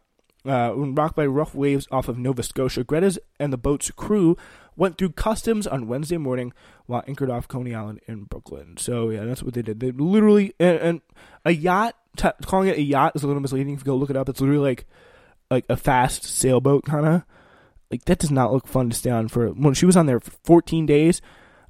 uh, 0.47 0.73
rocked 0.75 1.17
by 1.17 1.27
rough 1.27 1.55
waves 1.55 1.87
off 1.91 2.09
of 2.09 2.19
Nova 2.19 2.43
Scotia, 2.43 2.85
Greta's 2.85 3.19
and 3.39 3.53
the 3.53 3.57
boat's 3.57 3.91
crew 3.91 4.37
went 4.77 4.99
through 4.99 5.11
customs 5.11 5.67
on 5.67 5.87
Wednesday 5.87 6.17
morning 6.17 6.53
while 6.87 7.05
anchored 7.07 7.31
off 7.31 7.49
Coney 7.49 7.75
Island 7.75 8.01
in 8.07 8.25
Brooklyn. 8.25 8.77
So 8.77 9.11
yeah, 9.11 9.25
that's 9.25 9.43
what 9.43 9.55
they 9.55 9.63
did. 9.63 9.81
They 9.81 9.93
literally 9.93 10.55
and, 10.59 10.79
and 10.79 11.01
a 11.45 11.53
yacht. 11.53 11.97
T- 12.17 12.29
calling 12.47 12.69
it 12.69 12.79
a 12.79 12.83
yacht 12.83 13.13
is 13.17 13.25
a 13.25 13.27
little 13.27 13.43
misleading. 13.43 13.75
If 13.75 13.81
you 13.81 13.87
go 13.87 13.97
look 13.97 14.11
it 14.11 14.17
up, 14.17 14.29
it's 14.29 14.41
literally 14.41 14.63
like 14.63 14.87
like 15.51 15.65
a 15.69 15.77
fast 15.77 16.25
sailboat 16.25 16.85
kind 16.85 17.07
of. 17.07 17.25
Like 17.91 18.05
that 18.07 18.19
does 18.19 18.31
not 18.31 18.53
look 18.53 18.67
fun 18.67 18.91
to 18.91 18.97
stay 18.97 19.11
on 19.11 19.29
for. 19.29 19.49
When 19.49 19.75
she 19.75 19.87
was 19.87 19.97
on 19.97 20.07
there 20.07 20.21
for 20.21 20.33
14 20.45 20.87
days, 20.87 21.21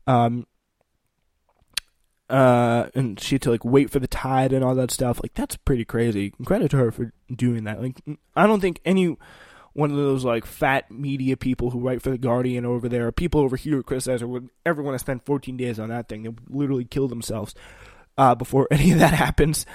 um, 0.06 0.46
uh, 2.30 2.88
and 2.94 3.20
she 3.20 3.34
had 3.34 3.42
to 3.42 3.50
like 3.50 3.64
wait 3.64 3.90
for 3.90 3.98
the 3.98 4.06
tide 4.06 4.52
and 4.52 4.64
all 4.64 4.74
that 4.74 4.90
stuff. 4.90 5.20
Like 5.22 5.34
that's 5.34 5.56
pretty 5.56 5.84
crazy. 5.84 6.32
Credit 6.44 6.70
to 6.70 6.76
her 6.78 6.90
for 6.90 7.12
doing 7.34 7.64
that. 7.64 7.82
Like 7.82 8.00
I 8.34 8.46
don't 8.46 8.60
think 8.60 8.80
any 8.84 9.16
one 9.74 9.90
of 9.90 9.96
those 9.96 10.24
like 10.24 10.46
fat 10.46 10.90
media 10.90 11.36
people 11.36 11.70
who 11.70 11.80
write 11.80 12.00
for 12.00 12.10
the 12.10 12.18
Guardian 12.18 12.64
over 12.64 12.88
there, 12.88 13.08
or 13.08 13.12
people 13.12 13.40
over 13.40 13.56
here 13.56 13.82
criticize 13.82 14.20
her 14.20 14.26
would 14.26 14.48
ever 14.64 14.82
want 14.82 14.94
to 14.94 14.98
spend 14.98 15.24
14 15.24 15.56
days 15.56 15.78
on 15.78 15.90
that 15.90 16.08
thing. 16.08 16.22
They 16.22 16.28
would 16.30 16.40
literally 16.48 16.84
kill 16.84 17.08
themselves 17.08 17.54
uh, 18.16 18.34
before 18.34 18.68
any 18.70 18.92
of 18.92 19.00
that 19.00 19.12
happens. 19.12 19.66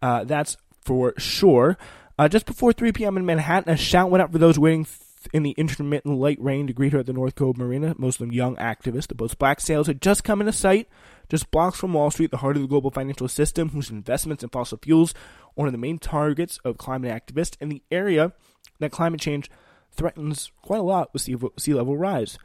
Uh, 0.00 0.24
that's 0.24 0.56
for 0.82 1.14
sure. 1.18 1.76
Uh, 2.18 2.28
just 2.28 2.46
before 2.46 2.72
3 2.72 2.92
p.m. 2.92 3.16
in 3.16 3.26
Manhattan, 3.26 3.72
a 3.72 3.76
shout 3.76 4.10
went 4.10 4.22
out 4.22 4.32
for 4.32 4.38
those 4.38 4.58
waiting 4.58 4.86
in 5.32 5.42
the 5.42 5.52
intermittent 5.52 6.18
light 6.18 6.38
rain 6.40 6.66
to 6.66 6.72
greet 6.72 6.92
her 6.92 7.00
at 7.00 7.06
the 7.06 7.12
North 7.12 7.34
Cove 7.34 7.56
Marina. 7.56 7.94
Most 7.98 8.16
of 8.16 8.26
them 8.26 8.32
young 8.32 8.56
activists. 8.56 9.08
The 9.08 9.14
boat's 9.14 9.34
black 9.34 9.60
sails 9.60 9.86
had 9.86 10.02
just 10.02 10.24
come 10.24 10.40
into 10.40 10.52
sight, 10.52 10.88
just 11.28 11.50
blocks 11.50 11.78
from 11.78 11.92
Wall 11.92 12.10
Street, 12.10 12.30
the 12.30 12.38
heart 12.38 12.56
of 12.56 12.62
the 12.62 12.68
global 12.68 12.90
financial 12.90 13.28
system, 13.28 13.70
whose 13.70 13.90
investments 13.90 14.42
in 14.42 14.50
fossil 14.50 14.78
fuels 14.82 15.12
are 15.12 15.52
one 15.54 15.68
of 15.68 15.72
the 15.72 15.78
main 15.78 15.98
targets 15.98 16.58
of 16.64 16.78
climate 16.78 17.10
activists, 17.10 17.56
and 17.60 17.70
the 17.70 17.82
area 17.90 18.32
that 18.78 18.92
climate 18.92 19.20
change 19.20 19.50
threatens 19.92 20.52
quite 20.62 20.80
a 20.80 20.82
lot 20.82 21.12
with 21.12 21.22
sea, 21.22 21.36
sea 21.58 21.74
level 21.74 21.96
rise. 21.96 22.38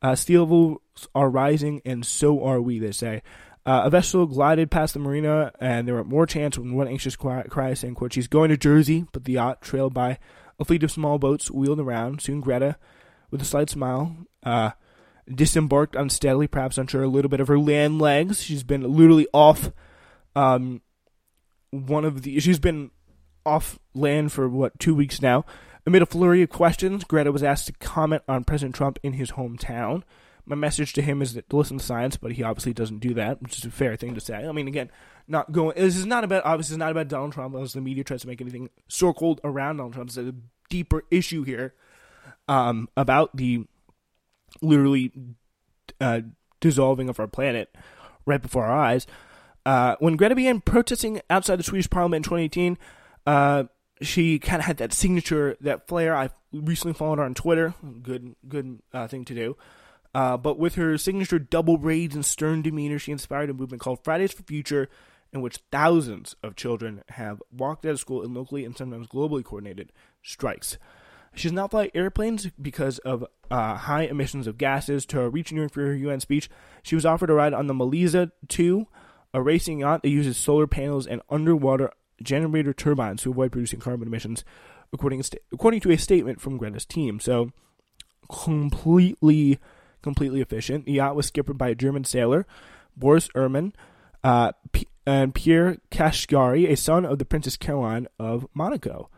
Uh, 0.00 0.14
sea 0.14 0.38
levels 0.38 0.80
are 1.14 1.30
rising, 1.30 1.80
and 1.84 2.04
so 2.04 2.44
are 2.44 2.60
we, 2.60 2.78
they 2.78 2.92
say. 2.92 3.22
Uh, 3.64 3.82
a 3.84 3.90
vessel 3.90 4.26
glided 4.26 4.70
past 4.70 4.94
the 4.94 5.00
marina, 5.00 5.52
and 5.60 5.86
there 5.86 5.94
were 5.94 6.02
more 6.02 6.26
chants 6.26 6.58
when 6.58 6.74
one 6.74 6.88
anxious 6.88 7.14
cry, 7.14 7.42
cry 7.44 7.74
saying, 7.74 7.94
quote, 7.94 8.12
She's 8.12 8.26
going 8.26 8.50
to 8.50 8.56
Jersey, 8.56 9.06
but 9.12 9.24
the 9.24 9.34
yacht, 9.34 9.62
trailed 9.62 9.94
by 9.94 10.18
a 10.58 10.64
fleet 10.64 10.82
of 10.82 10.90
small 10.90 11.18
boats, 11.18 11.50
wheeled 11.50 11.80
around. 11.80 12.20
Soon 12.20 12.40
Greta, 12.40 12.76
with 13.30 13.42
a 13.42 13.44
slight 13.44 13.70
smile, 13.70 14.16
uh, 14.44 14.70
disembarked 15.32 15.96
unsteadily, 15.96 16.46
perhaps 16.46 16.78
unsure 16.78 17.02
a 17.02 17.08
little 17.08 17.28
bit 17.28 17.40
of 17.40 17.48
her 17.48 17.58
land 17.58 18.00
legs. 18.00 18.42
She's 18.42 18.62
been 18.62 18.82
literally 18.82 19.26
off 19.32 19.72
um, 20.34 20.82
one 21.70 22.04
of 22.04 22.22
the. 22.22 22.40
She's 22.40 22.58
been 22.58 22.90
off 23.44 23.78
land 23.94 24.32
for, 24.32 24.48
what, 24.48 24.78
two 24.78 24.94
weeks 24.94 25.20
now. 25.20 25.44
Amid 25.84 26.02
a 26.02 26.06
flurry 26.06 26.42
of 26.42 26.48
questions, 26.50 27.02
Greta 27.02 27.32
was 27.32 27.42
asked 27.42 27.66
to 27.66 27.72
comment 27.72 28.22
on 28.28 28.44
President 28.44 28.76
Trump 28.76 28.98
in 29.02 29.14
his 29.14 29.32
hometown. 29.32 30.04
My 30.44 30.56
message 30.56 30.92
to 30.94 31.02
him 31.02 31.22
is 31.22 31.34
to 31.34 31.44
listen 31.52 31.78
to 31.78 31.84
science, 31.84 32.16
but 32.16 32.32
he 32.32 32.42
obviously 32.42 32.72
doesn't 32.72 32.98
do 32.98 33.14
that, 33.14 33.40
which 33.40 33.58
is 33.58 33.64
a 33.64 33.70
fair 33.70 33.94
thing 33.96 34.14
to 34.14 34.20
say. 34.20 34.46
I 34.46 34.52
mean, 34.52 34.66
again, 34.66 34.90
not 35.28 35.52
going. 35.52 35.76
This 35.76 35.96
is 35.96 36.06
not 36.06 36.24
about 36.24 36.44
obviously, 36.44 36.74
it's 36.74 36.78
not 36.78 36.90
about 36.90 37.08
Donald 37.08 37.32
Trump. 37.32 37.54
As 37.56 37.72
the 37.72 37.80
media 37.80 38.02
tries 38.02 38.22
to 38.22 38.26
make 38.26 38.40
anything 38.40 38.70
circled 38.88 39.40
around 39.44 39.76
Donald 39.76 39.94
Trump, 39.94 40.08
it's 40.08 40.16
a 40.16 40.34
deeper 40.68 41.04
issue 41.10 41.44
here 41.44 41.74
um, 42.48 42.88
about 42.96 43.36
the 43.36 43.64
literally 44.60 45.12
uh, 46.00 46.20
dissolving 46.60 47.08
of 47.08 47.20
our 47.20 47.28
planet 47.28 47.74
right 48.26 48.42
before 48.42 48.64
our 48.64 48.78
eyes. 48.78 49.06
Uh, 49.64 49.96
when 50.00 50.16
Greta 50.16 50.34
began 50.34 50.60
protesting 50.60 51.20
outside 51.30 51.56
the 51.56 51.62
Swedish 51.62 51.88
Parliament 51.88 52.26
in 52.26 52.30
2018, 52.30 52.78
uh, 53.26 53.64
she 54.00 54.38
kind 54.38 54.60
of 54.60 54.66
had 54.66 54.78
that 54.78 54.92
signature, 54.92 55.56
that 55.60 55.86
flair. 55.86 56.16
I 56.16 56.30
recently 56.52 56.94
followed 56.94 57.18
her 57.18 57.24
on 57.24 57.34
Twitter. 57.34 57.74
Good, 58.02 58.34
good 58.48 58.80
uh, 58.92 59.06
thing 59.06 59.24
to 59.26 59.34
do. 59.34 59.56
Uh, 60.14 60.36
but 60.36 60.58
with 60.58 60.74
her 60.74 60.98
signature 60.98 61.38
double 61.38 61.78
braids 61.78 62.14
and 62.14 62.24
stern 62.24 62.62
demeanor, 62.62 62.98
she 62.98 63.12
inspired 63.12 63.50
a 63.50 63.54
movement 63.54 63.80
called 63.80 64.04
Fridays 64.04 64.32
for 64.32 64.42
Future, 64.42 64.88
in 65.32 65.40
which 65.40 65.60
thousands 65.70 66.36
of 66.42 66.56
children 66.56 67.02
have 67.10 67.42
walked 67.50 67.86
out 67.86 67.92
of 67.92 68.00
school 68.00 68.22
in 68.22 68.34
locally 68.34 68.64
and 68.64 68.76
sometimes 68.76 69.06
globally 69.06 69.42
coordinated 69.42 69.92
strikes. 70.22 70.76
She 71.34 71.48
does 71.48 71.54
not 71.54 71.70
fly 71.70 71.90
airplanes 71.94 72.48
because 72.60 72.98
of 72.98 73.24
uh, 73.50 73.76
high 73.76 74.02
emissions 74.02 74.46
of 74.46 74.58
gases. 74.58 75.06
To 75.06 75.30
reach 75.30 75.50
New 75.50 75.60
York 75.60 75.72
for 75.72 75.86
her 75.86 75.94
UN 75.94 76.20
speech, 76.20 76.50
she 76.82 76.94
was 76.94 77.06
offered 77.06 77.30
a 77.30 77.34
ride 77.34 77.54
on 77.54 77.66
the 77.66 77.74
Malizia 77.74 78.30
2, 78.48 78.86
a 79.32 79.42
racing 79.42 79.80
yacht 79.80 80.02
that 80.02 80.10
uses 80.10 80.36
solar 80.36 80.66
panels 80.66 81.06
and 81.06 81.22
underwater 81.30 81.90
generator 82.22 82.74
turbines 82.74 83.22
to 83.22 83.30
avoid 83.30 83.50
producing 83.50 83.80
carbon 83.80 84.08
emissions, 84.08 84.44
according, 84.92 85.24
according 85.52 85.80
to 85.80 85.90
a 85.90 85.96
statement 85.96 86.40
from 86.40 86.58
Greta's 86.58 86.84
team. 86.84 87.18
So, 87.18 87.50
completely, 88.30 89.58
completely 90.02 90.40
efficient. 90.40 90.86
The 90.86 90.92
yacht 90.92 91.16
was 91.16 91.26
skippered 91.26 91.58
by 91.58 91.68
a 91.68 91.74
German 91.74 92.04
sailor, 92.04 92.46
Boris 92.96 93.28
Herrmann, 93.34 93.72
uh, 94.22 94.52
P- 94.72 94.88
and 95.06 95.34
Pierre 95.34 95.78
Casiraghi, 95.90 96.68
a 96.68 96.76
son 96.76 97.04
of 97.04 97.18
the 97.18 97.24
Princess 97.24 97.56
Caroline 97.56 98.06
of 98.18 98.46
Monaco. 98.54 99.08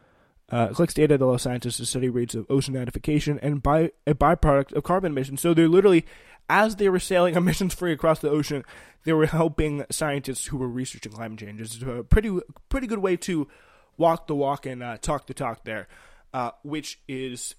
Uh, 0.50 0.68
data 0.68 1.18
that 1.18 1.24
allows 1.24 1.42
scientists 1.42 1.78
to 1.78 1.86
study 1.86 2.08
rates 2.08 2.34
of 2.34 2.46
ocean 2.50 2.74
acidification 2.74 3.38
and 3.42 3.62
by 3.62 3.90
a 4.06 4.14
byproduct 4.14 4.72
of 4.74 4.84
carbon 4.84 5.12
emissions. 5.12 5.40
So 5.40 5.54
they're 5.54 5.68
literally, 5.68 6.04
as 6.48 6.76
they 6.76 6.88
were 6.88 7.00
sailing 7.00 7.34
emissions 7.36 7.74
free 7.74 7.92
across 7.92 8.20
the 8.20 8.30
ocean, 8.30 8.62
they 9.04 9.12
were 9.12 9.26
helping 9.26 9.84
scientists 9.90 10.46
who 10.46 10.58
were 10.58 10.68
researching 10.68 11.12
climate 11.12 11.38
change. 11.38 11.60
It's 11.60 11.82
a 11.82 12.04
pretty 12.04 12.38
pretty 12.68 12.86
good 12.86 12.98
way 12.98 13.16
to 13.18 13.48
walk 13.96 14.26
the 14.26 14.34
walk 14.34 14.66
and 14.66 14.82
uh, 14.82 14.98
talk 14.98 15.26
the 15.26 15.34
talk 15.34 15.64
there, 15.64 15.88
uh, 16.32 16.50
which 16.62 17.00
is 17.08 17.54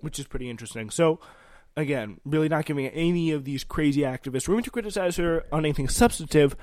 which 0.00 0.18
is 0.18 0.26
pretty 0.26 0.48
interesting. 0.48 0.90
So 0.90 1.20
again, 1.76 2.20
really 2.24 2.48
not 2.48 2.64
giving 2.64 2.86
any 2.86 3.32
of 3.32 3.44
these 3.44 3.64
crazy 3.64 4.02
activists 4.02 4.48
room 4.48 4.62
to 4.62 4.70
criticize 4.70 5.16
her 5.16 5.44
on 5.52 5.64
anything 5.64 5.88
substantive, 5.88 6.56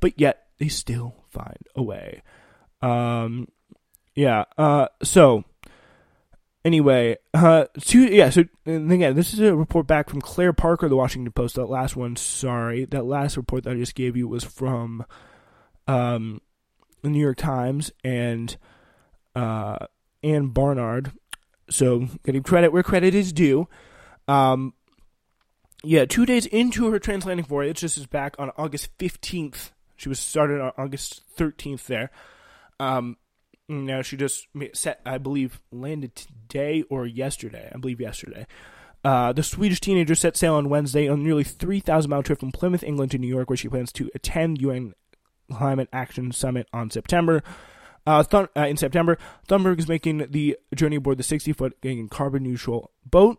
but 0.00 0.18
yet 0.18 0.46
they 0.58 0.68
still 0.68 1.24
find 1.30 1.58
a 1.74 1.82
way. 1.82 2.22
Um, 2.82 3.48
yeah. 4.14 4.44
Uh, 4.58 4.88
so 5.02 5.44
anyway, 6.64 7.16
uh, 7.32 7.66
two, 7.80 8.06
yeah. 8.06 8.30
So 8.30 8.44
again, 8.66 9.14
this 9.14 9.32
is 9.32 9.40
a 9.40 9.54
report 9.54 9.86
back 9.86 10.10
from 10.10 10.20
Claire 10.20 10.52
Parker, 10.52 10.88
the 10.88 10.96
Washington 10.96 11.32
Post. 11.32 11.54
That 11.54 11.66
last 11.66 11.96
one, 11.96 12.16
sorry, 12.16 12.84
that 12.86 13.04
last 13.04 13.36
report 13.36 13.64
that 13.64 13.72
I 13.72 13.76
just 13.76 13.94
gave 13.94 14.16
you 14.16 14.26
was 14.26 14.44
from 14.44 15.04
um, 15.86 16.40
the 17.02 17.10
New 17.10 17.20
York 17.20 17.36
Times 17.36 17.92
and 18.02 18.56
uh, 19.34 19.86
Anne 20.22 20.48
Barnard. 20.48 21.12
So 21.70 22.08
getting 22.24 22.42
credit 22.42 22.72
where 22.72 22.82
credit 22.82 23.14
is 23.14 23.32
due. 23.32 23.68
Um, 24.28 24.74
yeah, 25.82 26.04
two 26.04 26.26
days 26.26 26.46
into 26.46 26.90
her 26.90 26.98
transatlantic 26.98 27.46
voyage, 27.46 27.80
this 27.80 27.96
is 27.96 28.06
back 28.06 28.34
on 28.38 28.50
August 28.56 28.96
15th. 28.98 29.70
She 29.96 30.08
was 30.08 30.18
started 30.18 30.60
on 30.60 30.72
August 30.76 31.22
13th 31.36 31.86
there. 31.86 32.10
Um, 32.80 33.16
now 33.68 34.02
she 34.02 34.16
just 34.16 34.46
set, 34.74 35.00
I 35.04 35.18
believe, 35.18 35.60
landed 35.70 36.14
today 36.14 36.84
or 36.90 37.06
yesterday. 37.06 37.70
I 37.74 37.78
believe 37.78 38.00
yesterday. 38.00 38.46
Uh, 39.04 39.32
the 39.32 39.42
Swedish 39.42 39.80
teenager 39.80 40.14
set 40.14 40.36
sail 40.36 40.54
on 40.54 40.68
Wednesday 40.68 41.08
on 41.08 41.20
a 41.20 41.22
nearly 41.22 41.44
3,000 41.44 42.10
mile 42.10 42.22
trip 42.22 42.40
from 42.40 42.52
Plymouth, 42.52 42.82
England 42.82 43.12
to 43.12 43.18
New 43.18 43.28
York, 43.28 43.48
where 43.48 43.56
she 43.56 43.68
plans 43.68 43.92
to 43.92 44.10
attend 44.14 44.60
UN 44.60 44.94
Climate 45.52 45.88
Action 45.92 46.32
Summit 46.32 46.66
on 46.72 46.90
September. 46.90 47.42
Uh, 48.04 48.22
th- 48.22 48.48
uh, 48.56 48.66
in 48.66 48.76
September, 48.76 49.18
Thunberg 49.48 49.78
is 49.78 49.88
making 49.88 50.26
the 50.30 50.56
journey 50.74 50.96
aboard 50.96 51.18
the 51.18 51.22
60 51.22 51.52
foot 51.52 51.76
carbon 52.10 52.42
neutral 52.42 52.90
boat 53.04 53.38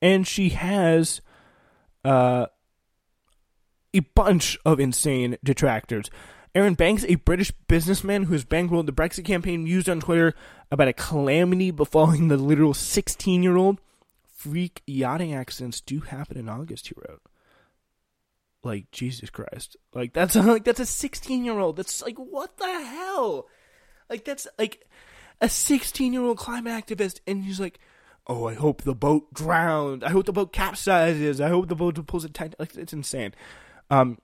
and 0.00 0.26
she 0.26 0.50
has 0.50 1.20
uh, 2.04 2.46
a 3.94 4.00
bunch 4.00 4.58
of 4.64 4.80
insane 4.80 5.36
detractors. 5.42 6.10
Arron 6.54 6.74
Banks, 6.74 7.04
a 7.06 7.16
British 7.16 7.50
businessman 7.68 8.24
who 8.24 8.32
has 8.32 8.44
bankrolled 8.44 8.86
the 8.86 8.92
Brexit 8.92 9.26
campaign, 9.26 9.66
used 9.66 9.90
on 9.90 10.00
Twitter 10.00 10.34
about 10.70 10.88
a 10.88 10.94
calamity 10.94 11.70
befalling 11.70 12.28
the 12.28 12.38
literal 12.38 12.72
16 12.72 13.42
year 13.42 13.56
old. 13.56 13.78
Freak 14.26 14.82
yachting 14.86 15.34
accidents 15.34 15.80
do 15.80 16.00
happen 16.00 16.38
in 16.38 16.48
August, 16.48 16.88
he 16.88 16.94
wrote. 16.96 17.20
Like 18.62 18.90
Jesus 18.90 19.30
Christ, 19.30 19.76
like 19.94 20.12
that's 20.12 20.34
like 20.34 20.64
that's 20.64 20.80
a 20.80 20.86
16 20.86 21.44
year 21.44 21.58
old. 21.58 21.76
That's 21.76 22.02
like 22.02 22.16
what 22.16 22.56
the 22.56 22.64
hell? 22.64 23.46
Like 24.08 24.24
that's 24.24 24.46
like 24.58 24.88
a 25.40 25.48
16 25.48 26.12
year 26.12 26.22
old 26.22 26.38
climate 26.38 26.72
activist, 26.72 27.20
and 27.26 27.44
he's 27.44 27.60
like, 27.60 27.78
oh, 28.26 28.46
I 28.46 28.54
hope 28.54 28.82
the 28.82 28.94
boat 28.94 29.32
drowned. 29.32 30.04
I 30.04 30.10
hope 30.10 30.26
the 30.26 30.32
boat 30.32 30.52
capsizes. 30.52 31.40
I 31.40 31.48
hope 31.48 31.68
the 31.68 31.76
boat 31.76 32.04
pulls 32.06 32.24
it 32.24 32.34
tight. 32.34 32.54
Like 32.58 32.74
it's 32.76 32.92
insane. 32.92 33.34
Um, 33.90 34.18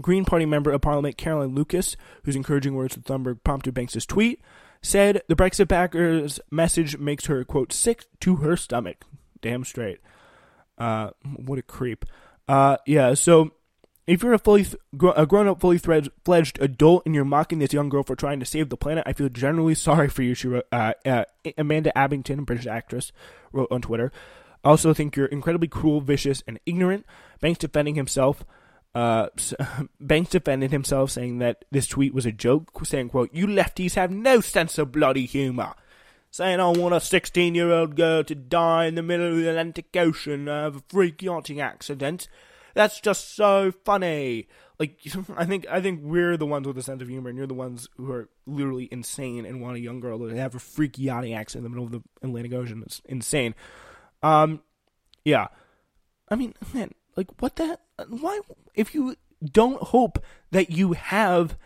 Green 0.00 0.24
Party 0.24 0.46
member 0.46 0.70
of 0.70 0.80
Parliament 0.80 1.16
Caroline 1.16 1.54
Lucas, 1.54 1.96
whose 2.24 2.36
encouraging 2.36 2.74
words 2.74 2.94
to 2.94 3.00
Thunberg 3.00 3.42
prompted 3.42 3.74
Banks' 3.74 4.06
tweet, 4.06 4.40
said 4.82 5.22
the 5.28 5.36
Brexit 5.36 5.68
backers' 5.68 6.40
message 6.50 6.98
makes 6.98 7.26
her 7.26 7.44
quote 7.44 7.72
sick 7.72 8.06
to 8.20 8.36
her 8.36 8.56
stomach. 8.56 9.04
Damn 9.40 9.64
straight. 9.64 10.00
Uh, 10.76 11.10
what 11.36 11.58
a 11.58 11.62
creep. 11.62 12.04
Uh, 12.46 12.76
yeah. 12.86 13.14
So 13.14 13.52
if 14.08 14.22
you're 14.22 14.32
a 14.32 14.38
fully 14.38 14.64
th- 14.64 14.76
a 15.16 15.26
grown-up, 15.26 15.60
fully 15.60 15.76
fledged 15.78 16.58
adult 16.60 17.02
and 17.04 17.14
you're 17.14 17.26
mocking 17.26 17.58
this 17.58 17.74
young 17.74 17.90
girl 17.90 18.02
for 18.02 18.16
trying 18.16 18.40
to 18.40 18.46
save 18.46 18.70
the 18.70 18.76
planet, 18.76 19.04
I 19.06 19.12
feel 19.12 19.28
generally 19.28 19.74
sorry 19.74 20.08
for 20.08 20.22
you. 20.22 20.34
She 20.34 20.48
wrote, 20.48 20.66
uh, 20.72 20.94
uh, 21.04 21.24
Amanda 21.58 21.92
Abbington, 21.94 22.46
British 22.46 22.66
actress, 22.66 23.12
wrote 23.52 23.68
on 23.70 23.82
Twitter. 23.82 24.10
I 24.64 24.70
also 24.70 24.94
think 24.94 25.14
you're 25.14 25.26
incredibly 25.26 25.68
cruel, 25.68 26.00
vicious, 26.00 26.42
and 26.48 26.58
ignorant. 26.64 27.04
Banks 27.40 27.58
defending 27.58 27.96
himself. 27.96 28.44
Uh, 28.94 29.28
Banks 30.00 30.30
defended 30.30 30.70
himself, 30.72 31.10
saying 31.10 31.38
that 31.38 31.66
this 31.70 31.86
tweet 31.86 32.14
was 32.14 32.26
a 32.26 32.32
joke, 32.32 32.70
saying, 32.84 33.10
"quote 33.10 33.32
You 33.32 33.46
lefties 33.46 33.94
have 33.94 34.10
no 34.10 34.40
sense 34.40 34.78
of 34.78 34.90
bloody 34.90 35.26
humor." 35.26 35.74
Saying 36.30 36.60
I 36.60 36.68
want 36.70 36.94
a 36.94 37.00
16 37.00 37.54
year 37.54 37.70
old 37.70 37.94
girl 37.94 38.24
to 38.24 38.34
die 38.34 38.86
in 38.86 38.96
the 38.96 39.02
middle 39.02 39.28
of 39.28 39.36
the 39.36 39.48
Atlantic 39.48 39.94
Ocean 39.96 40.48
of 40.48 40.76
a 40.76 40.82
freak 40.88 41.22
yachting 41.22 41.60
accident 41.60 42.28
that's 42.78 43.00
just 43.00 43.34
so 43.34 43.72
funny. 43.84 44.46
Like 44.78 45.00
I 45.36 45.44
think 45.44 45.66
I 45.68 45.80
think 45.80 46.00
we're 46.04 46.36
the 46.36 46.46
ones 46.46 46.64
with 46.64 46.78
a 46.78 46.82
sense 46.82 47.02
of 47.02 47.08
humor, 47.08 47.28
and 47.28 47.36
you're 47.36 47.48
the 47.48 47.54
ones 47.54 47.88
who 47.96 48.12
are 48.12 48.28
literally 48.46 48.88
insane 48.92 49.44
and 49.44 49.60
want 49.60 49.76
a 49.76 49.80
young 49.80 49.98
girl 49.98 50.20
to 50.20 50.28
have 50.36 50.54
a 50.54 50.60
freaky 50.60 51.02
yachting 51.02 51.34
accident 51.34 51.66
in 51.66 51.72
the 51.72 51.76
middle 51.76 51.86
of 51.86 52.02
the 52.02 52.26
Atlantic 52.26 52.52
Ocean. 52.52 52.84
It's 52.86 53.02
insane. 53.06 53.56
Um, 54.22 54.60
yeah. 55.24 55.48
I 56.28 56.36
mean, 56.36 56.54
man, 56.72 56.92
like 57.16 57.26
what 57.40 57.56
the 57.56 57.80
why 58.08 58.40
if 58.76 58.94
you 58.94 59.16
don't 59.44 59.82
hope 59.82 60.22
that 60.52 60.70
you 60.70 60.92
have 60.92 61.58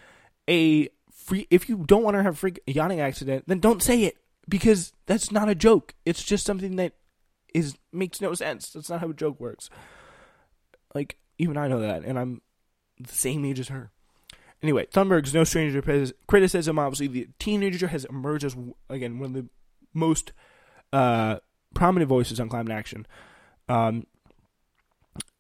a 0.49 0.89
free 1.13 1.47
if 1.51 1.69
you 1.69 1.85
don't 1.87 2.05
want 2.05 2.17
to 2.17 2.23
have 2.23 2.35
a 2.35 2.39
freak 2.39 2.59
yachting 2.67 3.01
accident, 3.01 3.45
then 3.47 3.61
don't 3.61 3.83
say 3.83 4.05
it 4.05 4.17
because 4.49 4.95
that's 5.05 5.31
not 5.31 5.51
a 5.51 5.55
joke. 5.55 5.93
It's 6.07 6.25
just 6.25 6.47
something 6.47 6.77
that 6.77 6.95
is 7.53 7.77
makes 7.93 8.23
no 8.23 8.33
sense. 8.33 8.71
That's 8.71 8.89
not 8.89 9.01
how 9.01 9.11
a 9.11 9.15
joke 9.15 9.39
works. 9.39 9.69
Like, 10.95 11.17
even 11.39 11.57
I 11.57 11.69
know 11.69 11.81
that, 11.81 12.05
and 12.05 12.19
I'm 12.19 12.43
the 13.01 13.13
same 13.13 13.45
age 13.45 13.61
as 13.61 13.69
her. 13.69 13.91
Anyway, 14.63 14.87
Thunberg's 14.87 15.35
no 15.35 15.45
stranger 15.45 15.81
to 15.81 16.15
criticism. 16.29 16.79
Obviously, 16.79 17.09
the 17.09 17.29
teenager 17.39 17.89
has 17.89 18.05
emerged 18.05 18.45
as, 18.45 18.57
again, 18.89 19.19
one 19.19 19.31
of 19.31 19.35
the 19.35 19.49
most 19.93 20.33
uh, 20.93 21.39
prominent 21.75 22.09
voices 22.09 22.39
on 22.39 22.49
climate 22.49 22.73
action. 22.73 23.07
Um, 23.69 24.07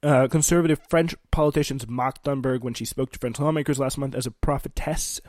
uh, 0.03 0.27
conservative 0.27 0.81
French 0.91 1.15
politicians 1.31 1.87
mocked 1.87 2.25
Thunberg 2.25 2.63
when 2.63 2.75
she 2.75 2.85
spoke 2.85 3.13
to 3.13 3.19
French 3.19 3.39
lawmakers 3.39 3.79
last 3.79 3.97
month 3.97 4.17
as 4.17 4.27
a 4.27 4.33
prophetess 4.33 5.21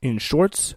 in 0.00 0.18
shorts. 0.18 0.74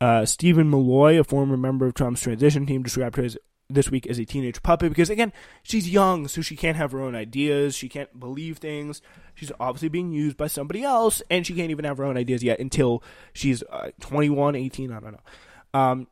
Uh, 0.00 0.24
Stephen 0.24 0.70
Milloy, 0.70 1.18
a 1.18 1.24
former 1.24 1.56
member 1.56 1.86
of 1.86 1.94
Trump's 1.94 2.22
transition 2.22 2.66
team, 2.66 2.82
described 2.82 3.16
her 3.16 3.24
as 3.24 3.38
this 3.70 3.90
week 3.90 4.06
as 4.06 4.18
a 4.18 4.24
teenage 4.24 4.62
puppet 4.62 4.88
because 4.88 5.10
again 5.10 5.32
she's 5.62 5.90
young 5.90 6.26
so 6.26 6.40
she 6.40 6.56
can't 6.56 6.76
have 6.76 6.92
her 6.92 7.00
own 7.00 7.14
ideas. 7.14 7.76
She 7.76 7.88
can't 7.88 8.18
believe 8.18 8.58
things. 8.58 9.02
She's 9.34 9.52
obviously 9.60 9.90
being 9.90 10.12
used 10.12 10.36
by 10.36 10.46
somebody 10.46 10.82
else 10.82 11.22
and 11.30 11.46
she 11.46 11.54
can't 11.54 11.70
even 11.70 11.84
have 11.84 11.98
her 11.98 12.04
own 12.04 12.16
ideas 12.16 12.42
yet 12.42 12.60
until 12.60 13.02
she's 13.32 13.62
uh, 13.64 13.90
21 14.00 14.54
18 14.54 14.92
i 14.92 15.00
don't 15.00 15.12
know. 15.12 15.78
Um, 15.78 16.06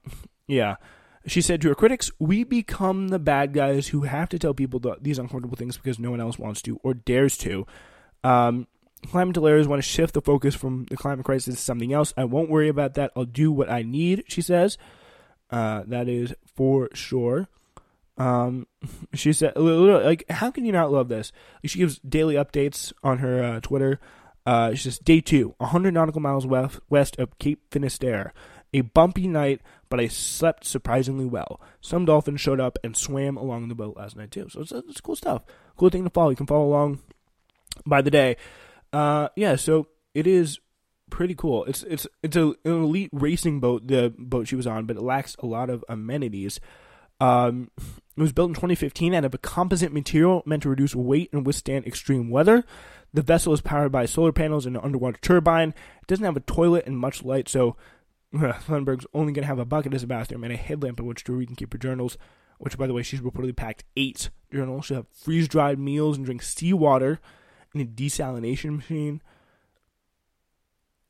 yeah. 0.46 0.76
She 1.26 1.40
said 1.40 1.60
to 1.62 1.68
her 1.68 1.74
critics 1.74 2.10
we 2.18 2.44
become 2.44 3.08
the 3.08 3.18
bad 3.18 3.52
guys 3.52 3.88
who 3.88 4.02
have 4.02 4.28
to 4.28 4.38
tell 4.38 4.54
people 4.54 4.80
these 5.00 5.18
uncomfortable 5.18 5.56
things 5.56 5.76
because 5.76 5.98
no 5.98 6.10
one 6.10 6.20
else 6.20 6.38
wants 6.38 6.60
to 6.62 6.78
or 6.82 6.92
dares 6.94 7.38
to. 7.38 7.66
Um, 8.22 8.66
climate 9.10 9.34
deniers 9.34 9.66
want 9.66 9.82
to 9.82 9.88
shift 9.88 10.14
the 10.14 10.20
focus 10.20 10.54
from 10.54 10.86
the 10.90 10.96
climate 10.96 11.24
crisis 11.24 11.54
to 11.54 11.60
something 11.60 11.92
else. 11.92 12.12
I 12.16 12.24
won't 12.24 12.50
worry 12.50 12.68
about 12.68 12.94
that. 12.94 13.12
I'll 13.16 13.24
do 13.24 13.50
what 13.50 13.70
i 13.70 13.82
need 13.82 14.24
she 14.28 14.42
says 14.42 14.76
uh, 15.50 15.84
that 15.86 16.08
is 16.08 16.34
for 16.54 16.88
sure. 16.94 17.48
Um, 18.18 18.66
she 19.14 19.32
said, 19.32 19.56
like, 19.56 20.24
how 20.30 20.50
can 20.50 20.64
you 20.64 20.72
not 20.72 20.92
love 20.92 21.08
this? 21.08 21.32
She 21.64 21.78
gives 21.78 21.98
daily 21.98 22.34
updates 22.34 22.92
on 23.02 23.18
her 23.18 23.42
uh, 23.42 23.60
Twitter. 23.60 24.00
Uh, 24.44 24.74
she 24.74 24.84
says, 24.84 24.98
day 24.98 25.20
two, 25.20 25.54
100 25.58 25.92
nautical 25.92 26.20
miles 26.20 26.46
west, 26.46 26.78
west 26.88 27.18
of 27.18 27.38
Cape 27.38 27.62
Finisterre. 27.70 28.32
A 28.74 28.82
bumpy 28.82 29.26
night, 29.26 29.60
but 29.88 30.00
I 30.00 30.08
slept 30.08 30.64
surprisingly 30.64 31.24
well. 31.24 31.60
Some 31.80 32.04
dolphins 32.04 32.40
showed 32.40 32.60
up 32.60 32.78
and 32.84 32.96
swam 32.96 33.36
along 33.36 33.68
the 33.68 33.74
boat 33.74 33.96
last 33.96 34.16
night 34.16 34.30
too. 34.30 34.48
So 34.50 34.60
it's, 34.60 34.72
it's 34.72 35.00
cool 35.00 35.16
stuff. 35.16 35.42
Cool 35.76 35.88
thing 35.88 36.04
to 36.04 36.10
follow. 36.10 36.30
You 36.30 36.36
can 36.36 36.46
follow 36.46 36.66
along 36.66 37.00
by 37.86 38.02
the 38.02 38.10
day. 38.10 38.36
Uh, 38.92 39.28
yeah, 39.36 39.56
so 39.56 39.88
it 40.14 40.26
is 40.26 40.58
pretty 41.10 41.34
cool. 41.34 41.64
It's 41.64 41.82
it's 41.84 42.06
it's 42.22 42.36
a, 42.36 42.46
an 42.46 42.56
elite 42.64 43.10
racing 43.12 43.60
boat, 43.60 43.86
the 43.86 44.14
boat 44.18 44.48
she 44.48 44.56
was 44.56 44.66
on, 44.66 44.86
but 44.86 44.96
it 44.96 45.02
lacks 45.02 45.36
a 45.38 45.46
lot 45.46 45.70
of 45.70 45.84
amenities. 45.88 46.60
Um, 47.20 47.70
it 48.16 48.22
was 48.22 48.32
built 48.32 48.50
in 48.50 48.54
2015 48.54 49.14
out 49.14 49.24
of 49.24 49.34
a 49.34 49.38
composite 49.38 49.92
material 49.92 50.42
meant 50.44 50.62
to 50.64 50.68
reduce 50.68 50.94
weight 50.94 51.30
and 51.32 51.46
withstand 51.46 51.86
extreme 51.86 52.30
weather. 52.30 52.64
The 53.14 53.22
vessel 53.22 53.54
is 53.54 53.60
powered 53.62 53.92
by 53.92 54.04
solar 54.04 54.32
panels 54.32 54.66
and 54.66 54.76
an 54.76 54.82
underwater 54.84 55.18
turbine. 55.20 55.70
It 55.70 56.06
doesn't 56.06 56.24
have 56.24 56.36
a 56.36 56.40
toilet 56.40 56.86
and 56.86 56.98
much 56.98 57.24
light, 57.24 57.48
so 57.48 57.76
Thunberg's 58.34 59.06
only 59.14 59.32
going 59.32 59.42
to 59.42 59.48
have 59.48 59.58
a 59.58 59.64
bucket 59.64 59.94
as 59.94 60.02
a 60.02 60.06
bathroom 60.06 60.44
and 60.44 60.52
a 60.52 60.56
headlamp 60.56 61.00
in 61.00 61.06
which 61.06 61.24
to 61.24 61.32
read 61.32 61.48
and 61.48 61.56
keep 61.56 61.72
her 61.72 61.78
journals. 61.78 62.18
Which, 62.58 62.78
by 62.78 62.86
the 62.86 62.94
way, 62.94 63.02
she's 63.02 63.20
reportedly 63.20 63.54
packed 63.54 63.84
eight 63.96 64.30
journals. 64.50 64.86
She'll 64.86 64.98
have 64.98 65.06
freeze 65.12 65.46
dried 65.46 65.78
meals 65.78 66.16
and 66.16 66.24
drink 66.24 66.42
seawater 66.42 67.20
in 67.74 67.82
a 67.82 67.84
desalination 67.84 68.76
machine. 68.76 69.20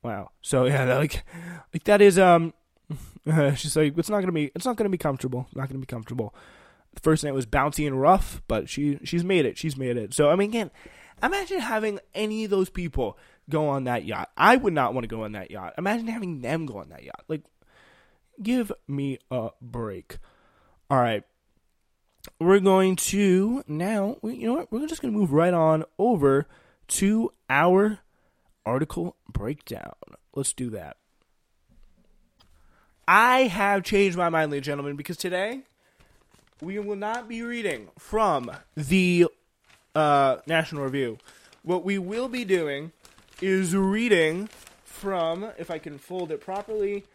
Wow. 0.03 0.31
So 0.41 0.65
yeah, 0.65 0.97
like, 0.97 1.23
like 1.73 1.83
that 1.85 2.01
is 2.01 2.17
um. 2.17 2.53
she's 3.55 3.75
like, 3.75 3.97
it's 3.97 4.09
not 4.09 4.21
gonna 4.21 4.31
be, 4.31 4.51
it's 4.55 4.65
not 4.65 4.77
gonna 4.77 4.89
be 4.89 4.97
comfortable. 4.97 5.47
Not 5.53 5.67
gonna 5.67 5.79
be 5.79 5.85
comfortable. 5.85 6.33
The 6.93 7.01
first 7.01 7.23
night 7.23 7.33
was 7.33 7.45
bouncy 7.45 7.85
and 7.85 7.99
rough, 7.99 8.41
but 8.47 8.69
she 8.69 8.99
she's 9.03 9.23
made 9.23 9.45
it. 9.45 9.57
She's 9.57 9.77
made 9.77 9.97
it. 9.97 10.13
So 10.13 10.29
I 10.29 10.35
mean, 10.35 10.49
again, 10.49 10.71
imagine 11.21 11.59
having 11.59 11.99
any 12.15 12.45
of 12.45 12.49
those 12.49 12.69
people 12.69 13.17
go 13.49 13.69
on 13.69 13.85
that 13.85 14.05
yacht. 14.05 14.29
I 14.37 14.55
would 14.55 14.73
not 14.73 14.93
want 14.93 15.03
to 15.03 15.07
go 15.07 15.23
on 15.23 15.33
that 15.33 15.51
yacht. 15.51 15.73
Imagine 15.77 16.07
having 16.07 16.41
them 16.41 16.65
go 16.65 16.77
on 16.77 16.89
that 16.89 17.03
yacht. 17.03 17.23
Like, 17.27 17.43
give 18.41 18.71
me 18.87 19.19
a 19.31 19.49
break. 19.61 20.17
All 20.89 20.99
right. 20.99 21.23
We're 22.39 22.59
going 22.59 22.97
to 22.97 23.63
now, 23.67 24.17
you 24.23 24.47
know 24.47 24.55
what? 24.55 24.71
We're 24.71 24.85
just 24.87 25.01
going 25.01 25.13
to 25.13 25.19
move 25.19 25.31
right 25.31 25.53
on 25.53 25.85
over 25.97 26.47
to 26.87 27.31
our 27.49 27.99
article 28.67 29.15
breakdown. 29.31 29.93
Let's 30.35 30.53
do 30.53 30.69
that. 30.71 30.97
I 33.07 33.43
have 33.43 33.83
changed 33.83 34.17
my 34.17 34.27
mind, 34.29 34.51
ladies 34.51 34.59
and 34.59 34.65
gentlemen, 34.65 34.97
because 34.97 35.15
today 35.15 35.61
we 36.61 36.77
will 36.77 36.97
not 36.97 37.29
be 37.29 37.41
reading 37.41 37.87
from 37.97 38.51
the 38.75 39.27
uh, 39.95 40.37
National 40.45 40.83
Review. 40.83 41.17
What 41.63 41.85
we 41.85 41.97
will 41.97 42.27
be 42.27 42.43
doing 42.43 42.91
is 43.41 43.75
reading 43.75 44.49
from, 44.83 45.51
if 45.57 45.71
I 45.71 45.77
can 45.77 45.97
fold 45.97 46.31
it 46.31 46.41
properly, 46.41 47.05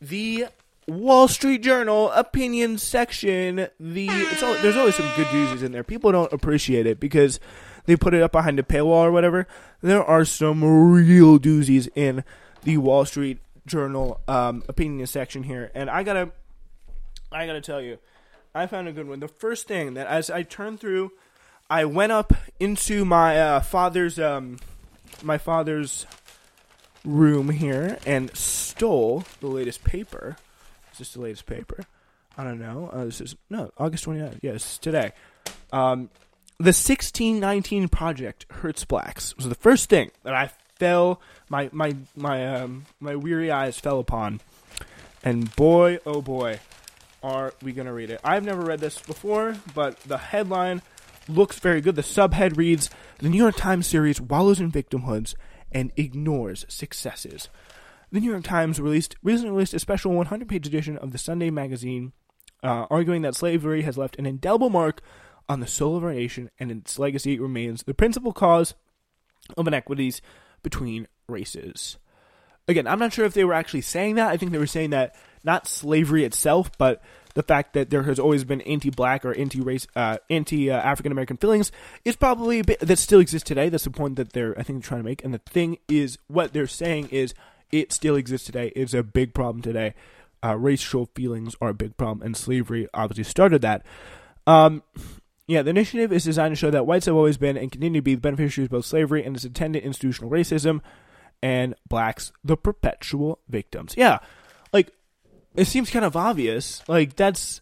the 0.00 0.48
Wall 0.86 1.28
Street 1.28 1.62
Journal 1.62 2.10
opinion 2.10 2.76
section. 2.76 3.68
The 3.78 4.08
all, 4.42 4.54
there's 4.54 4.76
always 4.76 4.96
some 4.96 5.10
good 5.16 5.32
news 5.32 5.62
in 5.62 5.72
there. 5.72 5.84
People 5.84 6.12
don't 6.12 6.32
appreciate 6.32 6.86
it 6.86 7.00
because 7.00 7.40
they 7.90 7.96
put 7.96 8.14
it 8.14 8.22
up 8.22 8.30
behind 8.30 8.56
a 8.60 8.62
paywall 8.62 9.02
or 9.02 9.10
whatever. 9.10 9.48
There 9.82 10.04
are 10.04 10.24
some 10.24 10.62
real 10.62 11.40
doozies 11.40 11.88
in 11.96 12.22
the 12.62 12.76
Wall 12.76 13.04
Street 13.04 13.40
Journal 13.66 14.20
um, 14.28 14.62
opinion 14.68 15.08
section 15.08 15.42
here, 15.42 15.72
and 15.74 15.90
I 15.90 16.04
gotta, 16.04 16.30
I 17.32 17.48
gotta 17.48 17.60
tell 17.60 17.80
you, 17.80 17.98
I 18.54 18.68
found 18.68 18.86
a 18.86 18.92
good 18.92 19.08
one. 19.08 19.18
The 19.18 19.26
first 19.26 19.66
thing 19.66 19.94
that 19.94 20.06
as 20.06 20.30
I 20.30 20.44
turned 20.44 20.78
through, 20.78 21.10
I 21.68 21.84
went 21.84 22.12
up 22.12 22.32
into 22.60 23.04
my 23.04 23.40
uh, 23.40 23.60
father's, 23.60 24.20
um, 24.20 24.60
my 25.24 25.36
father's 25.36 26.06
room 27.04 27.48
here 27.48 27.98
and 28.06 28.34
stole 28.36 29.24
the 29.40 29.48
latest 29.48 29.82
paper. 29.82 30.36
Is 30.92 30.98
this 30.98 31.14
the 31.14 31.22
latest 31.22 31.46
paper? 31.46 31.84
I 32.38 32.44
don't 32.44 32.60
know. 32.60 32.88
Uh, 32.92 33.06
this 33.06 33.20
is 33.20 33.34
no 33.50 33.72
August 33.78 34.04
29th. 34.04 34.38
Yes, 34.42 34.78
today. 34.78 35.10
Um, 35.72 36.08
the 36.60 36.74
1619 36.74 37.88
project 37.88 38.44
hurts 38.50 38.84
blacks 38.84 39.34
was 39.34 39.48
the 39.48 39.54
first 39.54 39.88
thing 39.88 40.10
that 40.24 40.34
I 40.34 40.50
fell 40.76 41.18
my 41.48 41.70
my 41.72 41.96
my 42.14 42.46
um 42.54 42.84
my 43.00 43.16
weary 43.16 43.50
eyes 43.50 43.80
fell 43.80 43.98
upon, 43.98 44.42
and 45.24 45.56
boy 45.56 46.00
oh 46.04 46.20
boy, 46.20 46.60
are 47.22 47.54
we 47.62 47.72
gonna 47.72 47.94
read 47.94 48.10
it? 48.10 48.20
I've 48.22 48.44
never 48.44 48.60
read 48.60 48.80
this 48.80 49.00
before, 49.00 49.56
but 49.74 49.98
the 50.00 50.18
headline 50.18 50.82
looks 51.30 51.58
very 51.58 51.80
good. 51.80 51.96
The 51.96 52.02
subhead 52.02 52.58
reads: 52.58 52.90
"The 53.20 53.30
New 53.30 53.38
York 53.38 53.56
Times 53.56 53.86
series 53.86 54.20
wallows 54.20 54.60
in 54.60 54.70
victimhoods 54.70 55.34
and 55.72 55.92
ignores 55.96 56.66
successes." 56.68 57.48
The 58.12 58.20
New 58.20 58.32
York 58.32 58.44
Times 58.44 58.78
released 58.78 59.16
recently 59.22 59.52
released 59.52 59.72
a 59.72 59.78
special 59.78 60.12
100-page 60.12 60.66
edition 60.66 60.98
of 60.98 61.12
the 61.12 61.18
Sunday 61.18 61.48
magazine, 61.48 62.12
uh, 62.62 62.84
arguing 62.90 63.22
that 63.22 63.34
slavery 63.34 63.80
has 63.80 63.96
left 63.96 64.18
an 64.18 64.26
indelible 64.26 64.68
mark 64.68 65.00
on 65.50 65.58
the 65.58 65.66
soul 65.66 65.96
of 65.96 66.04
our 66.04 66.14
nation, 66.14 66.48
and 66.60 66.70
its 66.70 66.96
legacy 66.96 67.38
remains 67.38 67.82
the 67.82 67.92
principal 67.92 68.32
cause 68.32 68.74
of 69.56 69.66
inequities 69.66 70.22
between 70.62 71.08
races. 71.26 71.98
Again, 72.68 72.86
I'm 72.86 73.00
not 73.00 73.12
sure 73.12 73.24
if 73.24 73.34
they 73.34 73.44
were 73.44 73.54
actually 73.54 73.80
saying 73.80 74.14
that. 74.14 74.28
I 74.28 74.36
think 74.36 74.52
they 74.52 74.58
were 74.58 74.66
saying 74.66 74.90
that 74.90 75.16
not 75.42 75.66
slavery 75.66 76.24
itself, 76.24 76.70
but 76.78 77.02
the 77.34 77.42
fact 77.42 77.72
that 77.72 77.90
there 77.90 78.04
has 78.04 78.20
always 78.20 78.44
been 78.44 78.60
anti-black 78.60 79.24
or 79.24 79.34
anti-race, 79.34 79.88
uh, 79.96 80.18
anti-African 80.28 81.10
American 81.10 81.36
feelings 81.36 81.72
is 82.04 82.14
probably 82.14 82.62
bit 82.62 82.78
that 82.78 82.98
still 82.98 83.18
exists 83.18 83.48
today. 83.48 83.68
That's 83.70 83.84
the 83.84 83.90
point 83.90 84.16
that 84.16 84.32
they're, 84.32 84.56
I 84.56 84.62
think, 84.62 84.84
trying 84.84 85.00
to 85.00 85.04
make. 85.04 85.24
And 85.24 85.34
the 85.34 85.38
thing 85.38 85.78
is, 85.88 86.16
what 86.28 86.52
they're 86.52 86.68
saying 86.68 87.08
is, 87.10 87.34
it 87.72 87.92
still 87.92 88.14
exists 88.14 88.46
today. 88.46 88.72
It's 88.76 88.94
a 88.94 89.02
big 89.02 89.34
problem 89.34 89.62
today. 89.62 89.94
Uh, 90.44 90.56
racial 90.56 91.06
feelings 91.14 91.56
are 91.60 91.70
a 91.70 91.74
big 91.74 91.96
problem, 91.96 92.24
and 92.24 92.36
slavery 92.36 92.88
obviously 92.94 93.24
started 93.24 93.62
that. 93.62 93.84
Um, 94.46 94.82
yeah, 95.50 95.62
the 95.62 95.70
initiative 95.70 96.12
is 96.12 96.22
designed 96.22 96.52
to 96.52 96.56
show 96.56 96.70
that 96.70 96.86
whites 96.86 97.06
have 97.06 97.16
always 97.16 97.36
been 97.36 97.56
and 97.56 97.72
continue 97.72 97.98
to 97.98 98.04
be 98.04 98.14
the 98.14 98.20
beneficiaries 98.20 98.66
of 98.66 98.70
both 98.70 98.84
slavery 98.84 99.24
and 99.24 99.34
its 99.34 99.44
attendant 99.44 99.84
institutional 99.84 100.30
racism, 100.30 100.80
and 101.42 101.74
blacks 101.88 102.30
the 102.44 102.56
perpetual 102.56 103.40
victims. 103.48 103.94
Yeah, 103.96 104.18
like 104.72 104.92
it 105.56 105.64
seems 105.64 105.90
kind 105.90 106.04
of 106.04 106.14
obvious. 106.14 106.88
Like 106.88 107.16
that's 107.16 107.60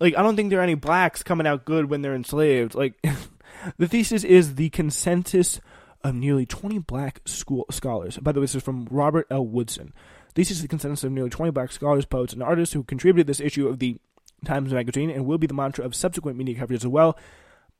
like 0.00 0.16
I 0.16 0.22
don't 0.22 0.34
think 0.34 0.50
there 0.50 0.58
are 0.58 0.64
any 0.64 0.74
blacks 0.74 1.22
coming 1.22 1.46
out 1.46 1.64
good 1.64 1.88
when 1.88 2.02
they're 2.02 2.14
enslaved. 2.14 2.74
Like 2.74 2.94
the 3.78 3.86
thesis 3.86 4.24
is 4.24 4.56
the 4.56 4.70
consensus 4.70 5.60
of 6.02 6.16
nearly 6.16 6.44
20 6.44 6.80
black 6.80 7.20
school 7.24 7.66
scholars. 7.70 8.18
By 8.18 8.32
the 8.32 8.40
way, 8.40 8.44
this 8.44 8.56
is 8.56 8.62
from 8.64 8.88
Robert 8.90 9.28
L. 9.30 9.46
Woodson. 9.46 9.92
This 10.34 10.50
is 10.50 10.62
the 10.62 10.68
consensus 10.68 11.04
of 11.04 11.12
nearly 11.12 11.30
20 11.30 11.52
black 11.52 11.72
scholars, 11.72 12.04
poets, 12.04 12.32
and 12.32 12.42
artists 12.42 12.72
who 12.72 12.84
contributed 12.84 13.26
this 13.26 13.40
issue 13.40 13.68
of 13.68 13.78
the 13.78 14.00
Times 14.44 14.72
Magazine 14.72 15.10
and 15.10 15.26
will 15.26 15.38
be 15.38 15.46
the 15.46 15.54
mantra 15.54 15.84
of 15.84 15.94
subsequent 15.94 16.36
media 16.36 16.56
coverage 16.56 16.84
as 16.84 16.86
well, 16.86 17.18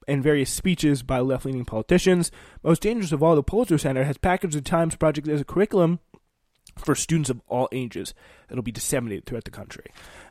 and 0.06 0.22
various 0.22 0.50
speeches 0.50 1.02
by 1.02 1.20
left 1.20 1.44
leaning 1.44 1.64
politicians. 1.64 2.30
Most 2.62 2.82
dangerous 2.82 3.12
of 3.12 3.22
all, 3.22 3.34
the 3.34 3.42
Pulitzer 3.42 3.78
Center 3.78 4.04
has 4.04 4.18
packaged 4.18 4.56
the 4.56 4.60
Times 4.60 4.96
Project 4.96 5.28
as 5.28 5.40
a 5.40 5.44
curriculum 5.44 6.00
for 6.84 6.94
students 6.94 7.30
of 7.30 7.40
all 7.48 7.68
ages 7.72 8.14
that'll 8.48 8.62
be 8.62 8.72
disseminated 8.72 9.26
throughout 9.26 9.44
the 9.44 9.50
country. 9.50 9.86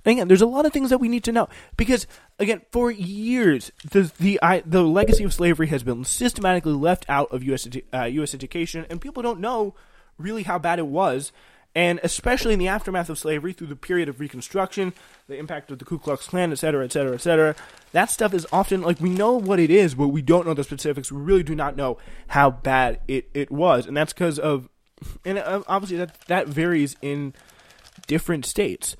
And 0.05 0.13
again, 0.13 0.27
there's 0.27 0.41
a 0.41 0.47
lot 0.47 0.65
of 0.65 0.73
things 0.73 0.89
that 0.89 0.99
we 0.99 1.09
need 1.09 1.23
to 1.25 1.31
know 1.31 1.49
because, 1.75 2.07
again, 2.39 2.61
for 2.71 2.89
years 2.89 3.71
the 3.89 4.11
the 4.19 4.39
I, 4.41 4.61
the 4.65 4.83
legacy 4.83 5.23
of 5.23 5.33
slavery 5.33 5.67
has 5.67 5.83
been 5.83 6.03
systematically 6.05 6.73
left 6.73 7.05
out 7.09 7.31
of 7.31 7.43
U.S. 7.43 7.67
Uh, 7.93 8.03
U.S. 8.03 8.33
education, 8.33 8.85
and 8.89 9.01
people 9.01 9.23
don't 9.23 9.39
know 9.39 9.75
really 10.17 10.43
how 10.43 10.57
bad 10.57 10.79
it 10.79 10.87
was 10.87 11.31
and 11.77 11.99
especially 12.01 12.53
in 12.53 12.59
the 12.59 12.67
aftermath 12.67 13.07
of 13.07 13.19
slavery 13.19 13.53
through 13.53 13.67
the 13.67 13.75
period 13.75 14.09
of 14.09 14.19
Reconstruction, 14.19 14.93
the 15.27 15.37
impact 15.37 15.69
of 15.69 15.77
the 15.77 15.85
Ku 15.85 15.99
Klux 15.99 16.25
Klan, 16.25 16.51
et 16.51 16.55
cetera, 16.55 16.83
et 16.83 16.91
cetera, 16.91 17.13
et 17.13 17.21
cetera. 17.21 17.55
That 17.91 18.09
stuff 18.09 18.33
is 18.33 18.47
often 18.51 18.81
like 18.81 18.99
we 18.99 19.11
know 19.11 19.33
what 19.33 19.59
it 19.59 19.69
is, 19.69 19.93
but 19.93 20.07
we 20.07 20.23
don't 20.23 20.47
know 20.47 20.55
the 20.55 20.63
specifics. 20.63 21.11
We 21.11 21.21
really 21.21 21.43
do 21.43 21.53
not 21.53 21.75
know 21.75 21.99
how 22.29 22.49
bad 22.49 23.01
it, 23.07 23.29
it 23.35 23.51
was, 23.51 23.85
and 23.85 23.95
that's 23.95 24.11
because 24.11 24.39
of, 24.39 24.69
and 25.23 25.37
uh, 25.37 25.61
obviously 25.67 25.97
that 25.97 26.19
that 26.21 26.47
varies 26.47 26.95
in 27.03 27.35
different 28.07 28.47
states. 28.47 28.95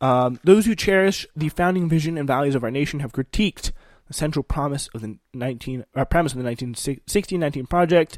Um, 0.00 0.40
those 0.42 0.64
who 0.64 0.74
cherish 0.74 1.26
the 1.36 1.50
founding 1.50 1.86
vision 1.86 2.16
and 2.16 2.26
values 2.26 2.54
of 2.54 2.64
our 2.64 2.70
nation 2.70 3.00
have 3.00 3.12
critiqued 3.12 3.72
the 4.08 4.14
central 4.14 4.42
promise 4.42 4.88
of 4.94 5.02
the 5.02 5.18
19 5.34 5.84
uh, 5.94 6.06
premise 6.06 6.32
of 6.32 6.38
the 6.38 6.44
1619 6.44 7.66
project. 7.66 8.16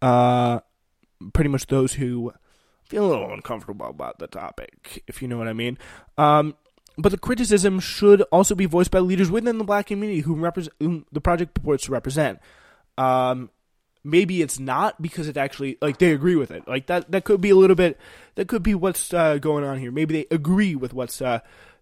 Uh, 0.00 0.60
pretty 1.32 1.50
much 1.50 1.66
those 1.66 1.94
who 1.94 2.32
feel 2.92 3.06
a 3.06 3.08
little 3.08 3.32
uncomfortable 3.32 3.86
about 3.86 4.18
the 4.18 4.26
topic, 4.26 5.02
if 5.06 5.22
you 5.22 5.28
know 5.28 5.38
what 5.38 5.48
I 5.48 5.54
mean. 5.54 5.78
Um, 6.18 6.54
but 6.98 7.10
the 7.10 7.16
criticism 7.16 7.80
should 7.80 8.20
also 8.30 8.54
be 8.54 8.66
voiced 8.66 8.90
by 8.90 8.98
leaders 8.98 9.30
within 9.30 9.56
the 9.56 9.64
black 9.64 9.86
community 9.86 10.20
who, 10.20 10.34
represent, 10.34 10.74
whom 10.78 11.06
the 11.10 11.22
project 11.22 11.54
purports 11.54 11.86
to 11.86 11.92
represent. 11.92 12.38
Um, 12.98 13.48
maybe 14.04 14.42
it's 14.42 14.58
not 14.58 15.00
because 15.00 15.26
it 15.26 15.38
actually 15.38 15.78
like 15.80 15.96
they 15.96 16.12
agree 16.12 16.36
with 16.36 16.50
it. 16.50 16.68
Like 16.68 16.86
that 16.88 17.10
that 17.12 17.24
could 17.24 17.40
be 17.40 17.48
a 17.48 17.56
little 17.56 17.76
bit 17.76 17.98
that 18.34 18.46
could 18.46 18.62
be 18.62 18.74
what's 18.74 19.14
uh, 19.14 19.38
going 19.38 19.64
on 19.64 19.78
here. 19.78 19.90
Maybe 19.90 20.12
they 20.12 20.26
agree 20.34 20.76
with 20.76 20.92
what's 20.92 21.22
uh, 21.22 21.40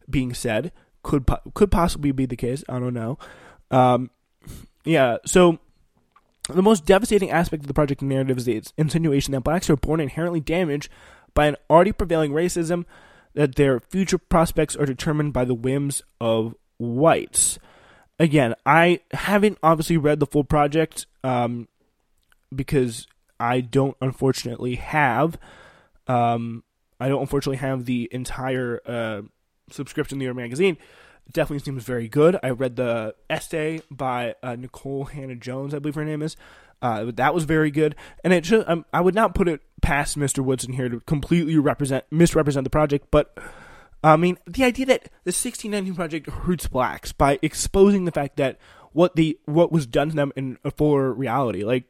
being 0.09 0.33
said. 0.33 0.71
Could 1.03 1.29
could 1.55 1.73
possibly 1.73 2.13
be 2.13 2.27
the 2.27 2.37
case. 2.37 2.63
I 2.69 2.79
don't 2.79 2.95
know. 2.95 3.19
Um, 3.73 4.11
yeah. 4.85 5.17
So 5.27 5.59
the 6.55 6.63
most 6.63 6.85
devastating 6.85 7.31
aspect 7.31 7.63
of 7.63 7.69
the 7.69 7.75
project 7.75 8.03
narrative 8.03 8.39
is 8.39 8.49
its 8.49 8.73
insinuation 8.77 9.33
that 9.33 9.41
blacks 9.41 9.71
are 9.71 9.77
born 9.77 10.01
inherently 10.01 10.41
damaged 10.41 10.91
by 11.35 11.47
an 11.47 11.57
already 11.69 11.93
prevailing 11.93 12.33
racism 12.33 12.85
that 13.35 13.55
their 13.55 13.81
future 13.81 14.19
prospects 14.19 14.77
are 14.77 14.87
determined 14.87 15.33
by 15.33 15.45
the 15.45 15.55
whims 15.55 16.03
of 16.21 16.55
whites. 16.79 17.59
Again, 18.19 18.55
I 18.67 19.01
haven't 19.13 19.59
obviously 19.63 19.97
read 19.97 20.21
the 20.21 20.27
full 20.27 20.45
project 20.45 21.07
um, 21.25 21.69
because 22.55 23.07
I 23.39 23.61
don't 23.61 23.97
unfortunately 24.01 24.75
have. 24.77 25.39
Um, 26.07 26.65
I 26.99 27.09
don't 27.09 27.23
unfortunately 27.23 27.59
have 27.59 27.87
the 27.87 28.09
entire 28.13 28.81
uh, 28.85 29.23
subscription 29.71 30.19
to 30.19 30.21
the 30.21 30.25
York 30.27 30.37
Magazine. 30.37 30.77
It 31.31 31.35
definitely 31.35 31.63
seems 31.65 31.85
very 31.85 32.09
good. 32.09 32.41
I 32.43 32.51
read 32.51 32.75
the 32.75 33.15
essay 33.31 33.83
by 33.89 34.35
uh, 34.43 34.57
Nikole 34.57 35.09
Hannah-Jones, 35.09 35.73
I 35.73 35.79
believe 35.79 35.95
her 35.95 36.05
name 36.05 36.23
is. 36.23 36.37
Uh, 36.83 37.13
that 37.15 37.33
was 37.33 37.45
very 37.45 37.71
good, 37.71 37.95
and 38.25 38.33
it 38.33 38.53
um, 38.69 38.85
I 38.93 39.01
would 39.01 39.15
not 39.15 39.37
put 39.37 39.47
it 39.47 39.61
past 39.81 40.19
Mr. 40.19 40.41
Woodson 40.41 40.73
here 40.73 40.89
to 40.89 40.99
completely 40.99 41.57
represent 41.57 42.05
misrepresent 42.11 42.65
the 42.65 42.71
project, 42.71 43.07
but 43.13 43.39
I 44.03 44.17
mean 44.17 44.39
the 44.45 44.65
idea 44.65 44.87
that 44.87 45.05
the 45.23 45.31
1619 45.31 45.95
project 45.95 46.29
hurts 46.29 46.67
blacks 46.67 47.13
by 47.13 47.39
exposing 47.43 48.07
the 48.07 48.11
fact 48.11 48.37
that 48.39 48.59
what 48.91 49.15
the 49.15 49.39
what 49.45 49.71
was 49.71 49.87
done 49.87 50.11
to 50.11 50.17
them 50.17 50.33
in 50.35 50.59
fuller 50.77 51.13
reality, 51.13 51.63
like 51.63 51.85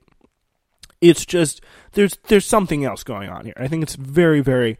it's 1.01 1.25
just 1.25 1.63
there's 1.93 2.19
there's 2.25 2.45
something 2.45 2.85
else 2.85 3.05
going 3.05 3.31
on 3.31 3.47
here. 3.47 3.57
I 3.57 3.69
think 3.69 3.85
it's 3.85 3.95
very 3.95 4.43
very 4.43 4.77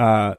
uh 0.00 0.34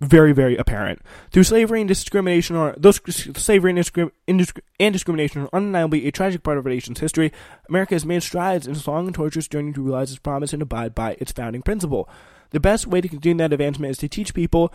very 0.00 0.32
very 0.32 0.56
apparent. 0.56 1.00
Through 1.30 1.44
slavery 1.44 1.80
and 1.80 1.88
discrimination 1.88 2.56
or 2.56 2.74
those 2.76 3.00
slavery 3.36 3.70
and, 3.70 3.78
discrim, 3.78 4.10
and 4.26 4.92
discrimination 4.92 5.42
are 5.42 5.50
undeniably 5.52 6.06
a 6.06 6.12
tragic 6.12 6.42
part 6.42 6.58
of 6.58 6.66
our 6.66 6.72
nation's 6.72 7.00
history. 7.00 7.32
America 7.68 7.94
has 7.94 8.06
made 8.06 8.22
strides 8.22 8.66
in 8.66 8.72
its 8.72 8.86
long 8.86 9.06
and 9.06 9.14
torturous 9.14 9.48
journey 9.48 9.72
to 9.72 9.82
realize 9.82 10.10
its 10.10 10.18
promise 10.18 10.52
and 10.52 10.62
abide 10.62 10.94
by 10.94 11.16
its 11.20 11.32
founding 11.32 11.62
principle. 11.62 12.08
The 12.50 12.60
best 12.60 12.86
way 12.86 13.00
to 13.00 13.08
continue 13.08 13.38
that 13.38 13.52
advancement 13.52 13.92
is 13.92 13.98
to 13.98 14.08
teach 14.08 14.34
people 14.34 14.72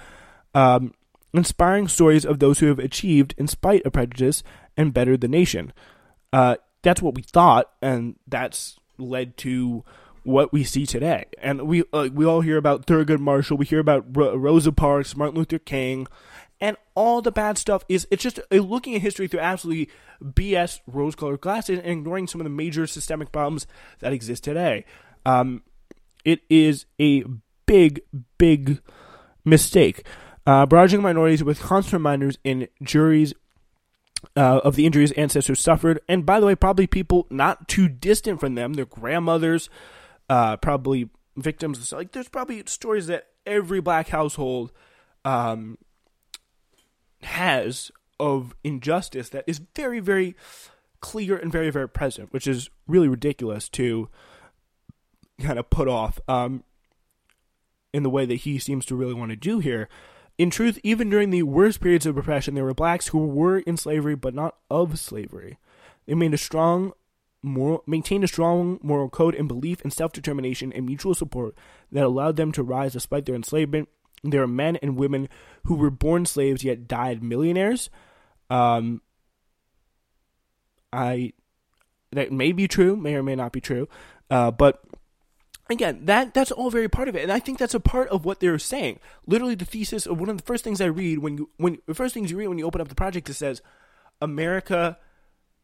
um, 0.54 0.94
inspiring 1.34 1.88
stories 1.88 2.26
of 2.26 2.40
those 2.40 2.60
who 2.60 2.68
have 2.68 2.80
achieved 2.80 3.34
in 3.38 3.48
spite 3.48 3.86
of 3.86 3.94
prejudice 3.94 4.44
and 4.78 4.94
bettered 4.94 5.22
the 5.22 5.28
nation. 5.28 5.74
Uh, 6.32 6.56
that's 6.82 7.02
what 7.02 7.16
we 7.16 7.22
thought 7.22 7.72
and 7.82 8.16
that's 8.28 8.80
led 8.98 9.36
to 9.38 9.84
what 10.26 10.52
we 10.52 10.64
see 10.64 10.86
today. 10.86 11.26
And 11.42 11.62
we 11.68 11.84
uh, 11.94 12.10
we 12.12 12.26
all 12.26 12.42
hear 12.42 12.58
about 12.58 12.86
Thurgood 12.86 13.20
Marshall, 13.20 13.58
we 13.58 13.66
hear 13.66 13.80
about 13.80 14.06
R- 14.16 14.38
Rosa 14.38 14.72
Parks, 14.72 15.16
Martin 15.16 15.38
Luther 15.38 15.60
King, 15.60 16.08
and 16.60 16.78
all 16.96 17.22
the 17.22 17.32
bad 17.32 17.58
stuff 17.58 17.84
is 17.88 18.08
it's 18.12 18.24
just 18.24 18.40
uh, 18.40 18.56
looking 18.56 18.96
at 18.96 19.02
history 19.02 19.28
through 19.28 19.42
absolutely 19.42 19.90
BS 20.24 20.80
rose-colored 20.88 21.42
glasses 21.42 21.80
and 21.80 21.88
ignoring 21.88 22.28
some 22.28 22.42
of 22.42 22.46
the 22.46 22.50
major 22.50 22.88
systemic 22.88 23.32
problems 23.32 23.68
that 24.00 24.14
exist 24.14 24.44
today. 24.44 24.86
Um, 25.26 25.64
it 26.24 26.42
is 26.50 26.86
a 27.00 27.24
big, 27.66 28.02
big 28.38 28.82
mistake. 29.44 30.06
Uh, 30.48 30.66
barraging 30.66 31.02
minorities 31.02 31.44
with 31.44 31.60
constant 31.60 31.94
reminders 31.94 32.38
in 32.44 32.68
juries 32.82 33.34
uh, 34.36 34.60
of 34.64 34.76
the 34.76 34.86
injuries 34.86 35.12
ancestors 35.14 35.60
suffered, 35.60 36.00
and 36.08 36.26
by 36.26 36.40
the 36.40 36.46
way, 36.46 36.56
probably 36.56 36.88
people 36.88 37.28
not 37.30 37.68
too 37.68 37.88
distant 37.88 38.40
from 38.40 38.56
them, 38.56 38.74
their 38.74 38.86
grandmothers, 38.86 39.70
uh, 40.30 40.58
probably 40.58 41.10
victims. 41.36 41.92
Like 41.92 42.12
there's 42.12 42.30
probably 42.30 42.64
stories 42.66 43.08
that 43.08 43.28
every 43.46 43.82
black 43.82 44.10
household 44.10 44.72
um, 45.24 45.78
has 47.22 47.92
of 48.20 48.56
injustice 48.64 49.30
that 49.30 49.44
is 49.48 49.62
very, 49.76 50.00
very 50.00 50.36
clear 51.02 51.38
and 51.38 51.52
very, 51.52 51.70
very 51.70 51.90
present, 51.90 52.32
which 52.34 52.48
is 52.48 52.70
really 52.88 53.08
ridiculous 53.08 53.70
to 53.70 54.10
kind 55.40 55.60
of 55.60 55.70
put 55.70 55.88
off 55.88 56.20
um, 56.28 56.64
in 57.94 58.04
the 58.04 58.10
way 58.10 58.26
that 58.26 58.36
he 58.36 58.58
seems 58.58 58.86
to 58.86 58.96
really 58.96 59.14
want 59.14 59.32
to 59.32 59.36
do 59.36 59.60
here. 59.60 59.90
In 60.38 60.50
truth, 60.50 60.80
even 60.84 61.10
during 61.10 61.30
the 61.30 61.44
worst 61.44 61.80
periods 61.80 62.06
of 62.06 62.16
repression, 62.16 62.56
there 62.56 62.64
were 62.64 62.74
blacks 62.74 63.10
who 63.10 63.26
were 63.26 63.60
in 63.60 63.78
slavery 63.78 64.16
but 64.16 64.34
not 64.34 64.56
of 64.70 65.00
slavery. 65.00 65.58
They 66.06 66.14
made 66.14 66.34
a 66.34 66.38
strong 66.38 66.94
moral, 67.46 67.84
maintained 67.86 68.24
a 68.24 68.28
strong 68.28 68.80
moral 68.82 69.10
code 69.10 69.36
and 69.36 69.48
belief 69.48 69.82
in 69.82 69.92
self 69.92 70.12
determination 70.12 70.74
and 70.74 70.86
mutual 70.86 71.16
support 71.16 71.56
that 71.92 72.04
allowed 72.04 72.36
them 72.36 72.52
to 72.54 72.64
rise 72.64 72.94
despite 72.94 73.26
their 73.26 73.36
enslavement. 73.36 73.90
There 74.24 74.42
are 74.42 74.48
men 74.48 74.78
and 74.78 74.98
women 74.98 75.30
who 75.66 75.76
were 75.76 75.92
born 75.92 76.26
slaves 76.26 76.64
yet 76.64 76.88
died 76.88 77.24
millionaires. 77.24 77.90
Um, 78.50 79.02
I 80.92 81.34
that 82.12 82.32
may 82.32 82.52
be 82.52 82.68
true, 82.68 82.96
may 82.96 83.16
or 83.16 83.24
may 83.24 83.36
not 83.36 83.52
be 83.52 83.62
true, 83.62 83.88
uh, 84.30 84.52
but 84.52 84.84
again, 85.70 86.06
that 86.06 86.34
that's 86.34 86.52
all 86.52 86.70
very 86.70 86.90
part 86.90 87.08
of 87.08 87.16
it, 87.16 87.24
and 87.24 87.32
I 87.32 87.40
think 87.40 87.58
that's 87.58 87.74
a 87.74 87.80
part 87.80 88.08
of 88.10 88.26
what 88.26 88.40
they're 88.40 88.60
saying. 88.60 89.00
Literally, 89.28 89.56
the 89.56 89.66
thesis 89.66 90.06
of 90.06 90.20
one 90.20 90.30
of 90.30 90.38
the 90.38 90.44
first 90.44 90.64
things 90.64 90.82
I 90.82 90.86
read 90.86 91.20
when 91.20 91.38
you 91.38 91.50
when 91.58 91.80
the 91.86 91.94
first 91.94 92.14
things 92.14 92.32
you 92.32 92.38
read 92.38 92.48
when 92.48 92.58
you 92.58 92.66
open 92.66 92.82
up 92.82 92.88
the 92.88 92.96
project 92.96 93.30
it 93.30 93.34
says 93.34 93.62
America 94.22 94.98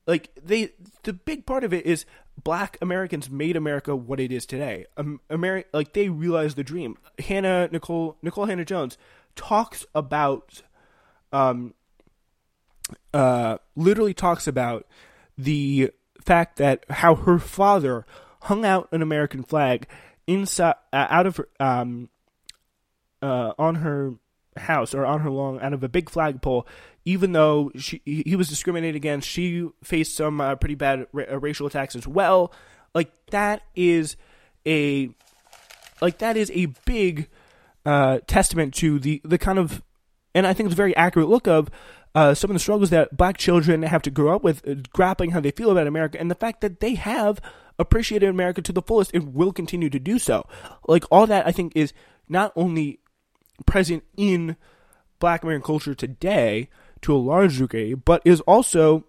like 0.07 0.29
they 0.41 0.71
the 1.03 1.13
big 1.13 1.45
part 1.45 1.63
of 1.63 1.73
it 1.73 1.85
is 1.85 2.05
black 2.43 2.77
americans 2.81 3.29
made 3.29 3.55
america 3.55 3.95
what 3.95 4.19
it 4.19 4.31
is 4.31 4.45
today. 4.45 4.85
Um, 4.97 5.19
Ameri- 5.29 5.65
like 5.73 5.93
they 5.93 6.09
realized 6.09 6.57
the 6.57 6.63
dream. 6.63 6.97
Hannah 7.19 7.69
nicole 7.71 8.17
nikole 8.23 8.47
hannah-jones 8.47 8.97
talks 9.35 9.85
about 9.95 10.61
um 11.31 11.73
uh 13.13 13.57
literally 13.75 14.13
talks 14.13 14.47
about 14.47 14.87
the 15.37 15.91
fact 16.23 16.57
that 16.57 16.83
how 16.89 17.15
her 17.15 17.39
father 17.39 18.05
hung 18.43 18.65
out 18.65 18.89
an 18.91 19.01
american 19.01 19.43
flag 19.43 19.87
inside 20.27 20.75
uh, 20.91 21.07
out 21.09 21.25
of 21.25 21.39
um 21.59 22.09
uh 23.21 23.53
on 23.57 23.75
her 23.75 24.15
house 24.57 24.93
or 24.93 25.05
on 25.05 25.21
her 25.21 25.29
lawn 25.29 25.59
out 25.61 25.73
of 25.73 25.83
a 25.83 25.89
big 25.89 26.09
flagpole 26.09 26.67
even 27.05 27.31
though 27.31 27.71
she 27.77 28.01
he 28.05 28.35
was 28.35 28.49
discriminated 28.49 28.95
against, 28.95 29.27
she 29.27 29.67
faced 29.83 30.15
some 30.15 30.39
uh, 30.39 30.55
pretty 30.55 30.75
bad 30.75 31.07
ra- 31.11 31.25
uh, 31.31 31.39
racial 31.39 31.67
attacks 31.67 31.95
as 31.95 32.07
well. 32.07 32.53
Like 32.93 33.11
that 33.31 33.63
is 33.75 34.15
a 34.65 35.09
like 36.01 36.19
that 36.19 36.37
is 36.37 36.51
a 36.53 36.67
big 36.85 37.27
uh, 37.85 38.19
testament 38.27 38.73
to 38.75 38.99
the 38.99 39.21
the 39.23 39.37
kind 39.37 39.57
of 39.57 39.81
and 40.35 40.45
I 40.45 40.53
think 40.53 40.67
it's 40.67 40.73
a 40.73 40.77
very 40.77 40.95
accurate 40.95 41.29
look 41.29 41.47
of 41.47 41.69
uh, 42.13 42.33
some 42.33 42.51
of 42.51 42.55
the 42.55 42.59
struggles 42.59 42.89
that 42.89 43.15
black 43.15 43.37
children 43.37 43.83
have 43.83 44.01
to 44.01 44.11
grow 44.11 44.35
up 44.35 44.43
with, 44.43 44.67
uh, 44.67 44.75
grappling 44.91 45.31
how 45.31 45.39
they 45.39 45.51
feel 45.51 45.71
about 45.71 45.87
America, 45.87 46.19
and 46.19 46.29
the 46.29 46.35
fact 46.35 46.59
that 46.59 46.81
they 46.81 46.95
have 46.95 47.39
appreciated 47.79 48.27
America 48.27 48.61
to 48.61 48.73
the 48.73 48.81
fullest 48.81 49.13
and 49.13 49.33
will 49.33 49.53
continue 49.53 49.89
to 49.89 49.97
do 49.97 50.19
so. 50.19 50.45
Like 50.87 51.05
all 51.09 51.25
that, 51.27 51.47
I 51.47 51.53
think 51.53 51.71
is 51.73 51.93
not 52.27 52.51
only 52.55 52.99
present 53.65 54.03
in 54.17 54.55
Black 55.19 55.43
American 55.43 55.65
culture 55.65 55.93
today, 55.93 56.69
to 57.01 57.15
a 57.15 57.17
large 57.17 57.57
degree, 57.57 57.93
but 57.93 58.21
is 58.25 58.41
also, 58.41 59.05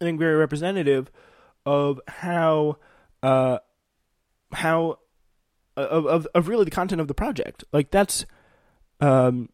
I 0.00 0.04
think, 0.04 0.18
very 0.18 0.36
representative 0.36 1.10
of 1.66 2.00
how 2.08 2.78
uh, 3.22 3.58
how 4.52 4.98
of, 5.76 6.06
of 6.06 6.26
of 6.34 6.48
really 6.48 6.64
the 6.64 6.70
content 6.70 7.00
of 7.00 7.08
the 7.08 7.14
project. 7.14 7.64
Like 7.72 7.90
that's 7.90 8.24
um 9.00 9.48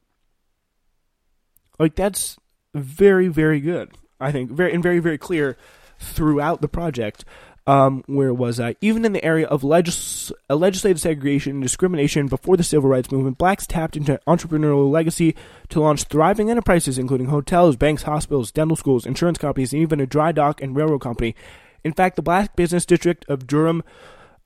like 1.78 1.94
that's 1.94 2.36
very 2.74 3.28
very 3.28 3.60
good. 3.60 3.96
I 4.20 4.32
think 4.32 4.50
very 4.50 4.72
and 4.72 4.82
very 4.82 5.00
very 5.00 5.18
clear 5.18 5.56
throughout 5.98 6.60
the 6.60 6.68
project 6.68 7.24
um, 7.66 8.04
where 8.06 8.34
was 8.34 8.60
I? 8.60 8.76
Even 8.80 9.04
in 9.04 9.12
the 9.12 9.24
area 9.24 9.46
of 9.46 9.64
legis- 9.64 10.32
uh, 10.50 10.54
legislative 10.54 11.00
segregation 11.00 11.52
and 11.52 11.62
discrimination 11.62 12.26
before 12.26 12.56
the 12.56 12.62
civil 12.62 12.90
rights 12.90 13.10
movement, 13.10 13.38
blacks 13.38 13.66
tapped 13.66 13.96
into 13.96 14.20
entrepreneurial 14.26 14.90
legacy 14.90 15.34
to 15.70 15.80
launch 15.80 16.04
thriving 16.04 16.50
enterprises, 16.50 16.98
including 16.98 17.28
hotels, 17.28 17.76
banks, 17.76 18.02
hospitals, 18.02 18.52
dental 18.52 18.76
schools, 18.76 19.06
insurance 19.06 19.38
companies, 19.38 19.72
and 19.72 19.80
even 19.80 20.00
a 20.00 20.06
dry 20.06 20.30
dock 20.30 20.60
and 20.60 20.76
railroad 20.76 20.98
company. 20.98 21.34
In 21.82 21.92
fact, 21.92 22.16
the 22.16 22.22
black 22.22 22.54
business 22.54 22.84
district 22.84 23.24
of 23.28 23.46
Durham, 23.46 23.82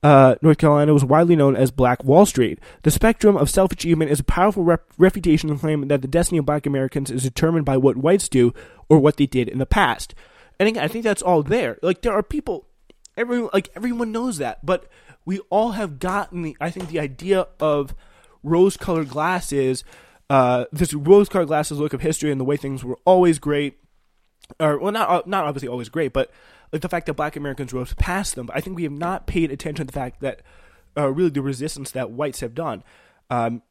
uh, 0.01 0.35
North 0.41 0.57
Carolina 0.57 0.93
was 0.93 1.03
widely 1.03 1.35
known 1.35 1.57
as 1.57 1.71
Black 1.71 2.03
Wall 2.05 2.25
Street. 2.25 2.59
The 2.83 2.91
spectrum 2.91 3.35
of 3.35 3.49
self 3.49 3.73
achievement 3.73 4.11
is 4.11 4.21
a 4.21 4.25
powerful 4.25 4.63
rep- 4.63 4.85
refutation 4.97 5.49
and 5.49 5.59
claim 5.59 5.85
that 5.89 6.01
the 6.01 6.07
destiny 6.07 6.37
of 6.37 6.45
black 6.45 6.65
Americans 6.65 7.11
is 7.11 7.23
determined 7.23 7.65
by 7.65 7.75
what 7.75 7.97
whites 7.97 8.29
do 8.29 8.53
or 8.87 8.99
what 8.99 9.17
they 9.17 9.25
did 9.25 9.49
in 9.49 9.57
the 9.57 9.65
past. 9.65 10.15
And 10.57 10.69
again, 10.69 10.83
I 10.83 10.87
think 10.87 11.03
that's 11.03 11.21
all 11.21 11.43
there. 11.43 11.79
Like, 11.81 12.01
there 12.01 12.13
are 12.13 12.23
people 12.23 12.65
Everyone 13.19 13.49
like 13.53 13.69
everyone 13.75 14.11
knows 14.11 14.37
that, 14.37 14.65
but 14.65 14.87
we 15.25 15.39
all 15.49 15.71
have 15.71 15.99
gotten 15.99 16.41
the 16.41 16.55
I 16.61 16.69
think 16.71 16.87
the 16.89 16.99
idea 16.99 17.47
of 17.59 17.93
rose-colored 18.41 19.09
glasses, 19.09 19.83
uh, 20.29 20.65
this 20.71 20.93
rose-colored 20.93 21.47
glasses 21.47 21.79
look 21.79 21.93
of 21.93 22.01
history 22.01 22.31
and 22.31 22.39
the 22.39 22.45
way 22.45 22.55
things 22.55 22.83
were 22.83 22.97
always 23.03 23.37
great, 23.37 23.77
or 24.59 24.79
well, 24.79 24.93
not 24.93 25.27
not 25.27 25.45
obviously 25.45 25.67
always 25.67 25.89
great, 25.89 26.13
but 26.13 26.31
like 26.71 26.81
the 26.81 26.89
fact 26.89 27.05
that 27.07 27.15
Black 27.15 27.35
Americans 27.35 27.73
rose 27.73 27.93
past 27.95 28.35
them. 28.35 28.45
But 28.45 28.55
I 28.55 28.61
think 28.61 28.77
we 28.77 28.83
have 28.83 28.91
not 28.93 29.27
paid 29.27 29.51
attention 29.51 29.85
to 29.85 29.91
the 29.91 29.99
fact 29.99 30.21
that 30.21 30.41
uh, 30.97 31.11
really 31.11 31.29
the 31.29 31.41
resistance 31.41 31.91
that 31.91 32.11
whites 32.11 32.39
have 32.39 32.55
done. 32.55 32.83
Um, 33.29 33.61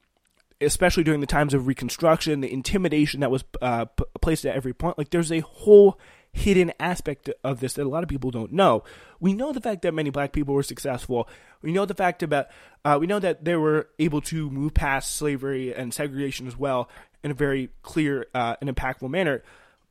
especially 0.61 1.05
during 1.05 1.21
the 1.21 1.27
times 1.27 1.55
of 1.55 1.67
Reconstruction, 1.67 2.41
the 2.41 2.53
intimidation 2.53 3.21
that 3.21 3.31
was 3.31 3.45
uh, 3.63 3.85
p- 3.85 4.05
placed 4.21 4.45
at 4.45 4.57
every 4.57 4.75
point. 4.75 4.99
Like, 4.99 5.11
there's 5.11 5.31
a 5.31 5.41
whole 5.41 5.99
hidden 6.39 6.73
aspect 6.81 7.29
of 7.45 7.61
this 7.61 7.75
that 7.75 7.85
a 7.85 7.89
lot 7.89 8.03
of 8.03 8.09
people 8.09 8.31
don't 8.31 8.53
know. 8.53 8.85
We 9.21 9.33
know 9.33 9.53
the 9.53 9.61
fact 9.61 9.83
that 9.83 9.93
many 9.93 10.11
black 10.11 10.33
people 10.33 10.55
were 10.55 10.63
successful. 10.63 11.29
We 11.63 11.73
know 11.73 11.85
the 11.85 11.95
fact 11.95 12.23
about 12.23 12.47
uh, 12.85 12.97
we 13.01 13.07
know 13.07 13.19
that 13.19 13.45
they 13.45 13.57
were 13.57 13.89
able 13.99 14.21
to 14.23 14.49
move 14.51 14.75
past 14.75 15.17
slavery 15.17 15.75
and 15.75 15.93
segregation 15.93 16.47
as 16.47 16.57
well 16.57 16.89
in 17.23 17.31
a 17.31 17.35
very 17.35 17.71
clear 17.83 18.27
uh, 18.35 18.57
and 18.61 18.75
impactful 18.75 19.11
manner. 19.11 19.43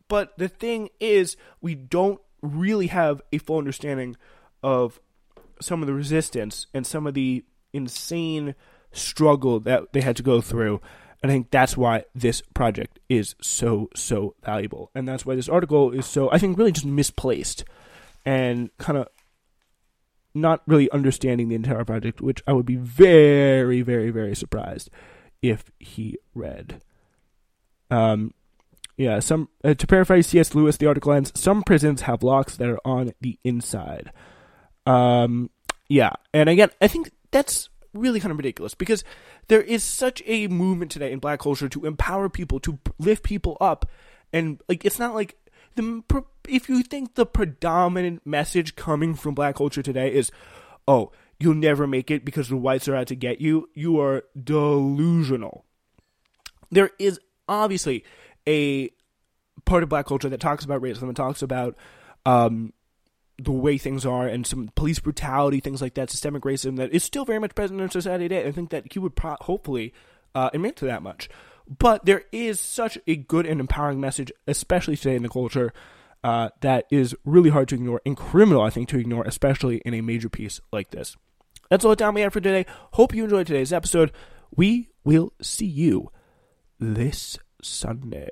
But 0.08 0.38
the 0.38 0.48
thing 0.48 0.89
is, 1.00 1.36
we 1.62 1.76
don't 1.76 2.22
really 2.41 2.88
have 2.88 3.22
a 3.32 3.39
full 3.39 3.58
understanding 3.58 4.16
of 4.64 5.00
some 5.60 5.82
of 5.82 5.88
the 5.88 5.93
resistance 5.93 6.68
and 6.74 6.88
some 6.88 7.06
of 7.06 7.14
the 7.14 7.43
insane 7.74 8.56
struggle 8.91 9.60
that 9.62 9.91
they 9.93 10.02
had 10.02 10.16
to 10.16 10.24
go 10.24 10.39
through. 10.39 10.82
And 11.28 11.34
I 11.34 11.36
think 11.36 11.51
that's 11.51 11.75
why 11.75 12.05
this 12.15 12.41
project 12.53 12.99
is 13.09 13.36
so, 13.41 13.89
so 13.93 14.34
valuable. 14.45 14.91
And 14.95 15.05
that's 15.05 15.25
why 15.25 15.36
this 15.36 15.49
article 15.49 15.91
is 15.91 16.05
so, 16.05 16.32
I 16.32 16.38
think, 16.38 16.57
really 16.57 16.71
just 16.71 16.86
misplaced 16.86 17.65
and 18.25 18.69
kind 18.78 18.97
of 18.97 19.09
not 20.34 20.61
really 20.65 20.89
understanding 20.91 21.49
the 21.49 21.55
entire 21.55 21.84
project, 21.84 22.21
which 22.21 22.41
I 22.47 22.53
would 22.53 22.65
be 22.65 22.78
very, 22.78 23.82
very, 23.82 24.09
very 24.09 24.38
surprised 24.38 24.89
if 25.41 25.65
he 25.80 26.17
read. 26.34 26.82
Um, 27.91 28.34
yeah, 28.95 29.19
some 29.19 29.49
uh, 29.65 29.73
to 29.73 29.86
paraphrase 29.86 30.28
C.S. 30.28 30.55
Lewis, 30.55 30.78
the 30.78 30.88
article 30.88 31.11
ends: 31.11 31.34
Some 31.36 31.61
prisons 31.61 32.03
have 32.03 32.23
locks 32.23 32.55
that 32.55 32.69
are 32.69 32.80
on 32.86 33.11
the 33.19 33.38
inside. 33.43 34.13
Um, 34.86 35.49
yeah, 35.89 36.13
and 36.34 36.47
again, 36.47 36.69
I 36.80 36.88
think 36.88 37.11
that's 37.32 37.67
really 37.94 38.20
kind 38.20 38.32
of 38.32 38.38
ridiculous 38.38 38.74
because 38.74 39.04
there 39.48 39.62
is 39.62 39.84
such 39.84 40.22
a 40.26 40.48
movement 40.48 40.92
today 40.92 41.12
in 41.12 41.20
black 41.20 41.40
culture 41.40 41.70
to 41.70 41.86
empower 41.86 42.30
people, 42.30 42.60
to 42.62 42.80
lift 43.00 43.24
people 43.24 43.58
up, 43.62 43.86
and 44.34 44.62
like 44.68 44.86
it's 44.86 45.00
not 45.00 45.16
like 45.16 45.36
the 45.76 46.04
if 46.48 46.70
you 46.70 46.84
think 46.84 47.16
the 47.16 47.26
predominant 47.26 48.26
message 48.26 48.76
coming 48.76 49.14
from 49.14 49.36
black 49.36 49.56
culture 49.56 49.82
today 49.82 50.14
is, 50.14 50.32
oh, 50.88 51.12
you'll 51.40 51.54
never 51.54 51.88
make 51.88 52.10
it 52.10 52.26
because 52.26 52.50
the 52.50 52.58
whites 52.58 52.88
are 52.88 52.96
out 52.96 53.08
to 53.08 53.16
get 53.16 53.42
you, 53.42 53.70
you 53.74 54.00
are 54.00 54.24
delusional. 54.42 55.66
There 56.72 56.92
is 57.00 57.20
obviously 57.48 58.04
a 58.48 58.90
part 59.66 59.84
of 59.84 59.90
black 59.90 60.06
culture 60.06 60.30
that 60.30 60.40
talks 60.40 60.66
about 60.66 60.82
racism 60.82 61.04
and 61.04 61.16
talks 61.16 61.42
about 61.42 61.76
um, 62.26 62.74
the 63.40 63.52
way 63.52 63.78
things 63.78 64.06
are 64.06 64.28
and 64.28 64.48
some 64.48 64.70
police 64.76 65.00
brutality, 65.00 65.60
things 65.60 65.82
like 65.82 65.94
that, 65.94 66.10
systemic 66.10 66.44
racism 66.44 66.78
that 66.78 66.92
is 66.92 67.04
still 67.04 67.26
very 67.26 67.40
much 67.40 67.56
present 67.56 67.80
in 67.80 67.90
society 67.90 68.28
today. 68.28 68.48
I 68.48 68.52
think 68.52 68.72
that 68.72 68.92
he 68.92 69.00
would 69.00 69.16
pro- 69.16 69.38
hopefully 69.42 69.94
uh, 70.34 70.50
admit 70.54 70.76
to 70.78 70.86
that 70.86 71.04
much. 71.04 71.30
But 71.68 72.06
there 72.06 72.24
is 72.32 72.60
such 72.60 72.98
a 73.08 73.16
good 73.16 73.46
and 73.46 73.60
empowering 73.60 74.00
message, 74.00 74.32
especially 74.48 74.96
today 74.96 75.16
in 75.16 75.24
the 75.24 75.30
culture, 75.30 75.74
uh, 76.24 76.50
that 76.62 76.86
is 76.90 77.16
really 77.26 77.50
hard 77.50 77.68
to 77.70 77.76
ignore 77.76 78.02
and 78.06 78.18
criminal, 78.18 78.62
I 78.62 78.70
think, 78.70 78.90
to 78.90 78.98
ignore, 78.98 79.24
especially 79.26 79.78
in 79.86 79.94
a 79.94 80.02
major 80.02 80.30
piece 80.30 80.60
like 80.72 80.92
this. 80.92 81.16
That's 81.70 81.84
all 81.84 81.92
the 81.92 81.96
time 81.98 82.14
we 82.14 82.22
have 82.22 82.34
for 82.34 82.40
today. 82.40 82.66
Hope 82.94 83.14
you 83.14 83.26
enjoyed 83.26 83.48
today's 83.48 83.74
episode. 83.74 84.12
We 84.56 84.90
will 85.04 85.34
see 85.42 85.66
you 85.66 86.12
this 86.80 87.38
Sunday. 87.62 88.30